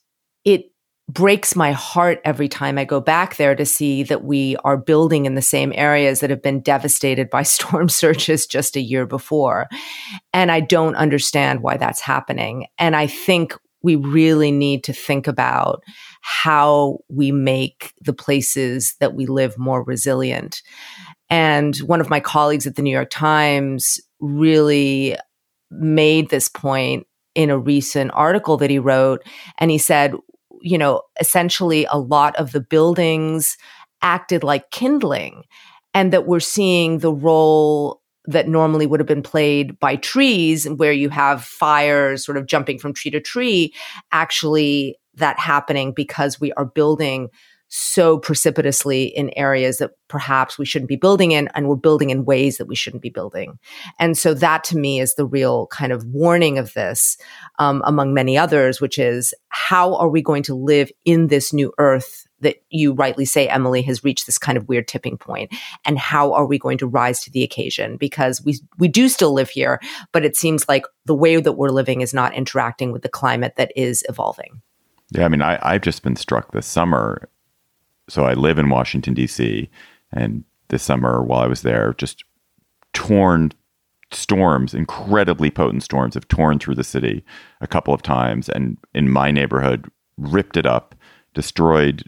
it 0.45 0.73
breaks 1.09 1.55
my 1.55 1.71
heart 1.71 2.21
every 2.25 2.49
time 2.49 2.77
I 2.77 2.85
go 2.85 3.01
back 3.01 3.37
there 3.37 3.55
to 3.55 3.65
see 3.65 4.03
that 4.03 4.25
we 4.25 4.57
are 4.65 4.77
building 4.77 5.27
in 5.27 5.37
the 5.37 5.43
same 5.43 5.73
areas 5.77 6.19
that 6.19 6.31
have 6.31 6.43
been 6.43 6.61
devastated 6.61 7.31
by 7.31 7.43
storm 7.45 7.89
surges 7.89 8.49
just 8.49 8.75
a 8.75 8.81
year 8.81 9.07
before. 9.07 9.69
And 10.33 10.51
I 10.51 10.59
don't 10.59 10.97
understand 10.97 11.63
why 11.63 11.77
that's 11.77 12.01
happening. 12.01 12.67
And 12.79 12.97
I 12.97 13.07
think 13.07 13.57
we 13.81 13.95
really 13.95 14.51
need 14.51 14.83
to 14.85 14.93
think 14.93 15.29
about 15.29 15.85
how 16.21 16.99
we 17.09 17.31
make 17.31 17.95
the 18.01 18.13
places 18.13 18.97
that 18.99 19.15
we 19.15 19.27
live 19.27 19.57
more 19.57 19.85
resilient. 19.85 20.63
And 21.31 21.77
one 21.77 22.01
of 22.01 22.11
my 22.11 22.19
colleagues 22.19 22.67
at 22.67 22.75
the 22.75 22.83
New 22.83 22.91
York 22.91 23.11
Times 23.11 24.01
really 24.19 25.17
made 25.71 26.29
this 26.29 26.49
point 26.49 27.07
in 27.39 27.51
a 27.51 27.59
recent 27.59 28.11
article 28.15 28.57
that 28.57 28.69
he 28.69 28.81
wrote. 28.81 29.23
And 29.59 29.71
he 29.71 29.79
said, 29.79 30.13
you 30.61 30.77
know, 30.77 31.03
essentially 31.21 31.87
a 31.89 31.97
lot 31.97 32.35
of 32.35 32.51
the 32.51 32.61
buildings 32.61 33.57
acted 34.03 34.43
like 34.43 34.73
kindling, 34.73 35.45
and 35.95 36.13
that 36.13 36.27
we're 36.27 36.41
seeing 36.41 36.99
the 36.99 37.13
role 37.13 38.03
that 38.25 38.49
normally 38.49 38.87
would 38.87 38.99
have 38.99 39.07
been 39.07 39.23
played 39.23 39.79
by 39.79 39.95
trees, 39.95 40.69
where 40.69 40.93
you 40.93 41.11
have 41.11 41.45
fires 41.45 42.25
sort 42.25 42.37
of 42.37 42.47
jumping 42.47 42.77
from 42.77 42.93
tree 42.93 43.13
to 43.13 43.21
tree, 43.21 43.73
actually 44.11 44.99
that 45.15 45.39
happening 45.39 45.93
because 45.95 46.41
we 46.41 46.53
are 46.55 46.65
building 46.65 47.29
so 47.69 48.19
precipitously 48.19 49.05
in 49.05 49.31
areas 49.37 49.79
that 49.79 49.93
perhaps 50.09 50.59
we 50.59 50.65
shouldn't 50.65 50.89
be 50.89 50.97
building 50.97 51.33
in 51.33 51.49
and 51.55 51.69
we're 51.69 51.77
building 51.77 52.09
in 52.09 52.25
ways 52.25 52.57
that 52.57 52.67
we 52.67 52.75
shouldn't 52.75 53.03
be 53.03 53.11
building. 53.11 53.59
And 53.99 54.17
so 54.17 54.33
that 54.35 54.65
to 54.65 54.79
me 54.79 55.01
is 55.01 55.15
the 55.15 55.27
real 55.27 55.67
kind 55.67 55.93
of 55.93 56.05
warning 56.07 56.59
of 56.59 56.73
this 56.73 57.19
um, 57.59 57.83
among 57.85 58.15
many 58.15 58.39
others 58.39 58.81
which 58.81 58.99
is 58.99 59.35
how 59.51 59.95
are 59.97 60.09
we 60.09 60.23
going 60.23 60.43
to 60.45 60.55
live 60.55 60.91
in 61.05 61.29
this 61.29 61.53
new 61.53 61.73
earth 61.79 62.27
that 62.41 62.63
you 62.71 62.93
rightly 62.93 63.25
say 63.25 63.49
emily 63.49 63.83
has 63.83 64.05
reached 64.05 64.27
this 64.27 64.39
kind 64.39 64.57
of 64.57 64.67
weird 64.69 64.89
tipping 64.89 65.19
point? 65.19 65.53
And 65.85 65.99
how 65.99 66.33
are 66.33 66.47
we 66.47 66.59
going 66.59 66.79
to 66.79 66.87
rise 66.87 67.21
to 67.21 67.31
the 67.31 67.43
occasion? 67.43 67.99
Because 67.99 68.43
we 68.43 68.59
we 68.79 68.89
do 68.89 69.09
still 69.09 69.33
live 69.35 69.51
here 69.51 69.79
but 70.13 70.25
it 70.25 70.37
seems 70.37 70.67
like 70.69 70.85
the 71.05 71.15
way 71.15 71.39
that 71.39 71.53
we're 71.53 71.69
living 71.69 72.01
is 72.01 72.15
not 72.15 72.35
interacting 72.35 72.93
with 72.93 73.03
the 73.03 73.09
climate 73.09 73.57
that 73.57 73.73
is 73.77 74.05
evolving. 74.09 74.63
Yeah 75.11 75.27
i 75.27 75.29
mean 75.29 75.43
I, 75.43 75.59
i've 75.63 75.83
just 75.83 76.03
been 76.03 76.17
struck 76.17 76.53
this 76.53 76.67
summer 76.67 77.29
so 78.09 78.25
I 78.25 78.35
live 78.35 78.59
in 78.59 78.71
Washington 78.71 79.15
D.C. 79.15 79.69
and 80.13 80.45
this 80.69 80.83
summer 80.83 81.23
while 81.23 81.41
I 81.41 81.47
was 81.47 81.63
there, 81.63 81.95
just 81.99 82.25
torn 82.93 83.53
storms, 84.11 84.75
incredibly 84.75 85.51
potent 85.51 85.83
storms, 85.83 86.15
have 86.15 86.29
torn 86.29 86.59
through 86.59 86.75
the 86.75 86.85
city 86.85 87.25
a 87.61 87.67
couple 87.67 87.93
of 87.93 88.03
times, 88.03 88.49
and 88.49 88.79
in 88.95 89.11
my 89.11 89.31
neighborhood, 89.31 89.87
ripped 90.17 90.57
it 90.57 90.67
up, 90.67 90.95
destroyed 91.35 92.05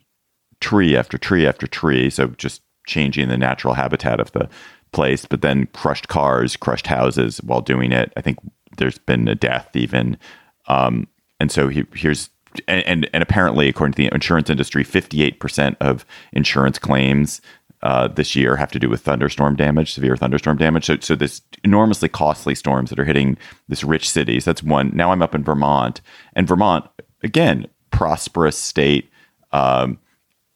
tree 0.61 0.97
after 0.97 1.19
tree 1.19 1.47
after 1.47 1.67
tree. 1.67 2.11
So 2.11 2.29
just 2.29 2.63
changing 2.87 3.29
the 3.29 3.39
natural 3.39 3.75
habitat 3.75 4.21
of 4.21 4.33
the 4.33 4.49
place, 4.93 5.25
but 5.25 5.43
then 5.43 5.67
crushed 5.73 6.09
cars, 6.09 6.57
crushed 6.57 6.87
houses 6.87 7.39
while 7.39 7.61
doing 7.61 7.93
it. 7.93 8.13
I 8.17 8.21
think 8.21 8.39
there's 8.77 8.99
been 8.99 9.29
a 9.29 9.35
death 9.35 9.75
even. 9.75 10.19
Um, 10.67 11.07
and 11.39 11.51
so 11.51 11.69
he, 11.69 11.85
here's 11.95 12.31
and, 12.67 13.09
and 13.13 13.23
apparently, 13.23 13.69
according 13.69 13.93
to 13.95 14.03
the 14.03 14.15
insurance 14.15 14.51
industry, 14.51 14.85
58% 14.85 15.77
of 15.81 16.05
insurance 16.33 16.79
claims 16.79 17.41
uh, 17.83 18.09
this 18.09 18.37
year 18.37 18.57
have 18.57 18.71
to 18.73 18.79
do 18.79 18.89
with 18.89 19.01
thunderstorm 19.01 19.57
damage, 19.57 19.93
severe 19.93 20.17
thunderstorm 20.17 20.59
damage. 20.59 20.85
So, 20.85 20.99
so 21.01 21.15
this 21.15 21.41
enormously 21.65 22.09
costly 22.09 22.55
storms 22.55 22.91
that 22.91 22.99
are 22.99 23.05
hitting 23.05 23.39
this 23.69 23.83
rich 23.83 24.09
cities. 24.09 24.45
That's 24.45 24.63
one. 24.63 24.91
Now 24.95 25.13
I'm 25.13 25.23
up 25.23 25.35
in 25.35 25.45
Vermont, 25.45 26.01
and 26.35 26.47
Vermont 26.47 26.87
again, 27.23 27.67
prosperous 27.91 28.57
state, 28.59 29.11
um, 29.53 29.99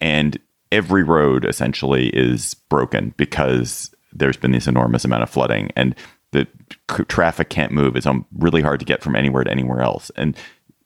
and 0.01 0.38
every 0.70 1.03
road 1.03 1.45
essentially 1.45 2.09
is 2.09 2.55
broken 2.55 3.14
because 3.16 3.95
there's 4.12 4.36
been 4.36 4.53
this 4.53 4.66
enormous 4.66 5.05
amount 5.05 5.22
of 5.22 5.30
flooding, 5.30 5.70
and 5.76 5.95
the 6.32 6.47
traffic 7.09 7.49
can't 7.49 7.72
move. 7.72 7.97
It's 7.97 8.07
um, 8.07 8.26
really 8.36 8.61
hard 8.61 8.80
to 8.80 8.86
get 8.86 9.03
from 9.03 9.16
anywhere 9.16 9.45
to 9.45 9.51
anywhere 9.51 9.80
else, 9.80 10.11
and 10.16 10.36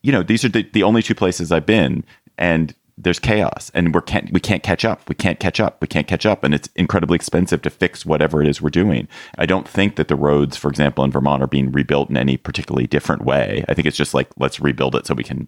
you 0.03 0.13
know, 0.13 0.23
these 0.23 0.45
are 0.45 0.49
the, 0.49 0.63
the 0.73 0.83
only 0.83 1.03
two 1.03 1.15
places 1.15 1.51
I've 1.51 1.67
been, 1.67 2.05
and 2.37 2.75
there's 3.01 3.19
chaos, 3.19 3.71
and 3.75 3.95
we 3.95 4.01
can't 4.03 4.33
we 4.33 4.41
can't 4.41 4.63
catch 4.63 4.85
up. 4.85 5.09
We 5.09 5.15
can't 5.15 5.39
catch 5.39 5.61
up. 5.61 5.81
We 5.81 5.87
can't 5.87 6.09
catch 6.09 6.27
up, 6.27 6.43
and 6.43 6.53
it's 6.53 6.69
incredibly 6.75 7.15
expensive 7.15 7.63
to 7.63 7.71
fix 7.71 8.05
whatever 8.05 8.43
it 8.43 8.49
is 8.49 8.61
we're 8.61 8.71
doing. 8.71 9.07
I 9.37 9.47
don't 9.47 9.69
think 9.69 9.97
that 9.97 10.09
the 10.09 10.17
roads, 10.17 10.57
for 10.57 10.69
example, 10.69 11.05
in 11.05 11.13
Vermont, 11.13 11.43
are 11.43 11.47
being 11.49 11.71
rebuilt 11.71 12.11
in 12.11 12.17
any 12.17 12.37
particularly 12.37 12.87
different 12.87 13.25
way. 13.25 13.65
I 13.69 13.75
think 13.75 13.87
it's 13.87 13.97
just 13.97 14.15
like 14.15 14.29
let's 14.37 14.61
rebuild 14.61 14.97
it 14.97 15.07
so 15.07 15.15
we 15.15 15.25
can 15.25 15.47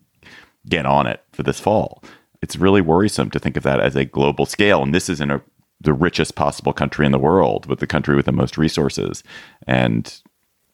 get 0.68 0.86
on 0.86 1.07
it 1.07 1.22
for 1.32 1.42
this 1.42 1.59
fall. 1.59 2.05
It's 2.40 2.57
really 2.57 2.80
worrisome 2.80 3.30
to 3.30 3.38
think 3.38 3.57
of 3.57 3.64
that 3.64 3.80
as 3.80 3.96
a 3.96 4.05
global 4.05 4.46
scale, 4.46 4.82
and 4.82 4.94
this 4.94 5.09
is 5.09 5.20
in 5.20 5.30
a 5.30 5.42
the 5.80 5.92
richest 5.94 6.34
possible 6.34 6.74
country 6.74 7.07
in 7.07 7.12
the 7.12 7.18
world, 7.18 7.66
with 7.66 7.80
the 7.80 7.86
country 7.86 8.14
with 8.14 8.26
the 8.26 8.32
most 8.32 8.59
resources, 8.59 9.24
and 9.66 10.22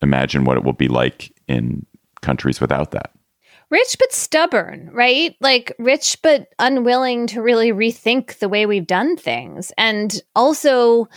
imagine 0.03 0.45
what 0.45 0.57
it 0.57 0.65
will 0.65 0.73
be 0.73 0.89
like 0.89 1.33
in 1.49 1.87
countries 2.21 2.61
without 2.61 2.91
that 2.91 3.16
rich 3.71 3.97
but 3.99 4.13
stubborn, 4.13 4.91
right? 4.93 5.35
Like 5.41 5.75
rich 5.79 6.19
but 6.23 6.49
unwilling 6.59 7.27
to 7.29 7.43
really 7.43 7.73
rethink 7.73 8.39
the 8.39 8.49
way 8.49 8.67
we've 8.67 8.87
done 8.87 9.17
things. 9.17 9.73
And 9.77 10.21
also, 10.35 11.09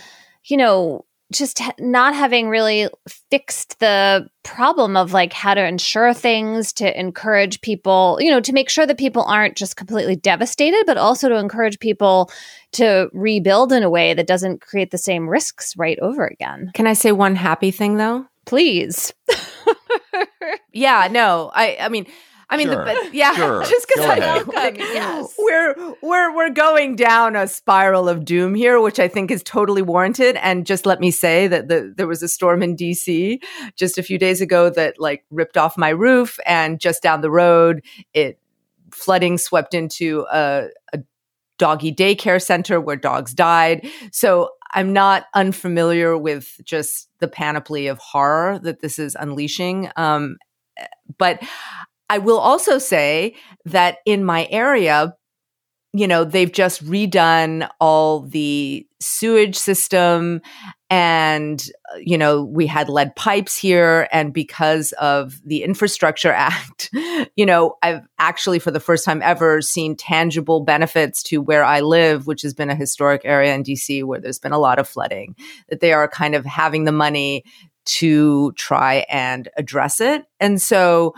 you 0.44 0.56
know, 0.56 1.04
just 1.32 1.62
not 1.78 2.14
having 2.14 2.48
really 2.48 2.88
fixed 3.30 3.78
the 3.78 4.28
problem 4.42 4.96
of 4.96 5.12
like 5.12 5.32
how 5.32 5.54
to 5.54 5.64
ensure 5.64 6.12
things 6.12 6.72
to 6.72 6.98
encourage 6.98 7.60
people, 7.60 8.18
you 8.20 8.30
know, 8.30 8.40
to 8.40 8.52
make 8.52 8.68
sure 8.68 8.84
that 8.84 8.98
people 8.98 9.22
aren't 9.22 9.56
just 9.56 9.76
completely 9.76 10.16
devastated, 10.16 10.82
but 10.86 10.96
also 10.96 11.28
to 11.28 11.36
encourage 11.36 11.78
people 11.78 12.30
to 12.72 13.08
rebuild 13.12 13.72
in 13.72 13.82
a 13.82 13.90
way 13.90 14.12
that 14.12 14.26
doesn't 14.26 14.60
create 14.60 14.90
the 14.90 14.98
same 14.98 15.28
risks 15.28 15.76
right 15.76 15.98
over 16.00 16.26
again. 16.26 16.72
Can 16.74 16.88
I 16.88 16.94
say 16.94 17.12
one 17.12 17.36
happy 17.36 17.70
thing 17.70 17.96
though? 17.96 18.26
Please. 18.44 19.12
yeah, 20.72 21.06
no. 21.10 21.52
I 21.54 21.76
I 21.80 21.88
mean 21.88 22.06
I 22.50 22.56
mean, 22.56 22.68
sure. 22.68 22.84
the, 22.84 23.10
yeah, 23.12 23.34
sure. 23.36 23.62
just 23.62 23.86
because 23.86 24.04
I 24.04 24.16
ahead. 24.16 24.44
feel 24.44 24.54
like 24.54 24.78
yes. 24.78 25.34
we're 25.38 25.94
we're 26.02 26.34
we're 26.34 26.50
going 26.50 26.96
down 26.96 27.36
a 27.36 27.46
spiral 27.46 28.08
of 28.08 28.24
doom 28.24 28.54
here, 28.54 28.80
which 28.80 28.98
I 28.98 29.08
think 29.08 29.30
is 29.30 29.42
totally 29.42 29.82
warranted. 29.82 30.36
And 30.36 30.66
just 30.66 30.84
let 30.84 31.00
me 31.00 31.10
say 31.10 31.46
that 31.46 31.68
the, 31.68 31.94
there 31.96 32.08
was 32.08 32.22
a 32.22 32.28
storm 32.28 32.62
in 32.62 32.76
DC 32.76 33.40
just 33.76 33.98
a 33.98 34.02
few 34.02 34.18
days 34.18 34.40
ago 34.40 34.68
that 34.70 34.98
like 34.98 35.24
ripped 35.30 35.56
off 35.56 35.78
my 35.78 35.90
roof, 35.90 36.38
and 36.44 36.80
just 36.80 37.02
down 37.02 37.20
the 37.20 37.30
road, 37.30 37.82
it 38.12 38.38
flooding 38.90 39.38
swept 39.38 39.72
into 39.72 40.26
a, 40.32 40.66
a 40.92 40.98
doggy 41.58 41.94
daycare 41.94 42.42
center 42.42 42.80
where 42.80 42.96
dogs 42.96 43.32
died. 43.32 43.88
So 44.10 44.50
I'm 44.72 44.92
not 44.92 45.26
unfamiliar 45.34 46.16
with 46.16 46.60
just 46.64 47.08
the 47.18 47.28
panoply 47.28 47.86
of 47.86 47.98
horror 47.98 48.58
that 48.60 48.80
this 48.80 48.98
is 48.98 49.16
unleashing. 49.18 49.90
Um, 49.96 50.36
but 51.18 51.42
I 52.10 52.18
will 52.18 52.38
also 52.38 52.78
say 52.78 53.36
that 53.66 53.98
in 54.04 54.24
my 54.24 54.48
area, 54.50 55.14
you 55.92 56.08
know, 56.08 56.24
they've 56.24 56.50
just 56.50 56.84
redone 56.84 57.68
all 57.80 58.22
the 58.22 58.84
sewage 59.00 59.56
system 59.56 60.40
and, 60.90 61.64
uh, 61.92 61.98
you 61.98 62.18
know, 62.18 62.44
we 62.44 62.66
had 62.66 62.88
lead 62.88 63.14
pipes 63.14 63.56
here. 63.56 64.08
And 64.10 64.32
because 64.32 64.90
of 64.92 65.40
the 65.44 65.62
Infrastructure 65.62 66.32
Act, 66.36 66.90
you 67.36 67.46
know, 67.46 67.76
I've 67.80 68.02
actually, 68.18 68.58
for 68.58 68.72
the 68.72 68.80
first 68.80 69.04
time 69.04 69.22
ever, 69.22 69.62
seen 69.62 69.94
tangible 69.94 70.64
benefits 70.64 71.22
to 71.24 71.40
where 71.40 71.64
I 71.64 71.78
live, 71.80 72.26
which 72.26 72.42
has 72.42 72.54
been 72.54 72.70
a 72.70 72.74
historic 72.74 73.22
area 73.24 73.54
in 73.54 73.62
DC 73.62 74.02
where 74.02 74.20
there's 74.20 74.40
been 74.40 74.52
a 74.52 74.58
lot 74.58 74.80
of 74.80 74.88
flooding, 74.88 75.36
that 75.68 75.78
they 75.78 75.92
are 75.92 76.08
kind 76.08 76.34
of 76.34 76.44
having 76.44 76.84
the 76.84 76.92
money 76.92 77.44
to 77.84 78.50
try 78.52 79.06
and 79.08 79.48
address 79.56 80.00
it. 80.00 80.24
And 80.40 80.60
so, 80.60 81.14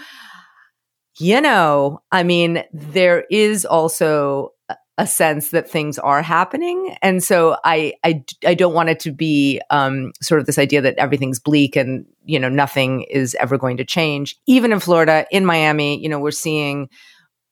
you 1.18 1.40
know, 1.40 2.02
I 2.10 2.22
mean, 2.22 2.64
there 2.72 3.24
is 3.30 3.64
also 3.64 4.52
a 4.98 5.06
sense 5.06 5.50
that 5.50 5.68
things 5.68 5.98
are 5.98 6.22
happening. 6.22 6.96
And 7.00 7.24
so 7.24 7.56
I, 7.64 7.94
I, 8.04 8.24
I 8.46 8.54
don't 8.54 8.74
want 8.74 8.90
it 8.90 9.00
to 9.00 9.12
be 9.12 9.60
um, 9.70 10.12
sort 10.20 10.40
of 10.40 10.46
this 10.46 10.58
idea 10.58 10.82
that 10.82 10.98
everything's 10.98 11.40
bleak 11.40 11.76
and, 11.76 12.04
you 12.24 12.38
know, 12.38 12.50
nothing 12.50 13.02
is 13.04 13.34
ever 13.40 13.56
going 13.56 13.78
to 13.78 13.84
change. 13.84 14.36
Even 14.46 14.70
in 14.70 14.80
Florida, 14.80 15.26
in 15.30 15.46
Miami, 15.46 16.00
you 16.02 16.08
know, 16.08 16.18
we're 16.18 16.30
seeing 16.30 16.88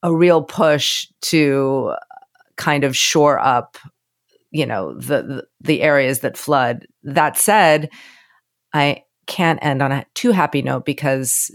a 0.02 0.14
real 0.14 0.42
push 0.42 1.06
to 1.22 1.94
kind 2.56 2.84
of 2.84 2.96
shore 2.96 3.38
up, 3.38 3.78
you 4.50 4.66
know, 4.66 4.94
the, 4.94 5.22
the, 5.22 5.46
the 5.62 5.82
areas 5.82 6.20
that 6.20 6.36
flood. 6.36 6.86
That 7.02 7.38
said, 7.38 7.88
I 8.74 9.04
can't 9.26 9.58
end 9.62 9.80
on 9.80 9.92
a 9.92 10.04
too 10.14 10.32
happy 10.32 10.60
note 10.60 10.84
because 10.84 11.50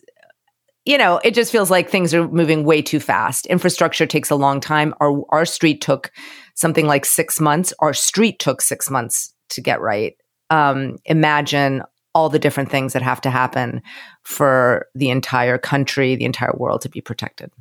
you 0.85 0.97
know, 0.97 1.19
it 1.23 1.33
just 1.33 1.51
feels 1.51 1.71
like 1.71 1.89
things 1.89 2.13
are 2.13 2.27
moving 2.27 2.63
way 2.63 2.81
too 2.81 2.99
fast. 2.99 3.47
Infrastructure 3.47 4.05
takes 4.05 4.29
a 4.29 4.35
long 4.35 4.59
time. 4.59 4.93
Our 4.99 5.23
our 5.29 5.45
street 5.45 5.81
took 5.81 6.11
something 6.53 6.85
like 6.85 7.05
six 7.05 7.41
months. 7.41 7.73
Our 7.79 7.93
street 7.93 8.39
took 8.39 8.61
six 8.61 8.89
months 8.89 9.33
to 9.49 9.61
get 9.61 9.81
right. 9.81 10.15
Um, 10.49 10.97
imagine 11.05 11.81
all 12.13 12.29
the 12.29 12.39
different 12.39 12.71
things 12.71 12.93
that 12.93 13.01
have 13.01 13.19
to 13.21 13.29
happen 13.29 13.81
for 14.23 14.87
the 14.95 15.09
entire 15.09 15.57
country, 15.57 16.15
the 16.15 16.23
entire 16.23 16.53
world 16.55 16.81
to 16.81 16.89
be 16.89 17.01
protected. 17.01 17.51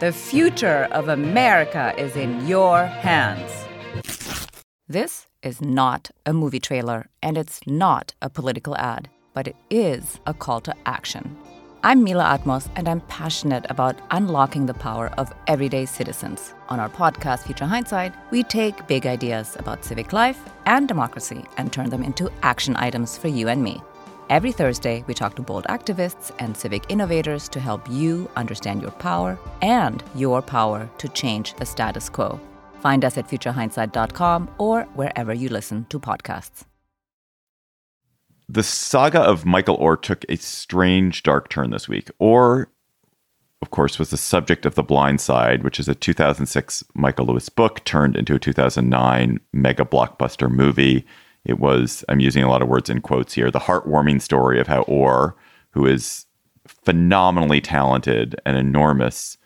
The 0.00 0.12
future 0.12 0.88
of 0.90 1.08
America 1.08 1.94
is 1.98 2.16
in 2.16 2.46
your 2.48 2.86
hands. 2.86 3.52
This 4.88 5.26
is 5.42 5.60
not 5.60 6.10
a 6.26 6.32
movie 6.32 6.58
trailer, 6.58 7.10
and 7.22 7.38
it's 7.38 7.60
not 7.66 8.14
a 8.20 8.28
political 8.28 8.76
ad, 8.76 9.08
but 9.40 9.48
it 9.48 9.56
is 9.70 10.20
a 10.26 10.34
call 10.34 10.60
to 10.60 10.74
action. 10.84 11.34
I'm 11.82 12.04
Mila 12.04 12.24
Atmos, 12.24 12.68
and 12.76 12.86
I'm 12.86 13.00
passionate 13.08 13.64
about 13.70 13.98
unlocking 14.10 14.66
the 14.66 14.74
power 14.74 15.10
of 15.16 15.32
everyday 15.46 15.86
citizens. 15.86 16.52
On 16.68 16.78
our 16.78 16.90
podcast, 16.90 17.44
Future 17.44 17.64
Hindsight, 17.64 18.12
we 18.30 18.42
take 18.42 18.86
big 18.86 19.06
ideas 19.06 19.56
about 19.58 19.82
civic 19.82 20.12
life 20.12 20.38
and 20.66 20.86
democracy 20.86 21.42
and 21.56 21.72
turn 21.72 21.88
them 21.88 22.02
into 22.02 22.30
action 22.42 22.76
items 22.76 23.16
for 23.16 23.28
you 23.28 23.48
and 23.48 23.62
me. 23.62 23.80
Every 24.28 24.52
Thursday, 24.52 25.04
we 25.06 25.14
talk 25.14 25.36
to 25.36 25.42
bold 25.42 25.64
activists 25.70 26.32
and 26.38 26.54
civic 26.54 26.84
innovators 26.90 27.48
to 27.48 27.60
help 27.60 27.88
you 27.88 28.28
understand 28.36 28.82
your 28.82 28.90
power 28.90 29.38
and 29.62 30.04
your 30.14 30.42
power 30.42 30.86
to 30.98 31.08
change 31.08 31.54
the 31.54 31.64
status 31.64 32.10
quo. 32.10 32.38
Find 32.80 33.06
us 33.06 33.16
at 33.16 33.26
futurehindsight.com 33.26 34.50
or 34.58 34.82
wherever 34.92 35.32
you 35.32 35.48
listen 35.48 35.86
to 35.88 35.98
podcasts 35.98 36.64
the 38.52 38.62
saga 38.64 39.20
of 39.20 39.46
Michael 39.46 39.78
Oher 39.78 40.00
took 40.00 40.24
a 40.28 40.36
strange 40.36 41.22
dark 41.22 41.48
turn 41.48 41.70
this 41.70 41.88
week. 41.88 42.10
Oher, 42.20 42.66
of 43.62 43.70
course, 43.70 43.98
was 43.98 44.10
the 44.10 44.16
subject 44.16 44.66
of 44.66 44.74
The 44.74 44.82
Blind 44.82 45.20
Side, 45.20 45.62
which 45.62 45.78
is 45.78 45.88
a 45.88 45.94
2006 45.94 46.82
Michael 46.94 47.26
Lewis 47.26 47.48
book 47.48 47.84
turned 47.84 48.16
into 48.16 48.34
a 48.34 48.40
2009 48.40 49.38
mega 49.52 49.84
blockbuster 49.84 50.50
movie. 50.50 51.06
It 51.44 51.60
was, 51.60 52.04
I'm 52.08 52.18
using 52.18 52.42
a 52.42 52.48
lot 52.48 52.60
of 52.60 52.68
words 52.68 52.90
in 52.90 53.02
quotes 53.02 53.34
here, 53.34 53.50
the 53.50 53.60
heartwarming 53.60 54.20
story 54.20 54.58
of 54.58 54.66
how 54.66 54.82
Oher, 54.84 55.34
who 55.70 55.86
is 55.86 56.26
phenomenally 56.66 57.60
talented 57.60 58.34
and 58.44 58.56
enormous, 58.56 59.38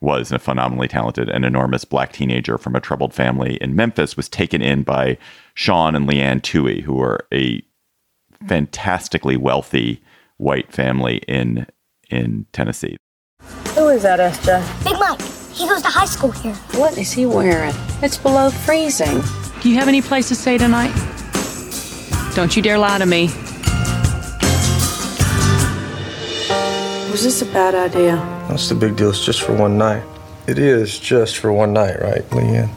was 0.00 0.30
a 0.30 0.38
phenomenally 0.38 0.86
talented 0.86 1.28
and 1.28 1.44
enormous 1.44 1.84
black 1.84 2.12
teenager 2.12 2.58
from 2.58 2.76
a 2.76 2.80
troubled 2.80 3.14
family 3.14 3.56
in 3.56 3.74
Memphis, 3.74 4.16
was 4.16 4.28
taken 4.28 4.62
in 4.62 4.82
by 4.82 5.18
Sean 5.54 5.96
and 5.96 6.08
Leanne 6.08 6.40
Tuohy, 6.40 6.82
who 6.82 6.94
were 6.94 7.26
a 7.32 7.64
fantastically 8.46 9.36
wealthy 9.36 10.02
white 10.36 10.72
family 10.72 11.18
in 11.28 11.66
in 12.10 12.46
Tennessee. 12.52 12.96
Who 13.74 13.88
is 13.88 14.02
that, 14.02 14.20
SJ? 14.20 14.84
Big 14.84 14.98
Mike. 14.98 15.20
He 15.52 15.68
goes 15.68 15.82
to 15.82 15.88
high 15.88 16.04
school 16.06 16.30
here. 16.30 16.54
What 16.74 16.98
is 16.98 17.12
he 17.12 17.26
wearing? 17.26 17.74
It's 18.02 18.18
below 18.18 18.50
freezing. 18.50 19.22
Do 19.60 19.70
you 19.70 19.76
have 19.76 19.88
any 19.88 20.02
place 20.02 20.28
to 20.28 20.34
stay 20.34 20.58
tonight? 20.58 20.92
Don't 22.34 22.56
you 22.56 22.62
dare 22.62 22.78
lie 22.78 22.98
to 22.98 23.06
me. 23.06 23.26
Was 27.10 27.22
this 27.22 27.42
a 27.42 27.46
bad 27.46 27.74
idea? 27.76 28.16
What's 28.48 28.68
the 28.68 28.74
big 28.74 28.96
deal? 28.96 29.10
It's 29.10 29.24
just 29.24 29.42
for 29.42 29.54
one 29.54 29.78
night. 29.78 30.02
It 30.48 30.58
is 30.58 30.98
just 30.98 31.38
for 31.38 31.52
one 31.52 31.72
night, 31.72 32.00
right, 32.02 32.30
Leigh 32.32 32.66
Anne? 32.66 32.70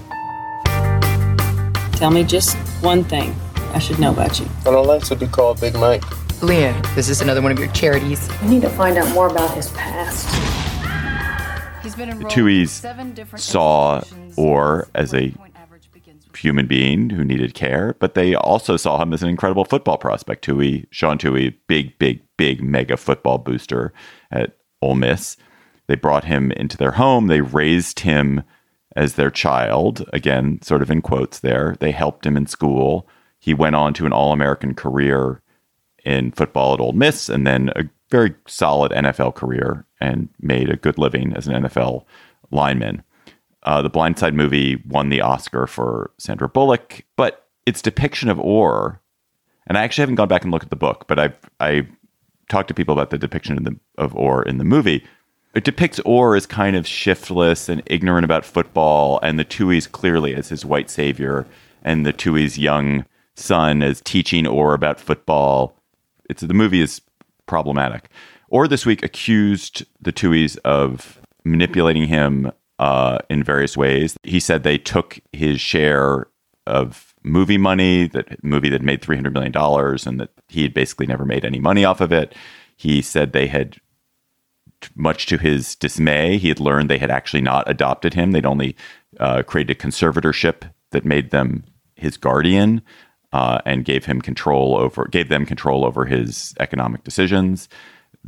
Tell 1.93 2.11
me 2.11 2.23
just 2.23 2.55
one 2.83 3.03
thing. 3.03 3.35
I 3.77 3.79
should 3.79 3.99
know 3.99 4.11
about 4.11 4.39
you. 4.39 4.49
I 4.61 4.71
don't 4.71 4.87
like 4.87 5.03
to 5.03 5.15
be 5.15 5.27
called 5.27 5.61
Big 5.61 5.75
Mike. 5.75 6.01
Leah, 6.41 6.73
this 6.95 7.07
is 7.07 7.09
this 7.09 7.21
another 7.21 7.43
one 7.43 7.51
of 7.51 7.59
your 7.59 7.67
charities? 7.73 8.27
We 8.41 8.47
need 8.47 8.63
to 8.63 8.71
find 8.71 8.97
out 8.97 9.07
more 9.13 9.27
about 9.27 9.53
his 9.53 9.69
past. 9.73 10.25
He's 11.83 11.95
been 11.95 12.09
the 12.17 12.25
Tuohys 12.25 13.37
saw 13.37 14.01
Oher 14.35 14.89
as 14.95 15.13
a 15.13 15.31
human 16.35 16.65
being 16.65 17.11
who 17.11 17.23
needed 17.23 17.53
care, 17.53 17.95
but 17.99 18.15
they 18.15 18.33
also 18.33 18.77
saw 18.77 18.99
him 18.99 19.13
as 19.13 19.21
an 19.21 19.29
incredible 19.29 19.63
football 19.63 19.99
prospect. 19.99 20.43
Tuohy, 20.43 20.87
Sean 20.89 21.19
Tuohy, 21.19 21.53
big, 21.67 21.99
big, 21.99 22.23
big 22.35 22.63
mega 22.63 22.97
football 22.97 23.37
booster 23.37 23.93
at 24.31 24.57
Ole 24.81 24.95
Miss. 24.95 25.37
They 25.85 25.95
brought 25.95 26.23
him 26.23 26.51
into 26.53 26.77
their 26.77 26.93
home. 26.93 27.27
They 27.27 27.41
raised 27.41 27.99
him 27.99 28.41
as 28.95 29.13
their 29.13 29.29
child, 29.29 30.03
again, 30.13 30.63
sort 30.63 30.81
of 30.81 30.89
in 30.89 31.03
quotes 31.03 31.41
there. 31.41 31.75
They 31.79 31.91
helped 31.91 32.25
him 32.25 32.35
in 32.35 32.47
school. 32.47 33.07
He 33.47 33.53
went 33.53 33.77
on 33.77 33.93
to 33.93 34.05
an 34.05 34.11
All 34.11 34.33
American 34.33 34.73
career 34.73 35.41
in 36.03 36.33
football 36.33 36.73
at 36.73 36.81
Ole 36.81 36.91
Miss 36.91 37.29
and 37.29 37.47
then 37.47 37.69
a 37.77 37.83
very 38.11 38.35
solid 38.45 38.91
NFL 38.91 39.35
career 39.35 39.85
and 40.01 40.27
made 40.41 40.69
a 40.69 40.75
good 40.75 40.97
living 40.97 41.31
as 41.33 41.47
an 41.47 41.63
NFL 41.63 42.03
lineman. 42.51 43.03
Uh, 43.63 43.81
the 43.81 43.89
Blind 43.89 44.19
Side 44.19 44.33
movie 44.33 44.83
won 44.85 45.07
the 45.07 45.21
Oscar 45.21 45.65
for 45.65 46.11
Sandra 46.17 46.49
Bullock, 46.49 47.05
but 47.15 47.47
its 47.65 47.81
depiction 47.81 48.27
of 48.27 48.37
Oher, 48.37 48.99
and 49.65 49.77
I 49.77 49.83
actually 49.85 50.01
haven't 50.01 50.15
gone 50.15 50.27
back 50.27 50.43
and 50.43 50.51
looked 50.51 50.65
at 50.65 50.69
the 50.69 50.75
book, 50.75 51.05
but 51.07 51.17
I've 51.17 51.39
I 51.61 51.87
talked 52.49 52.67
to 52.67 52.73
people 52.73 52.91
about 52.91 53.11
the 53.11 53.17
depiction 53.17 53.57
of, 53.57 53.63
the, 53.63 53.77
of 53.97 54.11
Oher 54.11 54.45
in 54.45 54.57
the 54.57 54.65
movie. 54.65 55.05
It 55.55 55.63
depicts 55.63 56.01
Oher 56.01 56.35
as 56.35 56.45
kind 56.45 56.75
of 56.75 56.85
shiftless 56.85 57.69
and 57.69 57.81
ignorant 57.85 58.25
about 58.25 58.43
football, 58.43 59.21
and 59.23 59.39
the 59.39 59.45
Tuohys 59.45 59.89
clearly 59.89 60.35
as 60.35 60.49
his 60.49 60.65
white 60.65 60.89
savior, 60.89 61.47
and 61.81 62.05
the 62.05 62.11
Tuohys 62.11 62.57
young 62.57 63.05
son 63.37 63.83
as 63.83 64.01
teaching 64.01 64.45
Oher 64.45 64.73
about 64.73 64.99
football. 64.99 65.75
It's 66.29 66.41
the 66.41 66.53
movie 66.53 66.81
is 66.81 67.01
problematic. 67.45 68.09
Oher 68.51 68.67
this 68.67 68.85
week 68.85 69.03
accused 69.03 69.85
the 70.01 70.11
Tuohys 70.11 70.57
of 70.65 71.21
manipulating 71.43 72.07
him 72.07 72.51
uh, 72.79 73.19
in 73.29 73.43
various 73.43 73.77
ways. 73.77 74.17
He 74.23 74.39
said 74.39 74.63
they 74.63 74.77
took 74.77 75.19
his 75.31 75.61
share 75.61 76.27
of 76.65 77.13
movie 77.23 77.57
money, 77.57 78.07
that 78.07 78.43
movie 78.43 78.69
that 78.69 78.81
made 78.81 79.01
three 79.01 79.15
hundred 79.15 79.33
million 79.33 79.51
dollars, 79.51 80.05
and 80.05 80.19
that 80.19 80.31
he 80.47 80.63
had 80.63 80.73
basically 80.73 81.05
never 81.05 81.25
made 81.25 81.45
any 81.45 81.59
money 81.59 81.85
off 81.85 82.01
of 82.01 82.11
it. 82.11 82.35
He 82.75 83.01
said 83.01 83.31
they 83.31 83.47
had, 83.47 83.77
much 84.95 85.25
to 85.27 85.37
his 85.37 85.75
dismay, 85.75 86.37
he 86.37 86.49
had 86.49 86.59
learned 86.59 86.89
they 86.89 86.99
had 86.99 87.09
actually 87.09 87.41
not 87.41 87.69
adopted 87.69 88.13
him. 88.13 88.31
They'd 88.31 88.45
only 88.45 88.75
uh, 89.19 89.43
created 89.43 89.75
a 89.75 89.79
conservatorship 89.79 90.69
that 90.91 91.05
made 91.05 91.31
them 91.31 91.63
his 91.95 92.17
guardian 92.17 92.81
uh, 93.37 93.61
and 93.67 93.85
gave 93.85 94.05
him 94.05 94.19
control 94.19 94.75
over 94.75 95.07
gave 95.11 95.29
them 95.29 95.45
control 95.45 95.85
over 95.85 96.05
his 96.05 96.55
economic 96.59 97.03
decisions. 97.03 97.69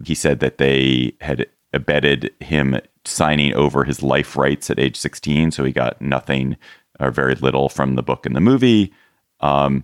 He 0.06 0.14
said 0.14 0.40
that 0.40 0.60
they 0.60 1.14
had 1.20 1.48
abetted 1.74 2.32
him 2.40 2.80
signing 3.06 3.56
over 3.56 3.84
his 3.84 4.04
life 4.04 4.38
rights 4.38 4.70
at 4.70 4.78
age 4.78 4.96
16, 4.96 5.50
so 5.50 5.64
he 5.64 5.72
got 5.72 6.00
nothing 6.00 6.58
or 7.00 7.10
very 7.10 7.34
little 7.34 7.70
from 7.70 7.96
the 7.96 8.04
book 8.04 8.28
and 8.28 8.36
the 8.36 8.40
movie. 8.40 8.94
Um, 9.40 9.84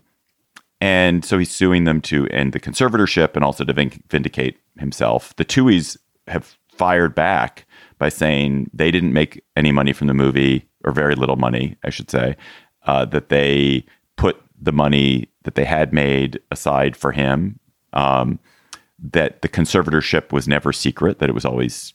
and 0.80 1.26
so 1.26 1.40
he's 1.40 1.50
suing 1.50 1.86
them 1.86 2.02
to 2.02 2.28
end 2.28 2.54
the 2.54 2.60
conservatorship 2.60 3.36
and 3.36 3.44
also 3.44 3.64
to 3.64 3.74
vindicate 4.08 4.60
himself. 4.78 5.36
The 5.38 5.46
Tuohys 5.46 5.98
have 6.28 6.56
fired 6.70 7.16
back 7.16 7.66
by 7.98 8.10
saying 8.10 8.70
they 8.74 8.92
didn't 8.92 9.14
make 9.14 9.44
any 9.56 9.72
money 9.72 9.92
from 9.92 10.06
the 10.06 10.14
movie, 10.14 10.70
or 10.84 10.92
very 10.92 11.16
little 11.16 11.38
money, 11.38 11.78
I 11.84 11.90
should 11.90 12.12
say, 12.12 12.36
uh, 12.86 13.06
that 13.06 13.30
they 13.30 13.86
put 14.18 14.45
the 14.62 14.72
money 14.72 15.30
that 15.44 15.56
they 15.56 15.66
had 15.66 15.94
made 15.94 16.40
aside 16.52 16.96
for 16.96 17.12
him. 17.12 17.60
Um, 17.94 18.40
that 18.98 19.42
the 19.42 19.50
conservatorship 19.50 20.32
was 20.32 20.48
never 20.48 20.72
secret; 20.72 21.20
that 21.20 21.30
it 21.30 21.36
was 21.36 21.46
always 21.46 21.94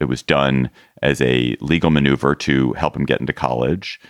it 0.00 0.06
was 0.06 0.22
done 0.22 0.70
as 1.02 1.20
a 1.20 1.56
legal 1.60 1.90
maneuver 1.90 2.34
to 2.34 2.72
help 2.74 2.96
him 2.96 3.04
get 3.04 3.20
into 3.20 3.32
college. 3.32 4.00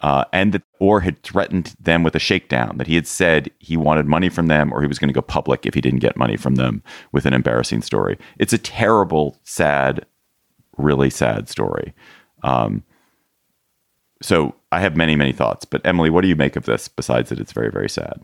Uh, 0.00 0.24
and 0.32 0.52
that 0.52 0.62
Oher 0.80 1.02
had 1.02 1.20
threatened 1.24 1.74
them 1.80 2.04
with 2.04 2.14
a 2.14 2.20
shakedown, 2.20 2.78
that 2.78 2.86
he 2.86 2.94
had 2.94 3.06
said 3.06 3.50
he 3.58 3.76
wanted 3.76 4.06
money 4.06 4.28
from 4.28 4.46
them 4.46 4.72
or 4.72 4.80
he 4.80 4.86
was 4.86 4.98
going 4.98 5.08
to 5.08 5.14
go 5.14 5.20
public 5.20 5.66
if 5.66 5.74
he 5.74 5.80
didn't 5.80 5.98
get 5.98 6.16
money 6.16 6.36
from 6.36 6.54
them 6.54 6.84
with 7.10 7.26
an 7.26 7.34
embarrassing 7.34 7.82
story. 7.82 8.16
It's 8.38 8.52
a 8.52 8.58
terrible, 8.58 9.40
sad, 9.42 10.06
really 10.76 11.10
sad 11.10 11.48
story. 11.48 11.94
Um, 12.44 12.84
so 14.22 14.54
I 14.70 14.80
have 14.80 14.96
many, 14.96 15.16
many 15.16 15.32
thoughts. 15.32 15.64
But 15.64 15.82
Emily, 15.84 16.10
what 16.10 16.22
do 16.22 16.28
you 16.28 16.36
make 16.36 16.56
of 16.56 16.64
this 16.64 16.88
besides 16.88 17.30
that 17.30 17.40
it's 17.40 17.52
very, 17.52 17.70
very 17.70 17.88
sad? 17.88 18.20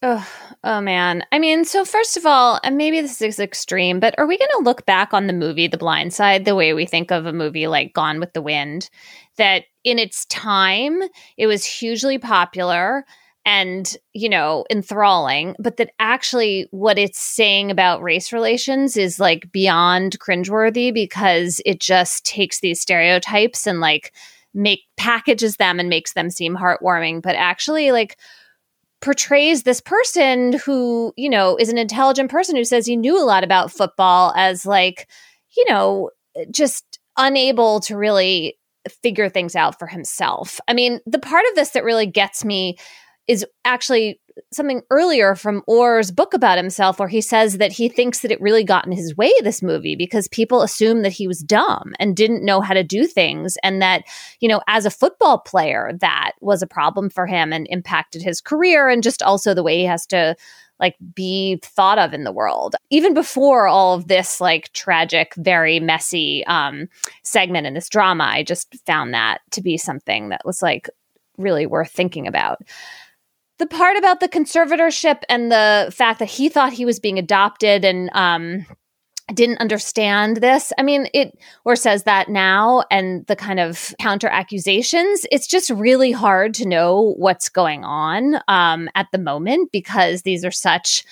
Oh, 0.00 0.28
oh 0.62 0.80
man. 0.80 1.24
I 1.32 1.40
mean, 1.40 1.64
so 1.64 1.84
first 1.84 2.16
of 2.16 2.24
all, 2.24 2.60
and 2.62 2.76
maybe 2.76 3.00
this 3.00 3.20
is 3.20 3.40
extreme, 3.40 3.98
but 3.98 4.14
are 4.16 4.26
we 4.26 4.38
going 4.38 4.50
to 4.58 4.64
look 4.64 4.86
back 4.86 5.12
on 5.12 5.26
the 5.26 5.32
movie 5.32 5.66
The 5.66 5.78
Blind 5.78 6.14
Side 6.14 6.44
the 6.44 6.54
way 6.54 6.72
we 6.72 6.86
think 6.86 7.10
of 7.10 7.26
a 7.26 7.32
movie 7.32 7.66
like 7.66 7.94
Gone 7.94 8.20
with 8.20 8.32
the 8.32 8.42
Wind? 8.42 8.90
That 9.38 9.64
in 9.82 9.98
its 9.98 10.24
time, 10.26 11.02
it 11.36 11.48
was 11.48 11.64
hugely 11.64 12.18
popular 12.18 13.04
and, 13.44 13.96
you 14.12 14.28
know, 14.28 14.66
enthralling, 14.70 15.56
but 15.58 15.78
that 15.78 15.92
actually 15.98 16.68
what 16.70 16.98
it's 16.98 17.18
saying 17.18 17.70
about 17.70 18.02
race 18.02 18.32
relations 18.32 18.96
is 18.96 19.18
like 19.18 19.50
beyond 19.50 20.20
cringeworthy 20.20 20.92
because 20.92 21.60
it 21.64 21.80
just 21.80 22.24
takes 22.26 22.60
these 22.60 22.80
stereotypes 22.80 23.66
and 23.66 23.80
like 23.80 24.12
make 24.58 24.80
packages 24.96 25.56
them 25.56 25.78
and 25.78 25.88
makes 25.88 26.12
them 26.12 26.30
seem 26.30 26.56
heartwarming, 26.56 27.22
but 27.22 27.36
actually 27.36 27.92
like 27.92 28.18
portrays 29.00 29.62
this 29.62 29.80
person 29.80 30.54
who, 30.64 31.12
you 31.16 31.30
know, 31.30 31.56
is 31.56 31.68
an 31.68 31.78
intelligent 31.78 32.30
person 32.30 32.56
who 32.56 32.64
says 32.64 32.84
he 32.84 32.96
knew 32.96 33.16
a 33.16 33.24
lot 33.24 33.44
about 33.44 33.70
football 33.70 34.32
as 34.36 34.66
like, 34.66 35.08
you 35.56 35.64
know, 35.68 36.10
just 36.50 36.98
unable 37.16 37.80
to 37.80 37.96
really 37.96 38.58
figure 39.02 39.28
things 39.28 39.54
out 39.54 39.78
for 39.78 39.86
himself. 39.86 40.60
I 40.66 40.72
mean, 40.72 41.00
the 41.06 41.18
part 41.18 41.44
of 41.48 41.54
this 41.54 41.70
that 41.70 41.84
really 41.84 42.06
gets 42.06 42.44
me 42.44 42.76
is 43.28 43.44
actually 43.64 44.20
something 44.52 44.82
earlier 44.90 45.34
from 45.34 45.62
Oher's 45.68 46.10
book 46.10 46.34
about 46.34 46.58
himself, 46.58 46.98
where 46.98 47.08
he 47.08 47.20
says 47.20 47.58
that 47.58 47.72
he 47.72 47.88
thinks 47.88 48.20
that 48.20 48.30
it 48.30 48.40
really 48.40 48.64
got 48.64 48.86
in 48.86 48.92
his 48.92 49.16
way, 49.16 49.32
this 49.42 49.62
movie, 49.62 49.96
because 49.96 50.28
people 50.28 50.62
assumed 50.62 51.04
that 51.04 51.12
he 51.12 51.26
was 51.26 51.40
dumb 51.40 51.92
and 51.98 52.16
didn't 52.16 52.44
know 52.44 52.60
how 52.60 52.74
to 52.74 52.84
do 52.84 53.06
things. 53.06 53.56
And 53.62 53.82
that, 53.82 54.04
you 54.40 54.48
know, 54.48 54.60
as 54.66 54.86
a 54.86 54.90
football 54.90 55.38
player, 55.38 55.92
that 56.00 56.32
was 56.40 56.62
a 56.62 56.66
problem 56.66 57.10
for 57.10 57.26
him 57.26 57.52
and 57.52 57.66
impacted 57.70 58.22
his 58.22 58.40
career 58.40 58.88
and 58.88 59.02
just 59.02 59.22
also 59.22 59.54
the 59.54 59.62
way 59.62 59.78
he 59.78 59.84
has 59.84 60.06
to 60.06 60.36
like 60.80 60.96
be 61.12 61.58
thought 61.62 61.98
of 61.98 62.14
in 62.14 62.22
the 62.22 62.30
world 62.30 62.76
even 62.88 63.12
before 63.12 63.66
all 63.66 63.94
of 63.94 64.06
this 64.06 64.40
like 64.40 64.72
tragic 64.74 65.34
very 65.34 65.80
messy 65.80 66.44
um 66.46 66.86
segment 67.24 67.66
in 67.66 67.74
this 67.74 67.88
drama 67.88 68.22
i 68.22 68.44
just 68.44 68.76
found 68.86 69.12
that 69.12 69.40
to 69.50 69.60
be 69.60 69.76
something 69.76 70.28
that 70.28 70.42
was 70.44 70.62
like 70.62 70.88
really 71.36 71.66
worth 71.66 71.90
thinking 71.90 72.28
about 72.28 72.62
the 73.58 73.66
part 73.66 73.96
about 73.96 74.20
the 74.20 74.28
conservatorship 74.28 75.22
and 75.28 75.50
the 75.50 75.92
fact 75.94 76.18
that 76.20 76.26
he 76.26 76.48
thought 76.48 76.72
he 76.72 76.84
was 76.84 77.00
being 77.00 77.18
adopted 77.18 77.84
and 77.84 78.10
um 78.12 78.66
didn't 79.34 79.58
understand 79.58 80.38
this. 80.38 80.72
I 80.78 80.82
mean, 80.82 81.08
it 81.12 81.38
Oher 81.66 81.76
says 81.76 82.04
that 82.04 82.28
now 82.28 82.84
and 82.90 83.26
the 83.26 83.36
kind 83.36 83.60
of 83.60 83.94
counter 84.00 84.28
accusations, 84.28 85.26
it's 85.30 85.46
just 85.46 85.70
really 85.70 86.12
hard 86.12 86.54
to 86.54 86.66
know 86.66 87.14
what's 87.18 87.48
going 87.48 87.84
on 87.84 88.40
um, 88.48 88.88
at 88.94 89.08
the 89.12 89.18
moment 89.18 89.70
because 89.72 90.22
these 90.22 90.44
are 90.44 90.50
such 90.50 91.04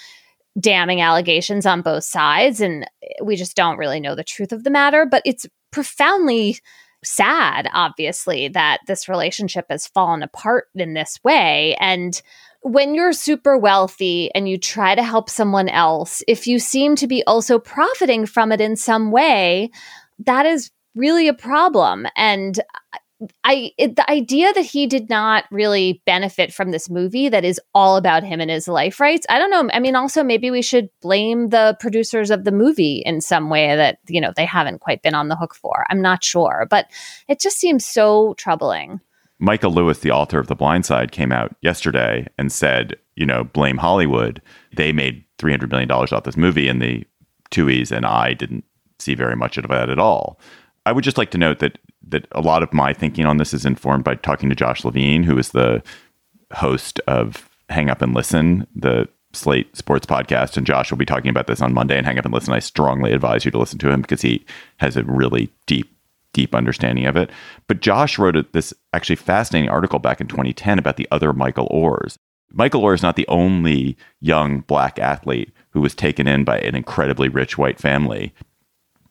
damning 0.58 1.02
allegations 1.02 1.66
on 1.66 1.82
both 1.82 2.04
sides 2.04 2.60
and 2.60 2.88
we 3.22 3.36
just 3.36 3.54
don't 3.54 3.76
really 3.76 4.00
know 4.00 4.14
the 4.14 4.24
truth 4.24 4.52
of 4.52 4.64
the 4.64 4.70
matter, 4.70 5.04
but 5.04 5.22
it's 5.26 5.46
profoundly 5.70 6.58
sad 7.06 7.68
obviously 7.72 8.48
that 8.48 8.80
this 8.86 9.08
relationship 9.08 9.66
has 9.70 9.86
fallen 9.86 10.22
apart 10.22 10.66
in 10.74 10.94
this 10.94 11.18
way 11.24 11.76
and 11.80 12.22
when 12.66 12.96
you're 12.96 13.12
super 13.12 13.56
wealthy 13.56 14.28
and 14.34 14.48
you 14.48 14.58
try 14.58 14.96
to 14.96 15.02
help 15.02 15.30
someone 15.30 15.68
else, 15.68 16.24
if 16.26 16.48
you 16.48 16.58
seem 16.58 16.96
to 16.96 17.06
be 17.06 17.22
also 17.24 17.60
profiting 17.60 18.26
from 18.26 18.50
it 18.50 18.60
in 18.60 18.74
some 18.74 19.12
way, 19.12 19.70
that 20.24 20.46
is 20.46 20.72
really 20.96 21.28
a 21.28 21.34
problem. 21.34 22.06
And 22.16 22.58
I 23.44 23.72
it, 23.78 23.96
the 23.96 24.10
idea 24.10 24.52
that 24.52 24.64
he 24.64 24.86
did 24.86 25.08
not 25.08 25.44
really 25.50 26.02
benefit 26.04 26.52
from 26.52 26.70
this 26.70 26.90
movie 26.90 27.28
that 27.30 27.44
is 27.44 27.60
all 27.74 27.96
about 27.96 28.22
him 28.22 28.40
and 28.40 28.50
his 28.50 28.68
life 28.68 29.00
rights. 29.00 29.26
I 29.30 29.38
don't 29.38 29.50
know. 29.50 29.70
I 29.72 29.80
mean, 29.80 29.96
also 29.96 30.22
maybe 30.22 30.50
we 30.50 30.62
should 30.62 30.90
blame 31.00 31.48
the 31.48 31.76
producers 31.80 32.30
of 32.30 32.44
the 32.44 32.52
movie 32.52 33.02
in 33.06 33.20
some 33.20 33.48
way 33.48 33.74
that 33.74 33.98
you 34.08 34.20
know 34.20 34.32
they 34.36 34.44
haven't 34.44 34.80
quite 34.80 35.02
been 35.02 35.14
on 35.14 35.28
the 35.28 35.36
hook 35.36 35.54
for. 35.54 35.86
I'm 35.88 36.02
not 36.02 36.22
sure, 36.22 36.66
but 36.68 36.90
it 37.28 37.40
just 37.40 37.58
seems 37.58 37.86
so 37.86 38.34
troubling. 38.34 39.00
Michael 39.38 39.72
Lewis, 39.72 39.98
the 39.98 40.10
author 40.10 40.38
of 40.38 40.46
The 40.46 40.54
Blind 40.54 40.86
Side, 40.86 41.12
came 41.12 41.30
out 41.30 41.54
yesterday 41.60 42.26
and 42.38 42.50
said, 42.50 42.96
you 43.16 43.26
know, 43.26 43.44
blame 43.44 43.76
Hollywood. 43.76 44.40
They 44.74 44.92
made 44.92 45.24
$300 45.38 45.70
million 45.70 45.90
off 45.90 46.24
this 46.24 46.38
movie, 46.38 46.68
and 46.68 46.80
the 46.80 47.04
Tuohys 47.50 47.92
and 47.92 48.06
I 48.06 48.32
didn't 48.32 48.64
see 48.98 49.14
very 49.14 49.36
much 49.36 49.58
of 49.58 49.68
that 49.68 49.90
at 49.90 49.98
all. 49.98 50.40
I 50.86 50.92
would 50.92 51.04
just 51.04 51.18
like 51.18 51.32
to 51.32 51.38
note 51.38 51.58
that 51.58 51.78
that 52.08 52.26
a 52.30 52.40
lot 52.40 52.62
of 52.62 52.72
my 52.72 52.92
thinking 52.92 53.26
on 53.26 53.38
this 53.38 53.52
is 53.52 53.66
informed 53.66 54.04
by 54.04 54.14
talking 54.14 54.48
to 54.48 54.54
Josh 54.54 54.84
Levin, 54.84 55.24
who 55.24 55.36
is 55.36 55.48
the 55.48 55.82
host 56.52 57.00
of 57.08 57.50
Hang 57.68 57.90
Up 57.90 58.00
and 58.00 58.14
Listen, 58.14 58.66
the 58.76 59.08
Slate 59.32 59.76
Sports 59.76 60.06
podcast. 60.06 60.56
And 60.56 60.64
Josh 60.64 60.90
will 60.90 60.98
be 60.98 61.04
talking 61.04 61.28
about 61.28 61.48
this 61.48 61.60
on 61.60 61.74
Monday 61.74 61.98
and 61.98 62.06
Hang 62.06 62.18
Up 62.18 62.24
and 62.24 62.32
Listen. 62.32 62.54
I 62.54 62.60
strongly 62.60 63.12
advise 63.12 63.44
you 63.44 63.50
to 63.50 63.58
listen 63.58 63.80
to 63.80 63.90
him 63.90 64.02
because 64.02 64.22
he 64.22 64.46
has 64.76 64.96
a 64.96 65.02
really 65.02 65.50
deep 65.66 65.92
deep 66.32 66.54
understanding 66.54 67.06
of 67.06 67.16
it. 67.16 67.30
But 67.66 67.80
Josh 67.80 68.18
wrote 68.18 68.52
this 68.52 68.72
actually 68.92 69.16
fascinating 69.16 69.70
article 69.70 69.98
back 69.98 70.20
in 70.20 70.28
2010 70.28 70.78
about 70.78 70.98
the 70.98 71.08
other 71.10 71.32
Michael 71.32 71.68
Oher's. 71.72 72.18
Michael 72.52 72.82
Oher 72.82 72.94
is 72.94 73.02
not 73.02 73.16
the 73.16 73.26
only 73.26 73.96
young 74.20 74.60
black 74.60 74.98
athlete 74.98 75.50
who 75.70 75.80
was 75.80 75.94
taken 75.94 76.28
in 76.28 76.44
by 76.44 76.58
an 76.58 76.76
incredibly 76.76 77.28
rich 77.28 77.58
white 77.58 77.80
family 77.80 78.32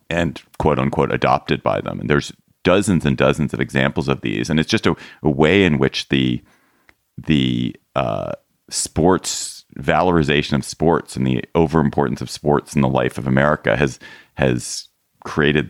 and 0.10 0.42
quote 0.60 0.80
unquote 0.80 1.12
adopted 1.12 1.64
by 1.64 1.82
them. 1.82 2.00
And 2.00 2.10
there's 2.10 2.32
dozens 2.64 3.06
and 3.06 3.16
dozens 3.16 3.54
of 3.54 3.62
examples 3.62 4.08
of 4.08 4.22
these. 4.22 4.50
And 4.50 4.60
it's 4.60 4.70
just 4.70 4.88
a, 4.88 4.96
a 5.24 5.30
way 5.30 5.64
in 5.64 5.78
which 5.78 6.10
the 6.10 6.44
the 7.18 7.76
uh, 7.96 8.34
sports 8.70 9.66
valorization 9.78 10.54
of 10.54 10.66
sports 10.66 11.16
and 11.16 11.26
the 11.26 11.44
overimportance 11.54 12.22
of 12.22 12.30
sports 12.30 12.76
in 12.76 12.82
the 12.82 12.90
life 12.90 13.18
of 13.18 13.28
America 13.28 13.78
has 13.78 14.00
has 14.36 14.90
created 15.24 15.70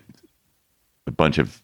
a 1.08 1.12
bunch 1.12 1.38
of 1.38 1.62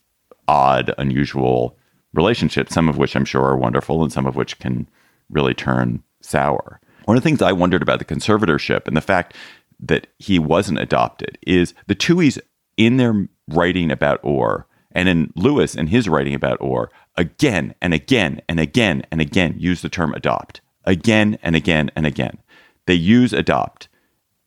odd, 0.47 0.93
unusual 0.97 1.77
relationships, 2.13 2.73
some 2.73 2.89
of 2.89 2.97
which 2.97 3.15
I'm 3.15 3.25
sure 3.25 3.43
are 3.43 3.57
wonderful 3.57 4.03
and 4.03 4.11
some 4.11 4.25
of 4.25 4.35
which 4.35 4.59
can 4.59 4.87
really 5.29 5.53
turn 5.53 6.03
sour. 6.21 6.79
One 7.05 7.17
of 7.17 7.23
the 7.23 7.27
things 7.27 7.41
I 7.41 7.51
wondered 7.53 7.81
about 7.81 7.99
the 7.99 8.05
conservatorship 8.05 8.87
and 8.87 8.95
the 8.95 9.01
fact 9.01 9.35
that 9.79 10.07
he 10.19 10.37
wasn't 10.37 10.79
adopted 10.79 11.37
is 11.47 11.73
the 11.87 11.95
Tuohys 11.95 12.39
in 12.85 12.97
their 12.97 13.27
writing 13.47 13.91
about 13.91 14.21
Oher 14.23 14.65
and 14.91 15.07
in 15.07 15.31
Lewis 15.35 15.75
and 15.75 15.89
his 15.89 16.09
writing 16.09 16.33
about 16.33 16.59
Oher 16.59 16.87
again 17.15 17.73
and 17.81 17.93
again 17.93 18.41
and 18.47 18.59
again 18.59 19.03
and 19.11 19.21
again 19.21 19.55
use 19.57 19.81
the 19.81 19.89
term 19.89 20.13
adopt 20.13 20.61
again 20.85 21.37
and 21.43 21.55
again 21.55 21.91
and 21.95 22.05
again. 22.05 22.37
They 22.85 22.93
use 22.93 23.33
adopt 23.33 23.87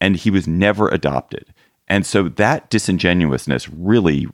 and 0.00 0.16
he 0.16 0.30
was 0.30 0.46
never 0.46 0.88
adopted. 0.88 1.52
And 1.88 2.04
so 2.04 2.28
that 2.28 2.70
disingenuousness 2.70 3.68
really 3.68 4.26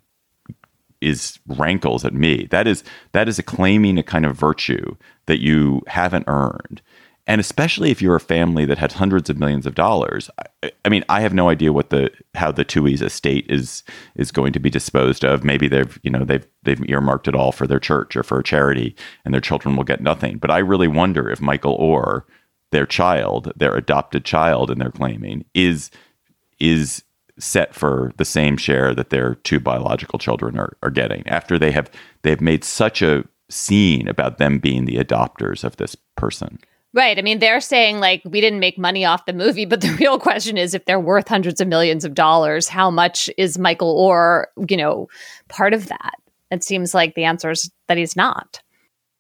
is 1.01 1.39
rankles 1.47 2.05
at 2.05 2.15
me. 2.15 2.47
That 2.51 2.67
is 2.67 2.85
that 3.13 3.29
is 3.29 3.39
a 3.39 3.43
claiming 3.43 3.99
a 3.99 4.03
kind 4.03 4.27
of 4.27 4.37
virtue 4.37 4.97
that 5.27 5.41
you 5.41 5.83
haven't 5.87 6.25
earned. 6.27 6.83
And 7.31 7.41
especially 7.41 7.93
if 7.93 8.03
you're 8.03 8.17
a 8.17 8.21
family 8.21 8.67
that 8.67 8.79
has 8.79 8.95
hundreds 8.95 9.31
of 9.31 9.39
millions 9.39 9.65
of 9.65 9.77
dollars, 9.77 10.29
I, 10.65 10.73
I 10.85 10.89
mean, 10.89 11.05
I 11.09 11.21
have 11.21 11.33
no 11.33 11.49
idea 11.49 11.73
what 11.73 11.91
the 11.91 12.11
how 12.35 12.51
the 12.51 12.65
Tuohys' 12.65 13.03
estate 13.03 13.47
is 13.49 13.85
is 14.17 14.33
going 14.33 14.53
to 14.53 14.59
be 14.59 14.69
disposed 14.69 15.25
of. 15.25 15.45
Maybe 15.45 15.69
they've 15.69 15.97
you 16.03 16.11
know 16.11 16.25
they've 16.25 16.45
they've 16.65 16.83
earmarked 16.91 17.29
it 17.29 17.37
all 17.37 17.53
for 17.53 17.69
their 17.69 17.79
church 17.79 18.17
or 18.17 18.25
for 18.25 18.41
a 18.41 18.43
charity, 18.43 18.97
and 19.25 19.33
their 19.33 19.41
children 19.41 19.77
will 19.77 19.85
get 19.85 20.01
nothing. 20.01 20.39
But 20.39 20.51
I 20.51 20.59
really 20.59 20.89
wonder 20.89 21.31
if 21.31 21.41
Michael 21.41 21.79
Oher, 21.79 22.25
their 22.73 22.85
child, 22.85 23.53
their 23.55 23.77
adopted 23.77 24.25
child, 24.25 24.69
and 24.69 24.81
they're 24.81 24.91
claiming 24.91 25.45
is 25.55 25.93
is 26.59 27.05
set 27.39 27.77
for 27.77 28.11
the 28.17 28.25
same 28.25 28.57
share 28.57 28.93
that 28.93 29.11
their 29.11 29.37
two 29.37 29.61
biological 29.61 30.19
children 30.19 30.59
are, 30.59 30.77
are 30.83 30.91
getting 30.91 31.25
after 31.29 31.61
they 31.61 31.71
have 31.71 31.93
they've 32.23 32.41
made 32.41 32.65
such 32.65 33.03
a 33.03 33.23
scene 33.49 34.09
about 34.09 34.39
them 34.39 34.59
being 34.59 34.85
the 34.85 34.97
adopters 34.97 35.63
of 35.63 35.77
this 35.77 35.95
person. 36.17 36.59
Right. 36.93 37.19
I 37.19 37.23
mean, 37.23 37.39
they're 37.39 37.61
saying 37.61 38.01
like 38.01 38.23
we 38.25 38.41
didn't 38.41 38.59
make 38.59 38.77
money 38.77 39.05
off 39.05 39.27
the 39.27 39.33
movie, 39.33 39.65
but 39.65 39.81
the 39.81 39.95
real 40.01 40.19
question 40.19 40.57
is 40.57 40.75
if 40.75 40.85
they're 40.85 41.01
worth 41.01 41.29
hundreds 41.29 41.61
of 41.61 41.69
millions 41.69 42.05
of 42.05 42.15
dollars, 42.15 42.69
how 42.69 42.91
much 42.91 43.31
is 43.39 43.59
Michael 43.59 43.97
Oher, 43.97 44.47
you 44.69 44.77
know, 44.77 45.09
part 45.49 45.73
of 45.73 45.87
that? 45.89 46.15
It 46.51 46.65
seems 46.65 46.95
like 46.95 47.15
the 47.15 47.25
answer 47.25 47.51
is 47.51 47.71
that 47.87 47.97
he's 47.97 48.17
not. 48.17 48.61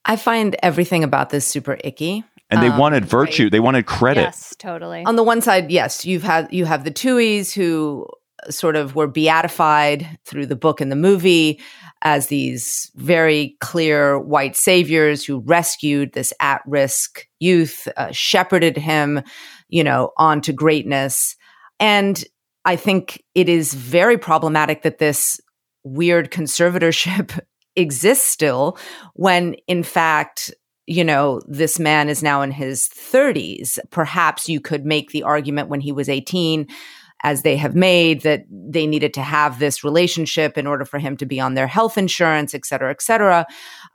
I 0.04 0.16
find 0.16 0.56
everything 0.62 1.04
about 1.04 1.30
this 1.30 1.46
super 1.46 1.78
icky. 1.84 2.24
And 2.52 2.60
they 2.60 2.68
um, 2.68 2.78
wanted 2.78 3.04
virtue. 3.04 3.44
Right. 3.44 3.52
They 3.52 3.60
wanted 3.60 3.86
credit. 3.86 4.22
Yes, 4.22 4.56
totally. 4.58 5.04
On 5.04 5.14
the 5.14 5.22
one 5.22 5.40
side, 5.40 5.70
yes, 5.70 6.04
you've 6.04 6.24
had 6.24 6.52
you 6.52 6.64
have 6.64 6.82
the 6.82 6.90
Tuohys 6.90 7.52
who 7.52 8.08
sort 8.48 8.74
of 8.74 8.96
were 8.96 9.06
beatified 9.06 10.18
through 10.24 10.46
the 10.46 10.56
book 10.56 10.80
and 10.80 10.90
the 10.90 10.96
movie 10.96 11.60
as 12.02 12.26
these 12.28 12.90
very 12.96 13.56
clear 13.60 14.18
white 14.18 14.56
saviors 14.56 15.24
who 15.24 15.40
rescued 15.40 16.12
this 16.12 16.32
at-risk 16.40 17.26
youth, 17.38 17.88
uh, 17.96 18.10
shepherded 18.10 18.76
him, 18.76 19.22
you 19.68 19.84
know, 19.84 20.12
on 20.16 20.40
to 20.40 20.52
greatness. 20.52 21.36
And 21.78 22.24
I 22.64 22.76
think 22.76 23.22
it 23.34 23.48
is 23.48 23.74
very 23.74 24.18
problematic 24.18 24.82
that 24.82 24.98
this 24.98 25.40
weird 25.84 26.30
conservatorship 26.30 27.38
exists 27.76 28.26
still 28.26 28.76
when 29.14 29.54
in 29.68 29.82
fact 29.82 30.52
you 30.90 31.04
know, 31.04 31.40
this 31.46 31.78
man 31.78 32.08
is 32.08 32.20
now 32.20 32.42
in 32.42 32.50
his 32.50 32.88
30s. 32.88 33.78
Perhaps 33.90 34.48
you 34.48 34.60
could 34.60 34.84
make 34.84 35.12
the 35.12 35.22
argument 35.22 35.68
when 35.68 35.80
he 35.80 35.92
was 35.92 36.08
18 36.08 36.66
as 37.22 37.42
they 37.42 37.56
have 37.56 37.74
made 37.74 38.22
that 38.22 38.44
they 38.50 38.86
needed 38.86 39.14
to 39.14 39.22
have 39.22 39.58
this 39.58 39.84
relationship 39.84 40.56
in 40.56 40.66
order 40.66 40.84
for 40.84 40.98
him 40.98 41.16
to 41.18 41.26
be 41.26 41.38
on 41.40 41.54
their 41.54 41.66
health 41.66 41.98
insurance, 41.98 42.54
et 42.54 42.64
cetera, 42.64 42.90
et 42.90 43.02
cetera. 43.02 43.46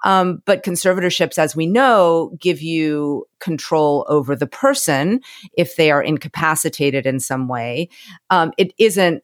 Um, 0.03 0.41
but 0.45 0.63
conservatorships, 0.63 1.37
as 1.37 1.55
we 1.55 1.65
know, 1.65 2.37
give 2.39 2.61
you 2.61 3.25
control 3.39 4.05
over 4.09 4.35
the 4.35 4.47
person 4.47 5.21
if 5.57 5.75
they 5.75 5.91
are 5.91 6.03
incapacitated 6.03 7.05
in 7.05 7.19
some 7.19 7.47
way. 7.47 7.89
Um, 8.29 8.53
it 8.57 8.73
isn't 8.77 9.23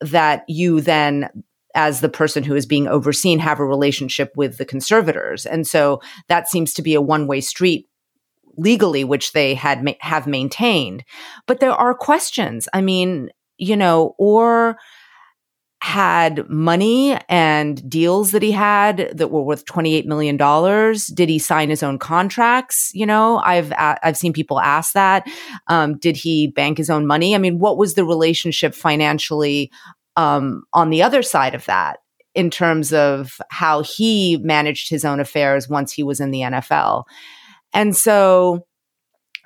that 0.00 0.44
you 0.48 0.80
then 0.80 1.28
as 1.74 2.00
the 2.00 2.08
person 2.08 2.42
who 2.42 2.54
is 2.54 2.66
being 2.66 2.88
overseen 2.88 3.38
have 3.38 3.60
a 3.60 3.64
relationship 3.64 4.32
with 4.34 4.56
the 4.56 4.64
conservators 4.64 5.46
and 5.46 5.66
so 5.66 6.00
that 6.28 6.48
seems 6.48 6.72
to 6.74 6.82
be 6.82 6.94
a 6.94 7.00
one-way 7.00 7.40
street 7.40 7.88
legally 8.56 9.04
which 9.04 9.32
they 9.32 9.54
had 9.54 9.84
ma- 9.84 9.92
have 10.00 10.26
maintained 10.26 11.04
but 11.46 11.60
there 11.60 11.72
are 11.72 11.94
questions 11.94 12.68
i 12.72 12.80
mean 12.80 13.30
you 13.58 13.76
know 13.76 14.14
Oher 14.20 14.76
had 15.82 16.48
money 16.48 17.16
and 17.28 17.88
deals 17.88 18.32
that 18.32 18.42
he 18.42 18.50
had 18.50 19.10
that 19.16 19.30
were 19.30 19.42
worth 19.42 19.64
28 19.66 20.06
million 20.06 20.36
dollars 20.36 21.06
did 21.08 21.28
he 21.28 21.38
sign 21.38 21.68
his 21.68 21.82
own 21.82 21.98
contracts 21.98 22.90
you 22.94 23.06
know 23.06 23.40
i've 23.44 23.72
i've 23.76 24.16
seen 24.16 24.32
people 24.32 24.58
ask 24.58 24.94
that 24.94 25.24
um, 25.68 25.96
did 25.98 26.16
he 26.16 26.48
bank 26.48 26.78
his 26.78 26.90
own 26.90 27.06
money 27.06 27.34
i 27.34 27.38
mean 27.38 27.58
what 27.58 27.76
was 27.76 27.94
the 27.94 28.04
relationship 28.04 28.74
financially 28.74 29.70
um, 30.16 30.64
on 30.72 30.90
the 30.90 31.02
other 31.02 31.22
side 31.22 31.54
of 31.54 31.64
that 31.66 31.98
in 32.36 32.50
terms 32.50 32.92
of 32.92 33.40
how 33.50 33.82
he 33.82 34.36
managed 34.42 34.90
his 34.90 35.04
own 35.04 35.20
affairs 35.20 35.70
once 35.70 35.90
he 35.90 36.02
was 36.02 36.20
in 36.20 36.30
the 36.30 36.40
NFL. 36.40 37.04
And 37.72 37.96
so 37.96 38.66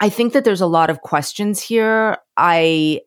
I 0.00 0.08
think 0.08 0.32
that 0.32 0.44
there's 0.44 0.60
a 0.60 0.66
lot 0.66 0.90
of 0.90 1.00
questions 1.00 1.60
here. 1.60 2.18
I 2.36 3.02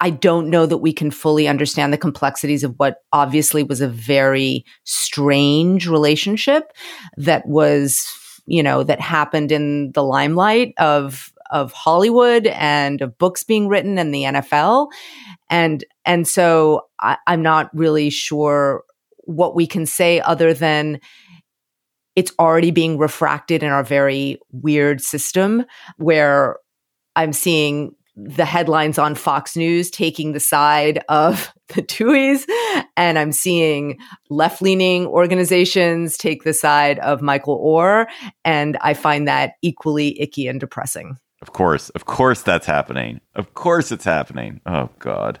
I 0.00 0.10
don't 0.10 0.50
know 0.50 0.66
that 0.66 0.78
we 0.78 0.92
can 0.92 1.10
fully 1.10 1.48
understand 1.48 1.92
the 1.92 1.98
complexities 1.98 2.62
of 2.62 2.74
what 2.76 2.98
obviously 3.12 3.62
was 3.62 3.80
a 3.80 3.88
very 3.88 4.64
strange 4.84 5.88
relationship 5.88 6.72
that 7.16 7.46
was, 7.46 8.06
you 8.46 8.62
know, 8.62 8.82
that 8.82 9.00
happened 9.00 9.52
in 9.52 9.92
the 9.92 10.02
limelight 10.02 10.74
of 10.78 11.32
of 11.50 11.72
Hollywood 11.72 12.48
and 12.48 13.00
of 13.00 13.16
books 13.18 13.44
being 13.44 13.68
written 13.68 13.98
and 13.98 14.12
the 14.12 14.24
NFL. 14.24 14.88
And 15.48 15.84
and 16.04 16.26
so 16.26 16.86
I, 17.00 17.16
I'm 17.26 17.42
not 17.42 17.70
really 17.74 18.10
sure 18.10 18.82
what 19.20 19.54
we 19.54 19.66
can 19.66 19.86
say 19.86 20.20
other 20.20 20.52
than 20.52 21.00
it's 22.14 22.32
already 22.38 22.70
being 22.70 22.98
refracted 22.98 23.62
in 23.62 23.70
our 23.70 23.84
very 23.84 24.38
weird 24.50 25.00
system 25.00 25.64
where 25.96 26.56
I'm 27.14 27.32
seeing 27.32 27.94
the 28.16 28.46
headlines 28.46 28.98
on 28.98 29.14
Fox 29.14 29.56
News 29.56 29.90
taking 29.90 30.32
the 30.32 30.40
side 30.40 31.04
of 31.08 31.52
the 31.68 31.82
Tuohys, 31.82 32.46
and 32.96 33.18
I'm 33.18 33.32
seeing 33.32 33.98
left 34.30 34.62
leaning 34.62 35.06
organizations 35.06 36.16
take 36.16 36.44
the 36.44 36.54
side 36.54 36.98
of 37.00 37.22
Michael 37.22 37.62
Oher. 37.62 38.06
And 38.44 38.78
I 38.80 38.94
find 38.94 39.28
that 39.28 39.54
equally 39.62 40.20
icky 40.20 40.48
and 40.48 40.58
depressing. 40.58 41.18
Of 41.42 41.52
course. 41.52 41.90
Of 41.90 42.06
course 42.06 42.42
that's 42.42 42.66
happening. 42.66 43.20
Of 43.34 43.54
course 43.54 43.92
it's 43.92 44.04
happening. 44.04 44.60
Oh, 44.64 44.88
God. 44.98 45.38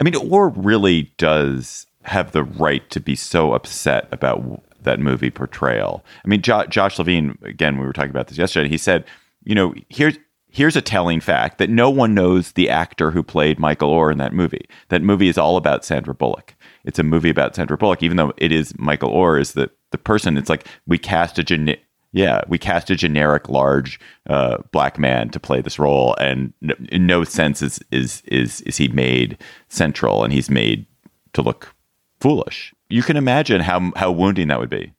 I 0.00 0.04
mean, 0.04 0.14
Oher 0.14 0.52
really 0.56 1.12
does 1.18 1.86
have 2.04 2.32
the 2.32 2.44
right 2.44 2.88
to 2.90 3.00
be 3.00 3.14
so 3.14 3.52
upset 3.52 4.08
about 4.10 4.62
that 4.82 5.00
movie 5.00 5.30
portrayal. 5.30 6.04
I 6.24 6.28
mean, 6.28 6.40
jo- 6.40 6.66
Josh 6.66 6.98
Levin 6.98 7.36
again, 7.42 7.78
we 7.78 7.86
were 7.86 7.92
talking 7.92 8.10
about 8.10 8.28
this 8.28 8.38
yesterday. 8.38 8.68
He 8.68 8.78
said, 8.78 9.04
you 9.44 9.54
know, 9.54 9.74
here's 9.88 10.16
here's 10.58 10.74
a 10.74 10.82
telling 10.82 11.20
fact 11.20 11.58
that 11.58 11.70
no 11.70 11.88
one 11.88 12.14
knows 12.14 12.50
the 12.52 12.68
actor 12.68 13.12
who 13.12 13.22
played 13.22 13.60
Michael 13.60 13.94
Oher 13.94 14.10
in 14.10 14.18
that 14.18 14.32
movie. 14.32 14.68
That 14.88 15.02
movie 15.02 15.28
is 15.28 15.38
all 15.38 15.56
about 15.56 15.84
Sandra 15.84 16.14
Bullock. 16.14 16.56
It's 16.84 16.98
a 16.98 17.04
movie 17.04 17.30
about 17.30 17.54
Sandra 17.54 17.78
Bullock, 17.78 18.02
even 18.02 18.16
though 18.16 18.32
it 18.38 18.50
is 18.50 18.76
Michael 18.76 19.12
Oher 19.12 19.40
is 19.40 19.52
the 19.52 19.70
the 19.92 19.98
person. 19.98 20.36
It's 20.36 20.50
like 20.50 20.66
we 20.84 20.98
cast 20.98 21.38
a 21.38 21.44
gen- 21.44 21.76
yeah, 22.10 22.42
we 22.48 22.58
cast 22.58 22.90
a 22.90 22.96
generic 22.96 23.48
large 23.48 24.00
uh, 24.28 24.58
black 24.72 24.98
man 24.98 25.30
to 25.30 25.38
play 25.38 25.60
this 25.60 25.78
role, 25.78 26.16
and 26.18 26.52
in 26.90 27.06
no 27.06 27.22
sense 27.22 27.62
is 27.62 27.78
is 27.92 28.22
is 28.26 28.60
is 28.62 28.76
he 28.78 28.88
made 28.88 29.38
central, 29.68 30.24
and 30.24 30.32
he's 30.32 30.50
made 30.50 30.86
to 31.34 31.40
look 31.40 31.72
foolish. 32.20 32.74
You 32.88 33.04
can 33.04 33.16
imagine 33.16 33.60
how 33.60 33.92
how 33.94 34.10
wounding 34.10 34.48
that 34.48 34.58
would 34.58 34.70
be. 34.70 34.92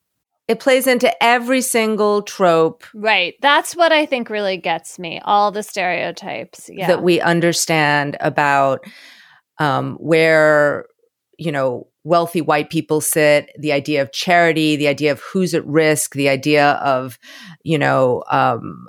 It 0.50 0.60
plays 0.60 0.88
into 0.88 1.12
every 1.24 1.62
single 1.62 2.24
trope. 2.24 2.84
Right. 2.96 3.36
That's 3.40 3.76
what 3.76 3.92
I 3.92 4.08
think 4.08 4.32
really 4.32 4.58
gets 4.58 4.98
me. 4.98 5.22
All 5.24 5.52
the 5.52 5.62
stereotypes. 5.62 6.70
Yeah. 6.74 6.88
That 6.88 7.04
we 7.04 7.22
understand 7.22 8.18
about 8.20 8.84
um, 9.60 9.96
where, 9.98 10.88
you 11.38 11.52
know, 11.52 11.88
wealthy 12.04 12.42
white 12.42 12.72
people 12.72 13.00
sit, 13.00 13.52
the 13.60 13.72
idea 13.72 14.02
of 14.02 14.12
charity, 14.12 14.76
the 14.76 14.88
idea 14.88 15.12
of 15.12 15.20
who's 15.20 15.54
at 15.54 15.66
risk, 15.68 16.16
the 16.16 16.30
idea 16.30 16.72
of, 16.84 17.20
you 17.64 17.78
know, 17.78 18.24
um, 18.32 18.88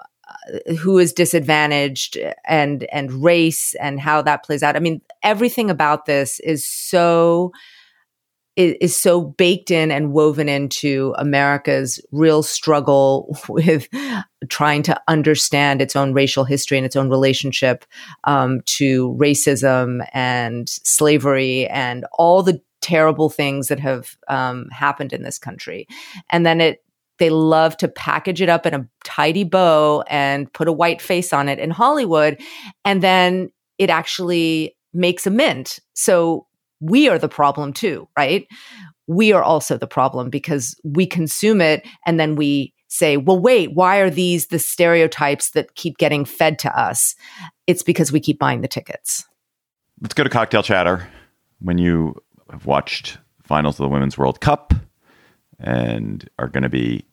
who 0.79 0.99
is 0.99 1.13
disadvantaged 1.13 2.17
and 2.47 2.85
and 2.85 3.23
race 3.23 3.75
and 3.75 4.01
how 4.01 4.23
that 4.23 4.45
plays 4.45 4.63
out. 4.63 4.77
I 4.77 4.81
mean, 4.81 5.03
everything 5.23 5.69
about 5.69 6.07
this 6.07 6.41
is 6.41 6.67
so 6.67 7.53
is, 8.61 8.77
is 8.81 8.97
so 8.97 9.23
baked 9.23 9.71
in 9.71 9.91
and 9.91 10.13
woven 10.13 10.49
into 10.49 11.15
America's 11.17 11.99
real 12.13 12.43
struggle 12.43 13.37
with 13.49 13.89
trying 14.49 14.83
to 14.83 15.01
understand 15.09 15.81
its 15.81 15.97
own 15.97 16.13
racial 16.13 16.45
history 16.45 16.77
and 16.77 16.85
its 16.85 16.97
own 16.97 17.09
relationship 17.09 17.85
um, 18.25 18.61
to 18.67 19.15
racism 19.19 20.07
and 20.13 20.69
slavery 20.69 21.67
and 21.69 22.05
all 22.13 22.43
the 22.43 22.61
terrible 22.83 23.31
things 23.31 23.69
that 23.69 23.81
have 23.81 24.17
um, 24.29 24.69
happened 24.71 25.13
in 25.13 25.23
this 25.23 25.39
country. 25.39 25.87
And 26.29 26.45
then 26.45 26.61
it 26.61 26.85
they 27.19 27.29
love 27.29 27.77
to 27.77 27.87
package 27.87 28.41
it 28.41 28.49
up 28.49 28.65
in 28.65 28.73
a 28.73 28.89
tidy 29.05 29.45
bow 29.45 30.03
and 30.09 30.51
put 30.55 30.69
a 30.69 30.73
white 30.73 31.03
face 31.03 31.35
on 31.35 31.51
it 31.51 31.59
in 31.59 31.71
Hollywood. 31.71 32.41
And 32.87 33.03
then 33.03 33.53
it 33.77 33.91
actually 33.91 34.75
makes 34.95 35.27
a 35.27 35.31
mint. 35.31 35.81
So 35.93 36.47
we 36.81 37.09
are 37.09 37.19
the 37.19 37.29
problem 37.29 37.73
too, 37.73 38.09
right? 38.17 38.47
We 39.07 39.33
are 39.33 39.43
also 39.43 39.77
the 39.77 39.87
problem 39.87 40.31
because 40.31 40.79
we 40.85 41.07
consume 41.07 41.61
it 41.61 41.87
and 42.07 42.19
then 42.19 42.37
we 42.37 42.75
say, 42.89 43.17
well, 43.17 43.39
wait, 43.39 43.75
why 43.75 43.99
are 43.99 44.11
these 44.11 44.49
the 44.49 44.59
stereotypes 44.59 45.51
that 45.51 45.75
keep 45.75 45.97
getting 45.99 46.25
fed 46.25 46.59
to 46.61 46.79
us? 46.79 47.15
It's 47.67 47.83
because 47.83 48.13
we 48.13 48.21
keep 48.21 48.39
buying 48.39 48.63
the 48.63 48.69
tickets. 48.69 49.27
Let's 50.01 50.15
go 50.15 50.25
to 50.25 50.31
cocktail 50.31 50.63
chatter. 50.63 51.07
When 51.61 51.79
you 51.79 52.17
have 52.51 52.67
watched 52.67 53.19
finals 53.43 53.79
of 53.79 53.85
the 53.85 53.89
Women's 53.89 54.17
World 54.17 54.41
Cup 54.41 54.75
and 55.59 56.29
are 56.39 56.49
going 56.49 56.63
to 56.63 56.69
be 56.69 57.05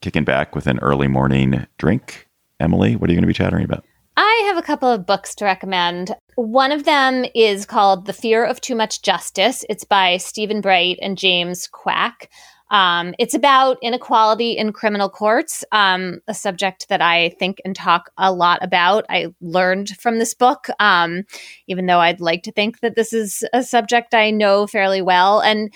kicking 0.00 0.24
back 0.24 0.54
with 0.54 0.66
an 0.66 0.78
early 0.78 1.08
morning 1.08 1.66
drink, 1.78 2.28
Emily, 2.60 2.96
what 2.96 3.10
are 3.10 3.12
you 3.12 3.16
going 3.16 3.22
to 3.22 3.28
be 3.28 3.34
chattering 3.34 3.64
about? 3.64 3.84
I 4.16 4.44
have 4.46 4.56
a 4.56 4.62
couple 4.62 4.88
of 4.88 5.06
books 5.06 5.34
to 5.36 5.44
recommend. 5.44 6.14
One 6.38 6.70
of 6.70 6.84
them 6.84 7.24
is 7.34 7.66
called 7.66 8.06
The 8.06 8.12
Fear 8.12 8.44
of 8.44 8.60
Too 8.60 8.76
Much 8.76 9.02
Justice. 9.02 9.64
It's 9.68 9.82
by 9.82 10.18
Stephen 10.18 10.60
Bright 10.60 10.96
and 11.02 11.18
James 11.18 11.66
Kwak. 11.66 12.28
Um, 12.70 13.12
it's 13.18 13.34
about 13.34 13.78
inequality 13.82 14.52
in 14.52 14.72
criminal 14.72 15.08
courts, 15.08 15.64
um, 15.72 16.20
a 16.28 16.34
subject 16.34 16.90
that 16.90 17.02
I 17.02 17.30
think 17.40 17.60
and 17.64 17.74
talk 17.74 18.12
a 18.16 18.32
lot 18.32 18.62
about. 18.62 19.04
I 19.08 19.34
learned 19.40 19.96
from 19.98 20.20
this 20.20 20.32
book, 20.32 20.68
um, 20.78 21.24
even 21.66 21.86
though 21.86 21.98
I'd 21.98 22.20
like 22.20 22.44
to 22.44 22.52
think 22.52 22.82
that 22.82 22.94
this 22.94 23.12
is 23.12 23.42
a 23.52 23.64
subject 23.64 24.14
I 24.14 24.30
know 24.30 24.68
fairly 24.68 25.02
well. 25.02 25.40
And 25.40 25.74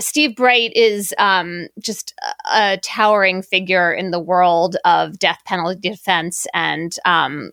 Steve 0.00 0.34
Bright 0.34 0.72
is 0.74 1.14
um, 1.16 1.68
just 1.80 2.12
a, 2.52 2.76
towering 2.78 3.40
figure 3.40 3.92
in 3.92 4.10
the 4.10 4.18
world 4.18 4.74
of 4.84 5.20
death 5.20 5.42
penalty 5.44 5.78
defense 5.78 6.48
and 6.52 6.96
um, 7.04 7.52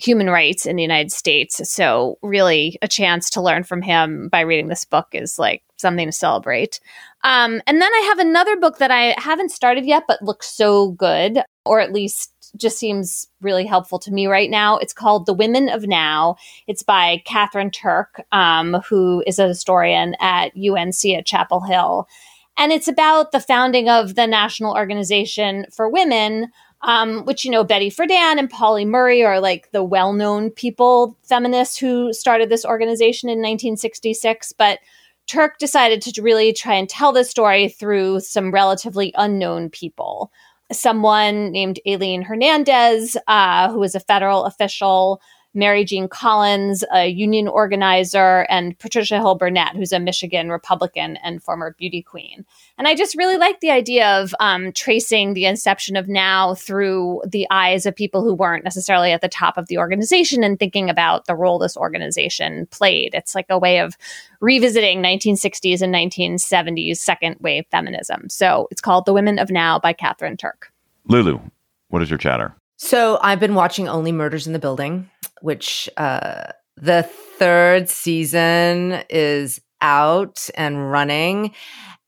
human 0.00 0.28
rights 0.28 0.66
in 0.66 0.76
the 0.76 0.82
United 0.82 1.12
States. 1.12 1.60
So, 1.70 2.18
really, 2.22 2.78
a 2.82 2.88
chance 2.88 3.30
to 3.30 3.42
learn 3.42 3.64
from 3.64 3.82
him 3.82 4.28
by 4.28 4.40
reading 4.40 4.68
this 4.68 4.84
book 4.84 5.08
is 5.12 5.38
like 5.38 5.62
something 5.76 6.06
to 6.06 6.12
celebrate. 6.12 6.80
Um, 7.22 7.60
and 7.66 7.80
then 7.80 7.92
I 7.92 8.00
have 8.08 8.18
another 8.18 8.56
book 8.56 8.78
that 8.78 8.90
I 8.90 9.14
haven't 9.18 9.50
started 9.50 9.84
yet, 9.84 10.04
but 10.06 10.22
looks 10.22 10.48
so 10.48 10.92
good, 10.92 11.42
or 11.64 11.80
at 11.80 11.92
least 11.92 12.32
just 12.56 12.78
seems 12.78 13.28
really 13.40 13.64
helpful 13.64 13.98
to 14.00 14.10
me 14.10 14.26
right 14.26 14.50
now. 14.50 14.76
It's 14.78 14.92
called 14.92 15.26
The 15.26 15.34
Women 15.34 15.68
of 15.68 15.86
Now. 15.86 16.36
It's 16.66 16.82
by 16.82 17.22
Katherine 17.24 17.70
Turk, 17.70 18.22
um, 18.32 18.82
who 18.88 19.22
is 19.26 19.38
a 19.38 19.48
historian 19.48 20.16
at 20.20 20.52
UNC 20.56 21.04
at 21.16 21.26
Chapel 21.26 21.60
Hill. 21.60 22.08
And 22.56 22.72
it's 22.72 22.88
about 22.88 23.32
the 23.32 23.40
founding 23.40 23.88
of 23.88 24.16
the 24.16 24.26
National 24.26 24.74
Organization 24.74 25.66
for 25.74 25.88
Women, 25.88 26.48
um, 26.82 27.24
which, 27.24 27.44
you 27.44 27.50
know, 27.50 27.64
Betty 27.64 27.90
Friedan 27.90 28.38
and 28.38 28.48
Pauli 28.48 28.84
Murray 28.84 29.22
are 29.22 29.40
like 29.40 29.70
the 29.72 29.84
well 29.84 30.12
known 30.12 30.50
people, 30.50 31.16
feminists 31.22 31.76
who 31.76 32.12
started 32.12 32.48
this 32.48 32.64
organization 32.64 33.28
in 33.28 33.38
1966. 33.38 34.52
But 34.52 34.78
Turk 35.26 35.58
decided 35.58 36.02
to 36.02 36.22
really 36.22 36.52
try 36.52 36.74
and 36.74 36.88
tell 36.88 37.12
this 37.12 37.30
story 37.30 37.68
through 37.68 38.20
some 38.20 38.50
relatively 38.50 39.12
unknown 39.16 39.70
people 39.70 40.32
someone 40.72 41.50
named 41.50 41.80
Aileen 41.86 42.22
Hernandez, 42.22 43.16
uh, 43.26 43.70
who 43.70 43.82
is 43.82 43.94
a 43.94 44.00
federal 44.00 44.44
official 44.44 45.20
Mary 45.52 45.84
Jean 45.84 46.08
Collins, 46.08 46.84
a 46.94 47.06
union 47.06 47.48
organizer, 47.48 48.46
and 48.48 48.78
Patricia 48.78 49.16
Hill 49.16 49.34
Burnett, 49.34 49.74
who's 49.74 49.92
a 49.92 49.98
Michigan 49.98 50.50
Republican 50.50 51.16
and 51.18 51.42
former 51.42 51.74
beauty 51.78 52.02
queen. 52.02 52.44
And 52.78 52.86
I 52.86 52.94
just 52.94 53.16
really 53.16 53.36
like 53.36 53.60
the 53.60 53.70
idea 53.70 54.20
of 54.20 54.34
um, 54.38 54.72
tracing 54.72 55.34
the 55.34 55.46
inception 55.46 55.96
of 55.96 56.08
now 56.08 56.54
through 56.54 57.22
the 57.26 57.46
eyes 57.50 57.84
of 57.84 57.96
people 57.96 58.22
who 58.22 58.32
weren't 58.32 58.64
necessarily 58.64 59.10
at 59.10 59.22
the 59.22 59.28
top 59.28 59.58
of 59.58 59.66
the 59.66 59.78
organization 59.78 60.44
and 60.44 60.58
thinking 60.58 60.88
about 60.88 61.26
the 61.26 61.34
role 61.34 61.58
this 61.58 61.76
organization 61.76 62.66
played. 62.66 63.14
It's 63.14 63.34
like 63.34 63.46
a 63.50 63.58
way 63.58 63.80
of 63.80 63.96
revisiting 64.40 65.02
1960s 65.02 65.82
and 65.82 65.92
1970s 65.92 66.98
second 66.98 67.36
wave 67.40 67.64
feminism. 67.70 68.28
So 68.28 68.68
it's 68.70 68.80
called 68.80 69.04
The 69.04 69.12
Women 69.12 69.38
of 69.38 69.50
Now 69.50 69.78
by 69.80 69.92
Katherine 69.92 70.36
Turk. 70.36 70.72
Lulu, 71.06 71.40
what 71.88 72.02
is 72.02 72.10
your 72.10 72.18
chatter? 72.18 72.54
So 72.76 73.18
I've 73.20 73.40
been 73.40 73.54
watching 73.54 73.88
Only 73.88 74.10
Murders 74.10 74.46
in 74.46 74.54
the 74.54 74.58
Building, 74.58 75.10
which 75.42 75.88
uh, 75.96 76.52
the 76.76 77.02
third 77.02 77.88
season 77.88 79.02
is 79.10 79.60
out 79.80 80.48
and 80.54 80.90
running. 80.90 81.54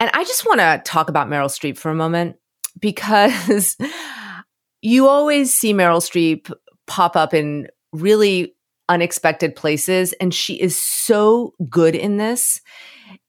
And 0.00 0.10
I 0.12 0.24
just 0.24 0.46
want 0.46 0.60
to 0.60 0.82
talk 0.84 1.08
about 1.08 1.28
Meryl 1.28 1.46
Streep 1.46 1.78
for 1.78 1.90
a 1.90 1.94
moment 1.94 2.36
because 2.80 3.76
you 4.82 5.08
always 5.08 5.52
see 5.52 5.72
Meryl 5.72 6.00
Streep 6.00 6.52
pop 6.86 7.16
up 7.16 7.34
in 7.34 7.68
really 7.92 8.54
unexpected 8.88 9.56
places. 9.56 10.12
And 10.14 10.34
she 10.34 10.60
is 10.60 10.76
so 10.76 11.54
good 11.68 11.94
in 11.94 12.16
this. 12.16 12.60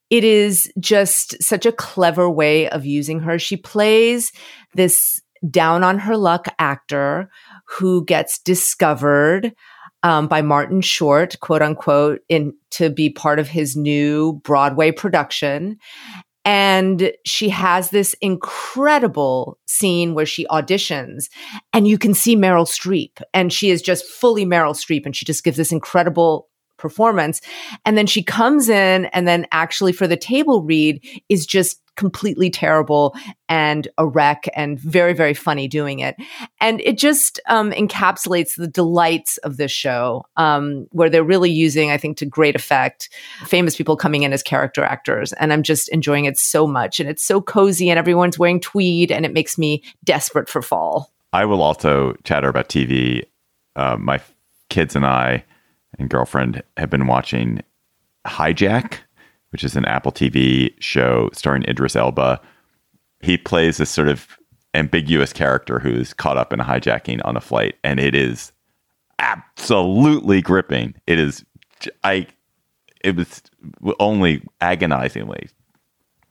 It 0.10 0.24
is 0.24 0.72
just 0.80 1.41
such 1.41 1.66
a 1.66 1.72
clever 1.72 2.30
way 2.30 2.70
of 2.70 2.86
using 2.86 3.20
her. 3.22 3.39
She 3.39 3.58
plays 3.58 4.32
this 4.74 5.22
down 5.49 5.84
on 5.84 5.99
her 5.99 6.18
luck 6.18 6.47
actor 6.60 7.30
who 7.68 8.06
gets 8.06 8.39
discovered 8.39 9.54
um, 10.04 10.28
by 10.28 10.41
Martin 10.41 10.82
Short, 10.82 11.39
quote 11.39 11.62
unquote, 11.62 12.22
in 12.30 12.54
to 12.72 12.89
be 12.89 13.10
part 13.10 13.39
of 13.39 13.47
his 13.47 13.76
new 13.76 14.34
Broadway 14.43 14.91
production. 14.91 15.78
And 16.45 17.14
she 17.26 17.47
has 17.49 17.89
this 17.89 18.14
incredible 18.20 19.58
scene 19.66 20.14
where 20.14 20.26
she 20.26 20.45
auditions 20.47 21.30
and 21.72 21.88
you 21.88 21.97
can 21.97 22.14
see 22.14 22.36
Meryl 22.36 22.68
Streep 22.68 23.22
and 23.34 23.51
she 23.51 23.70
is 23.70 23.82
just 23.82 24.06
fully 24.06 24.45
Meryl 24.45 24.76
Streep 24.76 25.06
and 25.06 25.16
she 25.16 25.24
just 25.24 25.45
gives 25.45 25.56
this 25.56 25.72
incredible 25.72 26.49
performance. 26.78 27.39
And 27.86 27.97
then 27.97 28.08
she 28.08 28.22
comes 28.22 28.68
in 28.68 29.06
and 29.06 29.26
then 29.26 29.47
actually 29.54 29.93
for 29.93 30.06
the 30.06 30.18
table 30.18 30.64
read 30.64 31.01
is 31.30 31.45
just 31.45 31.80
completely 31.96 32.50
terrible 32.50 33.16
and 33.48 33.88
a 33.98 34.08
wreck 34.08 34.46
and 34.56 34.80
very, 34.80 35.14
very 35.14 35.34
funny 35.34 35.68
doing 35.68 36.00
it. 36.00 36.16
And 36.60 36.82
it 36.82 36.98
just 36.98 37.39
um, 37.48 37.72
encapsulates 37.72 38.56
the 38.56 38.68
delights 38.68 39.38
of 39.39 39.58
this 39.58 39.72
show, 39.72 40.26
um, 40.38 40.88
where 40.91 41.10
they're 41.10 41.24
really 41.24 41.52
using, 41.52 41.91
I 41.91 41.98
think, 41.98 42.18
to 42.18 42.26
great 42.26 42.56
effect, 42.56 43.10
famous 43.46 43.76
people 43.76 43.96
coming 43.96 44.24
in 44.24 44.34
as 44.34 44.44
character 44.44 44.84
actors. 44.84 45.34
And 45.34 45.54
I'm 45.54 45.64
just 45.64 45.89
enjoying 45.89 46.26
it 46.26 46.38
so 46.38 46.66
much. 46.68 47.00
And 47.00 47.10
it's 47.10 47.24
so 47.24 47.41
cozy, 47.41 47.89
and 47.89 48.00
everyone's 48.00 48.39
wearing 48.39 48.60
tweed, 48.60 49.12
and 49.12 49.26
it 49.26 49.34
makes 49.34 49.58
me 49.58 49.84
desperate 50.04 50.50
for 50.50 50.62
fall. 50.62 51.12
I 51.32 51.46
will 51.46 51.64
also 51.64 52.16
chatter 52.24 52.48
about 52.48 52.70
TV. 52.70 53.24
Uh, 53.76 53.98
my 54.00 54.22
kids 54.70 54.96
and 54.96 55.06
I 55.06 55.44
and 55.98 56.10
girlfriend 56.10 56.64
have 56.78 56.89
been 56.89 57.08
watching 57.08 57.62
Hijack 58.26 59.00
which 59.54 59.64
is 59.64 59.78
an 59.78 59.86
Apple 59.86 60.12
TV 60.12 60.74
show 60.80 61.30
starring 61.32 61.64
Idris 61.64 61.95
Elba. 61.95 62.41
He 63.22 63.38
plays 63.38 63.78
this 63.78 63.89
sort 63.89 64.10
of 64.10 64.38
ambiguous 64.74 65.32
character 65.32 65.80
who's 65.80 66.14
caught 66.14 66.38
up 66.38 66.51
in 66.51 66.60
a 66.60 66.64
hijacking 66.66 67.22
on 67.24 67.38
a 67.38 67.41
flight, 67.41 67.76
and 67.84 67.99
it 67.99 68.16
is 68.16 68.51
absolutely 69.20 70.41
gripping. 70.41 70.95
It 71.08 71.20
is, 71.20 71.45
I, 72.04 72.28
it 73.04 73.16
was 73.16 73.43
only 73.99 74.43
agonizingly 74.60 75.47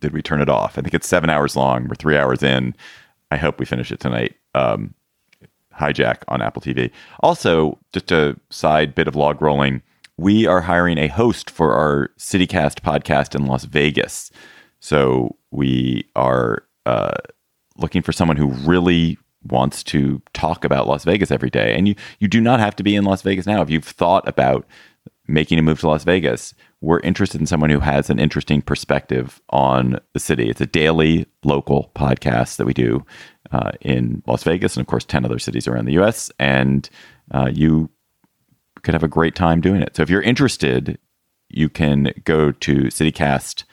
did 0.00 0.12
we 0.12 0.20
turn 0.20 0.42
it 0.42 0.48
off. 0.48 0.76
I 0.76 0.82
think 0.82 0.92
it's 0.92 1.06
seven 1.06 1.30
hours 1.30 1.56
long. 1.56 1.86
We're 1.86 1.94
three 1.94 2.18
hours 2.18 2.42
in. 2.42 2.74
I 3.30 3.36
hope 3.36 3.58
we 3.58 3.64
finish 3.64 3.92
it 3.92 4.00
tonight. 4.00 4.34
Um, 4.54 4.94
hijack 5.78 6.18
on 6.28 6.42
Apple 6.42 6.60
TV. 6.60 6.90
Also, 7.20 7.78
just 7.92 8.10
a 8.10 8.36
side 8.50 8.94
bit 8.94 9.08
of 9.08 9.14
log 9.14 9.40
rolling 9.40 9.80
we 10.22 10.46
are 10.46 10.60
hiring 10.60 10.98
a 10.98 11.08
host 11.08 11.50
for 11.50 11.72
our 11.74 12.08
CityCast 12.16 12.80
podcast 12.80 13.34
in 13.34 13.46
Las 13.46 13.64
Vegas. 13.64 14.30
So 14.78 15.36
we 15.50 16.08
are 16.14 16.62
uh, 16.86 17.16
looking 17.76 18.02
for 18.02 18.12
someone 18.12 18.36
who 18.36 18.46
really 18.46 19.18
wants 19.42 19.82
to 19.82 20.22
talk 20.32 20.64
about 20.64 20.86
Las 20.86 21.02
Vegas 21.02 21.32
every 21.32 21.50
day. 21.50 21.74
And 21.74 21.88
you 21.88 21.96
you 22.20 22.28
do 22.28 22.40
not 22.40 22.60
have 22.60 22.76
to 22.76 22.84
be 22.84 22.94
in 22.94 23.04
Las 23.04 23.22
Vegas 23.22 23.46
now. 23.46 23.62
If 23.62 23.70
you've 23.70 23.84
thought 23.84 24.26
about 24.28 24.64
making 25.26 25.58
a 25.58 25.62
move 25.62 25.80
to 25.80 25.88
Las 25.88 26.04
Vegas, 26.04 26.54
we're 26.80 27.00
interested 27.00 27.40
in 27.40 27.48
someone 27.48 27.70
who 27.70 27.80
has 27.80 28.08
an 28.08 28.20
interesting 28.20 28.62
perspective 28.62 29.40
on 29.50 29.98
the 30.12 30.20
city. 30.20 30.48
It's 30.48 30.60
a 30.60 30.66
daily 30.66 31.26
local 31.42 31.90
podcast 31.96 32.58
that 32.58 32.64
we 32.64 32.74
do 32.74 33.04
uh, 33.50 33.72
in 33.80 34.22
Las 34.28 34.44
Vegas 34.44 34.76
and, 34.76 34.82
of 34.82 34.86
course, 34.86 35.04
10 35.04 35.24
other 35.24 35.40
cities 35.40 35.66
around 35.66 35.86
the 35.86 36.00
US. 36.00 36.30
And 36.38 36.88
uh, 37.32 37.50
you 37.52 37.90
could 38.82 38.94
have 38.94 39.02
a 39.02 39.08
great 39.08 39.34
time 39.34 39.60
doing 39.60 39.82
it. 39.82 39.96
So 39.96 40.02
if 40.02 40.10
you're 40.10 40.22
interested, 40.22 40.98
you 41.48 41.68
can 41.68 42.12
go 42.24 42.52
to 42.52 42.74
CityCast 42.84 43.64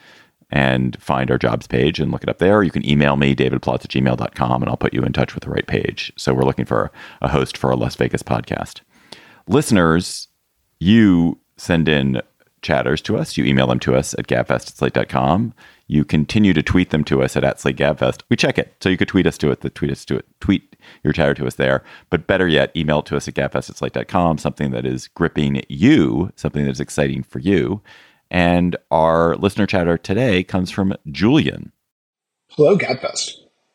and 0.50 1.00
find 1.00 1.30
our 1.30 1.38
jobs 1.38 1.66
page 1.66 2.00
and 2.00 2.10
look 2.10 2.22
it 2.22 2.28
up 2.28 2.38
there. 2.38 2.62
You 2.62 2.70
can 2.70 2.86
email 2.86 3.16
me, 3.16 3.34
davidplotz 3.34 3.84
at 3.84 3.90
gmail.com, 3.90 4.62
and 4.62 4.68
I'll 4.68 4.76
put 4.76 4.94
you 4.94 5.02
in 5.02 5.12
touch 5.12 5.34
with 5.34 5.44
the 5.44 5.50
right 5.50 5.66
page. 5.66 6.12
So 6.16 6.34
we're 6.34 6.44
looking 6.44 6.64
for 6.64 6.90
a 7.22 7.28
host 7.28 7.56
for 7.56 7.70
a 7.70 7.76
Las 7.76 7.94
Vegas 7.94 8.22
podcast. 8.22 8.80
Listeners, 9.46 10.28
you 10.80 11.38
send 11.56 11.88
in 11.88 12.20
chatters 12.62 13.00
to 13.02 13.16
us. 13.16 13.36
You 13.36 13.44
email 13.44 13.66
them 13.66 13.80
to 13.80 13.94
us 13.94 14.14
at 14.14 14.26
gabfest 14.26 14.68
at 14.68 14.76
slate.com. 14.76 15.54
You 15.86 16.04
continue 16.04 16.52
to 16.52 16.62
tweet 16.62 16.90
them 16.90 17.02
to 17.04 17.22
us 17.22 17.36
at, 17.36 17.42
at 17.42 17.58
SlateGabFest. 17.58 18.22
We 18.28 18.36
check 18.36 18.58
it. 18.58 18.76
So 18.80 18.88
you 18.88 18.96
could 18.96 19.08
tweet 19.08 19.26
us 19.26 19.36
to 19.38 19.50
it, 19.50 19.60
the 19.60 19.70
tweet 19.70 19.90
us 19.90 20.04
to 20.04 20.18
it, 20.18 20.26
tweet 20.38 20.76
your 21.02 21.12
chatter 21.12 21.34
to 21.34 21.46
us 21.48 21.56
there. 21.56 21.82
But 22.10 22.28
better 22.28 22.46
yet, 22.46 22.70
email 22.76 23.00
it 23.00 23.06
to 23.06 23.16
us 23.16 23.26
at 23.26 23.34
gabfest 23.34 23.70
at 23.70 23.76
slate.com, 23.76 24.38
something 24.38 24.70
that 24.70 24.86
is 24.86 25.08
gripping 25.08 25.62
you, 25.68 26.30
something 26.36 26.64
that 26.64 26.70
is 26.70 26.78
exciting 26.78 27.24
for 27.24 27.40
you. 27.40 27.82
And 28.30 28.76
our 28.92 29.34
listener 29.36 29.66
chatter 29.66 29.98
today 29.98 30.44
comes 30.44 30.70
from 30.70 30.94
Julian. 31.10 31.72
Hello, 32.50 32.78
Gabfest. 32.78 33.32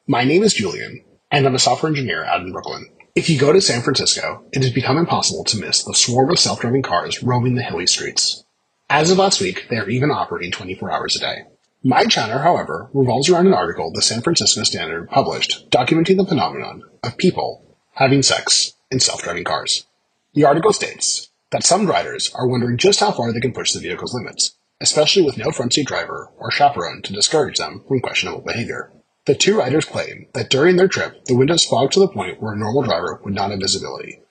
My 0.08 0.24
name 0.24 0.44
is 0.44 0.54
Julian, 0.54 1.04
and 1.32 1.46
I'm 1.46 1.56
a 1.56 1.60
software 1.60 1.90
engineer 1.90 2.24
out 2.24 2.42
in 2.42 2.54
Brooklyn. 2.54 2.88
If 3.16 3.30
you 3.30 3.38
go 3.38 3.52
to 3.52 3.60
San 3.60 3.82
Francisco, 3.82 4.46
it 4.54 4.62
has 4.62 4.72
become 4.72 4.98
impossible 4.98 5.44
to 5.46 5.58
miss 5.58 5.84
the 5.84 5.94
swarm 5.94 6.30
of 6.30 6.40
self-driving 6.40 6.84
cars 6.84 7.22
roaming 7.22 7.56
the 7.56 7.64
hilly 7.64 7.88
streets. 7.88 8.45
As 8.90 9.10
of 9.10 9.18
last 9.18 9.42
week, 9.42 9.66
they 9.70 9.78
are 9.78 9.90
even 9.90 10.12
operating 10.12 10.52
24 10.52 10.92
hours 10.92 11.16
a 11.16 11.20
day. 11.20 11.46
My 11.84 12.06
chatter, 12.06 12.40
however, 12.40 12.90
revolves 12.94 13.28
around 13.28 13.48
an 13.48 13.54
article 13.54 13.92
the 13.92 14.02
San 14.02 14.22
Francisco 14.22 14.62
Standard 14.64 15.10
published 15.10 15.72
documenting 15.72 16.18
the 16.18 16.26
phenomenon 16.26 16.84
of 17.02 17.18
people 17.18 17.66
having 17.94 18.22
sex 18.22 18.74
in 18.92 19.00
self-driving 19.00 19.44
cars. 19.44 19.88
The 20.36 20.46
article 20.46 20.72
states 20.72 21.32
that 21.50 21.64
some 21.64 21.88
riders 21.88 22.32
are 22.36 22.48
wondering 22.48 22.78
just 22.78 23.00
how 23.00 23.12
far 23.12 23.34
they 23.34 23.40
can 23.40 23.54
push 23.54 23.74
the 23.74 23.80
vehicle's 23.80 24.14
limits, 24.14 24.56
especially 24.80 25.24
with 25.24 25.38
no 25.38 25.50
front 25.50 25.74
seat 25.74 25.88
driver 25.88 26.30
or 26.38 26.52
chaperone 26.52 27.02
to 27.04 27.14
discourage 27.14 27.58
them 27.58 27.84
from 27.88 28.02
questionable 28.02 28.42
behavior. 28.42 28.92
The 29.26 29.34
two 29.34 29.58
riders 29.58 29.86
claim 29.86 30.28
that 30.34 30.52
during 30.52 30.76
their 30.76 30.88
trip, 30.88 31.26
the 31.26 31.36
windows 31.36 31.66
fogged 31.66 31.94
to 31.94 32.00
the 32.00 32.08
point 32.08 32.40
where 32.40 32.54
a 32.54 32.58
normal 32.58 32.84
driver 32.84 33.20
would 33.24 33.34
not 33.34 33.50
have 33.50 33.62
visibility. 33.62 34.22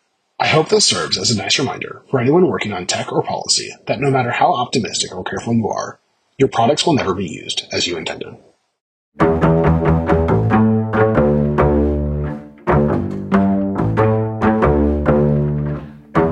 I 0.41 0.49
hope 0.49 0.68
this 0.68 0.85
serves 0.85 1.16
as 1.16 1.30
a 1.30 1.37
nice 1.37 1.59
reminder 1.59 2.03
for 2.11 2.18
anyone 2.18 2.49
working 2.49 2.72
on 2.72 2.87
tech 2.87 3.12
or 3.12 3.22
policy 3.22 3.72
that 3.87 4.01
no 4.01 4.11
matter 4.11 4.32
how 4.32 4.53
optimistic 4.53 5.14
or 5.14 5.22
careful 5.22 5.55
you 5.55 5.68
are, 5.68 6.01
your 6.39 6.49
products 6.49 6.85
will 6.85 6.95
never 6.95 7.14
be 7.14 7.26
used 7.26 7.66
as 7.70 7.87
you 7.87 7.97
intended. 7.97 8.37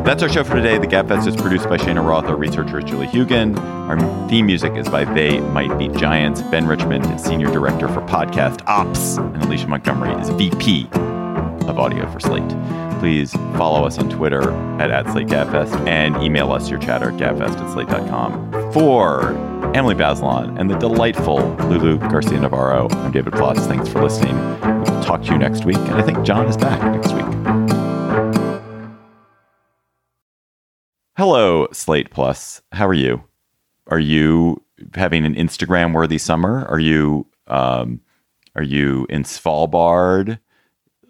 That's 0.04 0.22
our 0.22 0.28
show 0.28 0.42
for 0.42 0.56
today. 0.56 0.78
The 0.78 0.88
Gabfest 0.88 1.28
is 1.28 1.36
produced 1.36 1.68
by 1.68 1.78
Shayna 1.78 2.04
Roth. 2.04 2.24
Our 2.24 2.36
researcher 2.36 2.80
is 2.80 2.84
Julie 2.84 3.06
Huygen. 3.06 3.56
Our 3.88 4.28
theme 4.28 4.46
music 4.46 4.74
is 4.74 4.88
by 4.88 5.04
They 5.04 5.38
Might 5.40 5.78
Be 5.78 5.88
Giants. 5.88 6.42
Ben 6.42 6.66
Richmond, 6.66 7.06
is 7.06 7.22
Senior 7.22 7.52
Director 7.52 7.86
for 7.86 8.00
Podcast 8.02 8.66
Ops. 8.66 9.16
And 9.16 9.42
Alicia 9.44 9.68
Montgomery 9.68 10.12
is 10.20 10.28
VP 10.30 10.88
of 10.92 11.78
Audio 11.78 12.10
for 12.10 12.18
Slate. 12.18 12.91
Please 13.02 13.32
follow 13.58 13.84
us 13.84 13.98
on 13.98 14.08
Twitter 14.08 14.52
at, 14.80 14.92
at 14.92 15.08
and 15.88 16.22
email 16.22 16.52
us 16.52 16.70
your 16.70 16.78
chatter 16.78 17.10
at 17.10 17.16
gabfest 17.16 17.58
at 17.58 17.72
slate.com. 17.72 18.72
For 18.72 19.32
Emily 19.74 19.96
Bazelon, 19.96 20.56
and 20.60 20.70
the 20.70 20.78
delightful 20.78 21.40
Lulu 21.68 21.98
Garcia 21.98 22.40
Navarro. 22.40 22.88
I'm 22.90 23.10
David 23.10 23.32
Plotz. 23.32 23.66
Thanks 23.66 23.88
for 23.88 24.00
listening. 24.00 24.36
We'll 24.60 25.02
talk 25.02 25.20
to 25.24 25.32
you 25.32 25.38
next 25.38 25.64
week. 25.64 25.78
And 25.78 25.94
I 25.94 26.02
think 26.02 26.24
John 26.24 26.46
is 26.46 26.56
back 26.56 26.80
next 26.92 27.12
week. 27.12 27.26
Hello, 31.16 31.66
Slate 31.72 32.12
Plus. 32.12 32.62
How 32.70 32.86
are 32.86 32.94
you? 32.94 33.24
Are 33.88 33.98
you 33.98 34.62
having 34.94 35.26
an 35.26 35.34
Instagram 35.34 35.92
worthy 35.92 36.18
summer? 36.18 36.66
Are 36.66 36.78
you 36.78 37.26
um, 37.48 38.00
are 38.54 38.62
you 38.62 39.08
in 39.10 39.24
Svalbard 39.24 40.38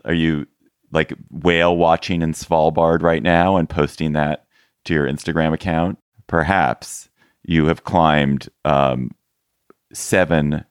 Are 0.07 0.15
you 0.15 0.47
like 0.93 1.13
whale 1.31 1.77
watching 1.77 2.23
in 2.23 2.33
Svalbard 2.33 3.03
right 3.03 3.23
now 3.23 3.57
and 3.57 3.69
posting 3.69 4.13
that 4.13 4.47
to 4.85 4.95
your 4.95 5.07
Instagram 5.07 5.53
account? 5.53 5.99
Perhaps 6.27 7.09
you 7.45 7.67
have 7.67 7.85
climbed 7.85 8.49
um, 8.65 9.11
seven 9.93 10.65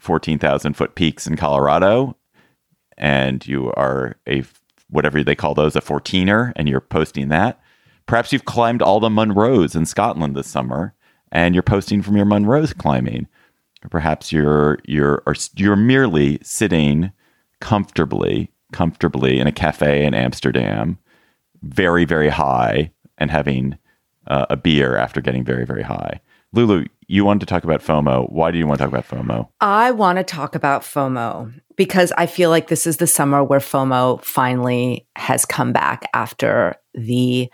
14,000 0.00 0.74
foot 0.74 0.94
peaks 0.94 1.26
in 1.26 1.36
Colorado 1.36 2.16
and 2.98 3.46
you 3.46 3.72
are 3.72 4.16
a 4.28 4.44
whatever 4.90 5.24
they 5.24 5.34
call 5.34 5.54
those 5.54 5.74
a 5.74 5.80
14er 5.80 6.52
and 6.56 6.68
you're 6.68 6.80
posting 6.80 7.28
that. 7.28 7.60
Perhaps 8.06 8.32
you've 8.32 8.44
climbed 8.44 8.82
all 8.82 9.00
the 9.00 9.08
Munros 9.08 9.74
in 9.74 9.86
Scotland 9.86 10.36
this 10.36 10.46
summer 10.46 10.94
and 11.32 11.54
you're 11.54 11.62
posting 11.62 12.02
from 12.02 12.16
your 12.16 12.26
Munros 12.26 12.76
climbing. 12.76 13.26
Or 13.84 13.88
perhaps 13.88 14.32
you're 14.32 14.78
you're 14.84 15.22
you're 15.56 15.76
merely 15.76 16.38
sitting 16.42 17.12
comfortably 17.60 18.50
comfortably 18.74 19.38
in 19.38 19.46
a 19.46 19.52
cafe 19.52 20.04
in 20.04 20.12
Amsterdam, 20.14 20.98
very 21.62 22.04
very 22.04 22.28
high 22.28 22.90
and 23.16 23.30
having 23.30 23.78
uh, 24.26 24.46
a 24.50 24.56
beer 24.56 24.96
after 24.96 25.20
getting 25.20 25.44
very 25.44 25.64
very 25.64 25.82
high. 25.82 26.20
Lulu, 26.52 26.86
you 27.08 27.24
wanted 27.24 27.40
to 27.40 27.46
talk 27.46 27.64
about 27.64 27.82
FOMO. 27.82 28.30
Why 28.30 28.50
do 28.50 28.58
you 28.58 28.66
want 28.66 28.78
to 28.78 28.84
talk 28.84 28.92
about 28.92 29.08
FOMO? 29.08 29.48
I 29.60 29.90
want 29.90 30.18
to 30.18 30.24
talk 30.24 30.54
about 30.54 30.82
FOMO 30.82 31.52
because 31.76 32.12
I 32.16 32.26
feel 32.26 32.50
like 32.50 32.68
this 32.68 32.86
is 32.86 32.98
the 32.98 33.06
summer 33.06 33.42
where 33.42 33.60
FOMO 33.60 34.22
finally 34.22 35.06
has 35.16 35.44
come 35.44 35.72
back 35.72 36.08
after 36.14 36.76
the, 36.94 37.50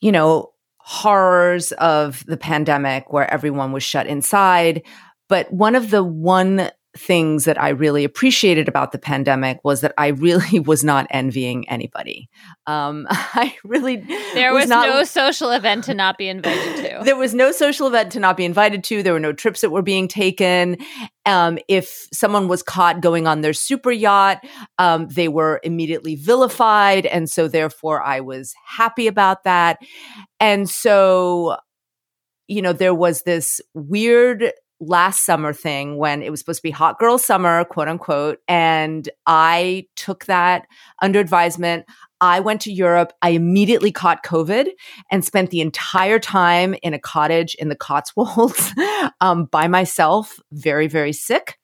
you 0.00 0.12
know, 0.12 0.52
horrors 0.78 1.72
of 1.72 2.24
the 2.26 2.36
pandemic 2.36 3.12
where 3.12 3.32
everyone 3.32 3.72
was 3.72 3.82
shut 3.82 4.06
inside. 4.06 4.82
But 5.28 5.52
one 5.52 5.74
of 5.74 5.90
the 5.90 6.04
one 6.04 6.70
things 6.96 7.44
that 7.44 7.60
I 7.60 7.70
really 7.70 8.04
appreciated 8.04 8.68
about 8.68 8.92
the 8.92 8.98
pandemic 8.98 9.60
was 9.62 9.82
that 9.82 9.92
I 9.98 10.08
really 10.08 10.60
was 10.66 10.82
not 10.82 11.06
envying 11.10 11.68
anybody. 11.68 12.28
Um, 12.66 13.06
I 13.10 13.54
really 13.64 13.96
there 14.34 14.52
was, 14.52 14.62
was 14.62 14.70
not, 14.70 14.88
no 14.88 15.04
social 15.04 15.50
event 15.50 15.84
to 15.84 15.94
not 15.94 16.18
be 16.18 16.28
invited 16.28 16.76
to. 16.76 17.00
there 17.04 17.16
was 17.16 17.34
no 17.34 17.52
social 17.52 17.86
event 17.86 18.12
to 18.12 18.20
not 18.20 18.36
be 18.36 18.44
invited 18.44 18.82
to. 18.84 19.02
There 19.02 19.12
were 19.12 19.20
no 19.20 19.32
trips 19.32 19.60
that 19.60 19.70
were 19.70 19.82
being 19.82 20.08
taken. 20.08 20.78
Um, 21.24 21.58
if 21.68 22.08
someone 22.12 22.48
was 22.48 22.62
caught 22.62 23.00
going 23.00 23.26
on 23.26 23.40
their 23.40 23.52
super 23.52 23.90
yacht, 23.90 24.44
um, 24.78 25.08
they 25.08 25.28
were 25.28 25.60
immediately 25.64 26.14
vilified, 26.14 27.04
and 27.06 27.28
so 27.28 27.48
therefore 27.48 28.02
I 28.02 28.20
was 28.20 28.54
happy 28.64 29.06
about 29.06 29.44
that. 29.44 29.78
And 30.38 30.68
so, 30.70 31.56
you 32.46 32.62
know, 32.62 32.72
there 32.72 32.94
was 32.94 33.22
this 33.22 33.60
weird 33.74 34.52
last 34.80 35.24
summer 35.24 35.52
thing 35.52 35.96
when 35.96 36.22
it 36.22 36.30
was 36.30 36.40
supposed 36.40 36.58
to 36.58 36.62
be 36.62 36.70
hot 36.70 36.98
girl 36.98 37.18
summer, 37.18 37.64
quote 37.64 37.88
unquote. 37.88 38.38
And 38.48 39.08
I 39.26 39.86
took 39.96 40.26
that 40.26 40.66
under 41.02 41.20
advisement. 41.20 41.86
I 42.20 42.40
went 42.40 42.60
to 42.62 42.72
Europe. 42.72 43.12
I 43.22 43.30
immediately 43.30 43.92
caught 43.92 44.24
COVID 44.24 44.68
and 45.10 45.24
spent 45.24 45.50
the 45.50 45.60
entire 45.60 46.18
time 46.18 46.74
in 46.82 46.94
a 46.94 46.98
cottage 46.98 47.54
in 47.56 47.68
the 47.68 47.76
Cotswolds 47.76 48.72
um, 49.20 49.46
by 49.46 49.68
myself, 49.68 50.38
very, 50.52 50.86
very 50.86 51.12
sick. 51.12 51.58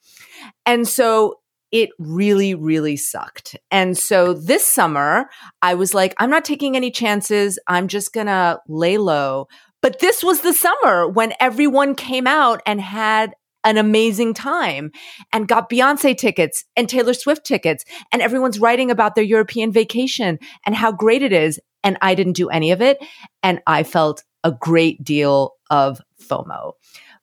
And 0.66 0.86
so 0.86 1.38
it 1.70 1.88
really, 1.98 2.54
really 2.54 2.96
sucked. 2.96 3.56
And 3.70 3.96
so 3.96 4.34
this 4.34 4.64
summer, 4.64 5.30
I 5.62 5.74
was 5.74 5.94
like, 5.94 6.14
I'm 6.18 6.28
not 6.28 6.44
taking 6.44 6.76
any 6.76 6.90
chances. 6.90 7.58
I'm 7.66 7.88
just 7.88 8.12
going 8.12 8.26
to 8.26 8.60
lay 8.68 8.98
low. 8.98 9.48
But 9.82 9.98
this 9.98 10.22
was 10.22 10.40
the 10.40 10.52
summer 10.52 11.08
when 11.08 11.34
everyone 11.40 11.94
came 11.94 12.26
out 12.26 12.62
and 12.64 12.80
had 12.80 13.34
an 13.64 13.78
amazing 13.78 14.34
time 14.34 14.90
and 15.32 15.48
got 15.48 15.70
Beyonce 15.70 16.16
tickets 16.16 16.64
and 16.76 16.88
Taylor 16.88 17.14
Swift 17.14 17.44
tickets. 17.44 17.84
And 18.10 18.22
everyone's 18.22 18.58
writing 18.58 18.90
about 18.90 19.14
their 19.14 19.24
European 19.24 19.72
vacation 19.72 20.38
and 20.64 20.74
how 20.74 20.92
great 20.92 21.22
it 21.22 21.32
is. 21.32 21.60
And 21.84 21.96
I 22.00 22.14
didn't 22.14 22.34
do 22.34 22.48
any 22.48 22.70
of 22.70 22.80
it. 22.80 22.98
And 23.42 23.60
I 23.66 23.82
felt 23.82 24.24
a 24.44 24.52
great 24.52 25.02
deal 25.02 25.52
of 25.70 26.00
FOMO. 26.20 26.72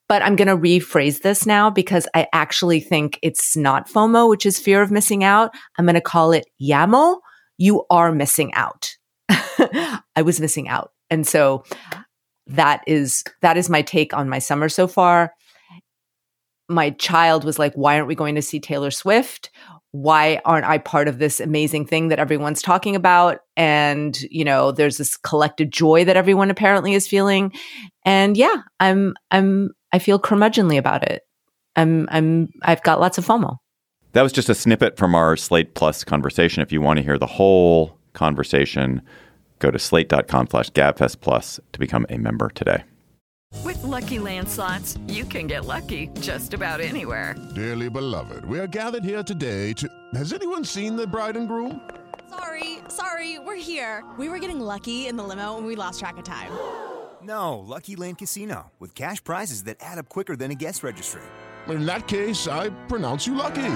But 0.07 0.23
I'm 0.23 0.35
going 0.35 0.47
to 0.47 0.57
rephrase 0.57 1.21
this 1.21 1.45
now 1.45 1.69
because 1.69 2.07
I 2.15 2.27
actually 2.33 2.79
think 2.79 3.19
it's 3.21 3.55
not 3.55 3.87
FOMO, 3.87 4.27
which 4.27 4.45
is 4.45 4.59
fear 4.59 4.81
of 4.81 4.91
missing 4.91 5.23
out. 5.23 5.53
I'm 5.77 5.85
going 5.85 5.95
to 5.95 6.01
call 6.01 6.31
it 6.31 6.45
YAMO. 6.61 7.19
You 7.57 7.85
are 7.89 8.11
missing 8.11 8.53
out. 8.53 8.95
I 9.29 10.21
was 10.23 10.39
missing 10.39 10.67
out. 10.67 10.91
And 11.11 11.27
so 11.27 11.63
that 12.49 12.83
is 12.87 13.23
that 13.41 13.57
is 13.57 13.69
my 13.69 13.81
take 13.81 14.13
on 14.13 14.29
my 14.29 14.39
summer 14.39 14.69
so 14.69 14.87
far. 14.87 15.33
My 16.67 16.91
child 16.91 17.43
was 17.43 17.57
like, 17.57 17.73
"Why 17.73 17.95
aren't 17.95 18.07
we 18.07 18.15
going 18.15 18.35
to 18.35 18.41
see 18.41 18.59
Taylor 18.59 18.91
Swift? 18.91 19.49
Why 19.91 20.39
aren't 20.45 20.65
I 20.65 20.77
part 20.77 21.07
of 21.07 21.17
this 21.17 21.39
amazing 21.39 21.85
thing 21.85 22.09
that 22.09 22.19
everyone's 22.19 22.61
talking 22.61 22.95
about?" 22.95 23.39
And 23.55 24.19
you 24.23 24.43
know, 24.43 24.71
there's 24.71 24.97
this 24.97 25.17
collective 25.17 25.69
joy 25.69 26.05
that 26.05 26.17
everyone 26.17 26.51
apparently 26.51 26.93
is 26.93 27.07
feeling. 27.07 27.53
And 28.05 28.35
yeah, 28.37 28.55
I'm 28.79 29.15
I'm 29.31 29.71
I 29.91 29.99
feel 29.99 30.19
curmudgeonly 30.19 30.77
about 30.77 31.03
it. 31.03 31.23
I'm 31.75 32.07
I'm 32.11 32.49
I've 32.63 32.83
got 32.83 32.99
lots 32.99 33.17
of 33.17 33.25
FOMO. 33.25 33.57
That 34.13 34.23
was 34.23 34.31
just 34.31 34.49
a 34.49 34.55
snippet 34.55 34.97
from 34.97 35.13
our 35.13 35.37
Slate 35.37 35.75
Plus 35.75 36.03
conversation. 36.03 36.63
If 36.63 36.71
you 36.71 36.81
want 36.81 36.97
to 36.97 37.03
hear 37.03 37.17
the 37.17 37.27
whole 37.27 37.97
conversation, 38.13 39.01
Go 39.59 39.71
to 39.71 39.79
slate.com 39.79 40.47
slash 40.47 40.71
gabfest 40.71 41.19
plus 41.21 41.59
to 41.73 41.79
become 41.79 42.05
a 42.09 42.17
member 42.17 42.49
today. 42.49 42.83
With 43.63 43.77
LuckyLand 43.77 44.47
Slots, 44.47 44.97
you 45.07 45.25
can 45.25 45.47
get 45.47 45.65
lucky 45.65 46.09
just 46.21 46.53
about 46.53 46.79
anywhere. 46.81 47.35
Dearly 47.55 47.89
beloved, 47.89 48.45
we 48.45 48.59
are 48.59 48.67
gathered 48.67 49.03
here 49.03 49.23
today 49.23 49.73
to. 49.73 49.89
Has 50.13 50.33
anyone 50.33 50.63
seen 50.63 50.95
the 50.95 51.07
bride 51.07 51.35
and 51.35 51.47
groom? 51.47 51.81
Sorry, 52.29 52.77
sorry, 52.89 53.39
we're 53.39 53.55
here. 53.55 54.03
We 54.19 54.29
were 54.29 54.37
getting 54.37 54.59
lucky 54.59 55.07
in 55.07 55.17
the 55.17 55.23
limo 55.23 55.57
and 55.57 55.65
we 55.65 55.75
lost 55.75 55.99
track 55.99 56.17
of 56.17 56.23
time. 56.23 56.51
No, 57.21 57.59
Lucky 57.59 57.97
Land 57.97 58.17
Casino, 58.17 58.71
with 58.79 58.95
cash 58.95 59.21
prizes 59.21 59.65
that 59.65 59.75
add 59.81 59.97
up 59.97 60.07
quicker 60.07 60.37
than 60.37 60.51
a 60.51 60.55
guest 60.55 60.83
registry. 60.83 61.21
In 61.67 61.85
that 61.85 62.07
case, 62.07 62.47
I 62.47 62.69
pronounce 62.87 63.27
you 63.27 63.35
lucky. 63.35 63.75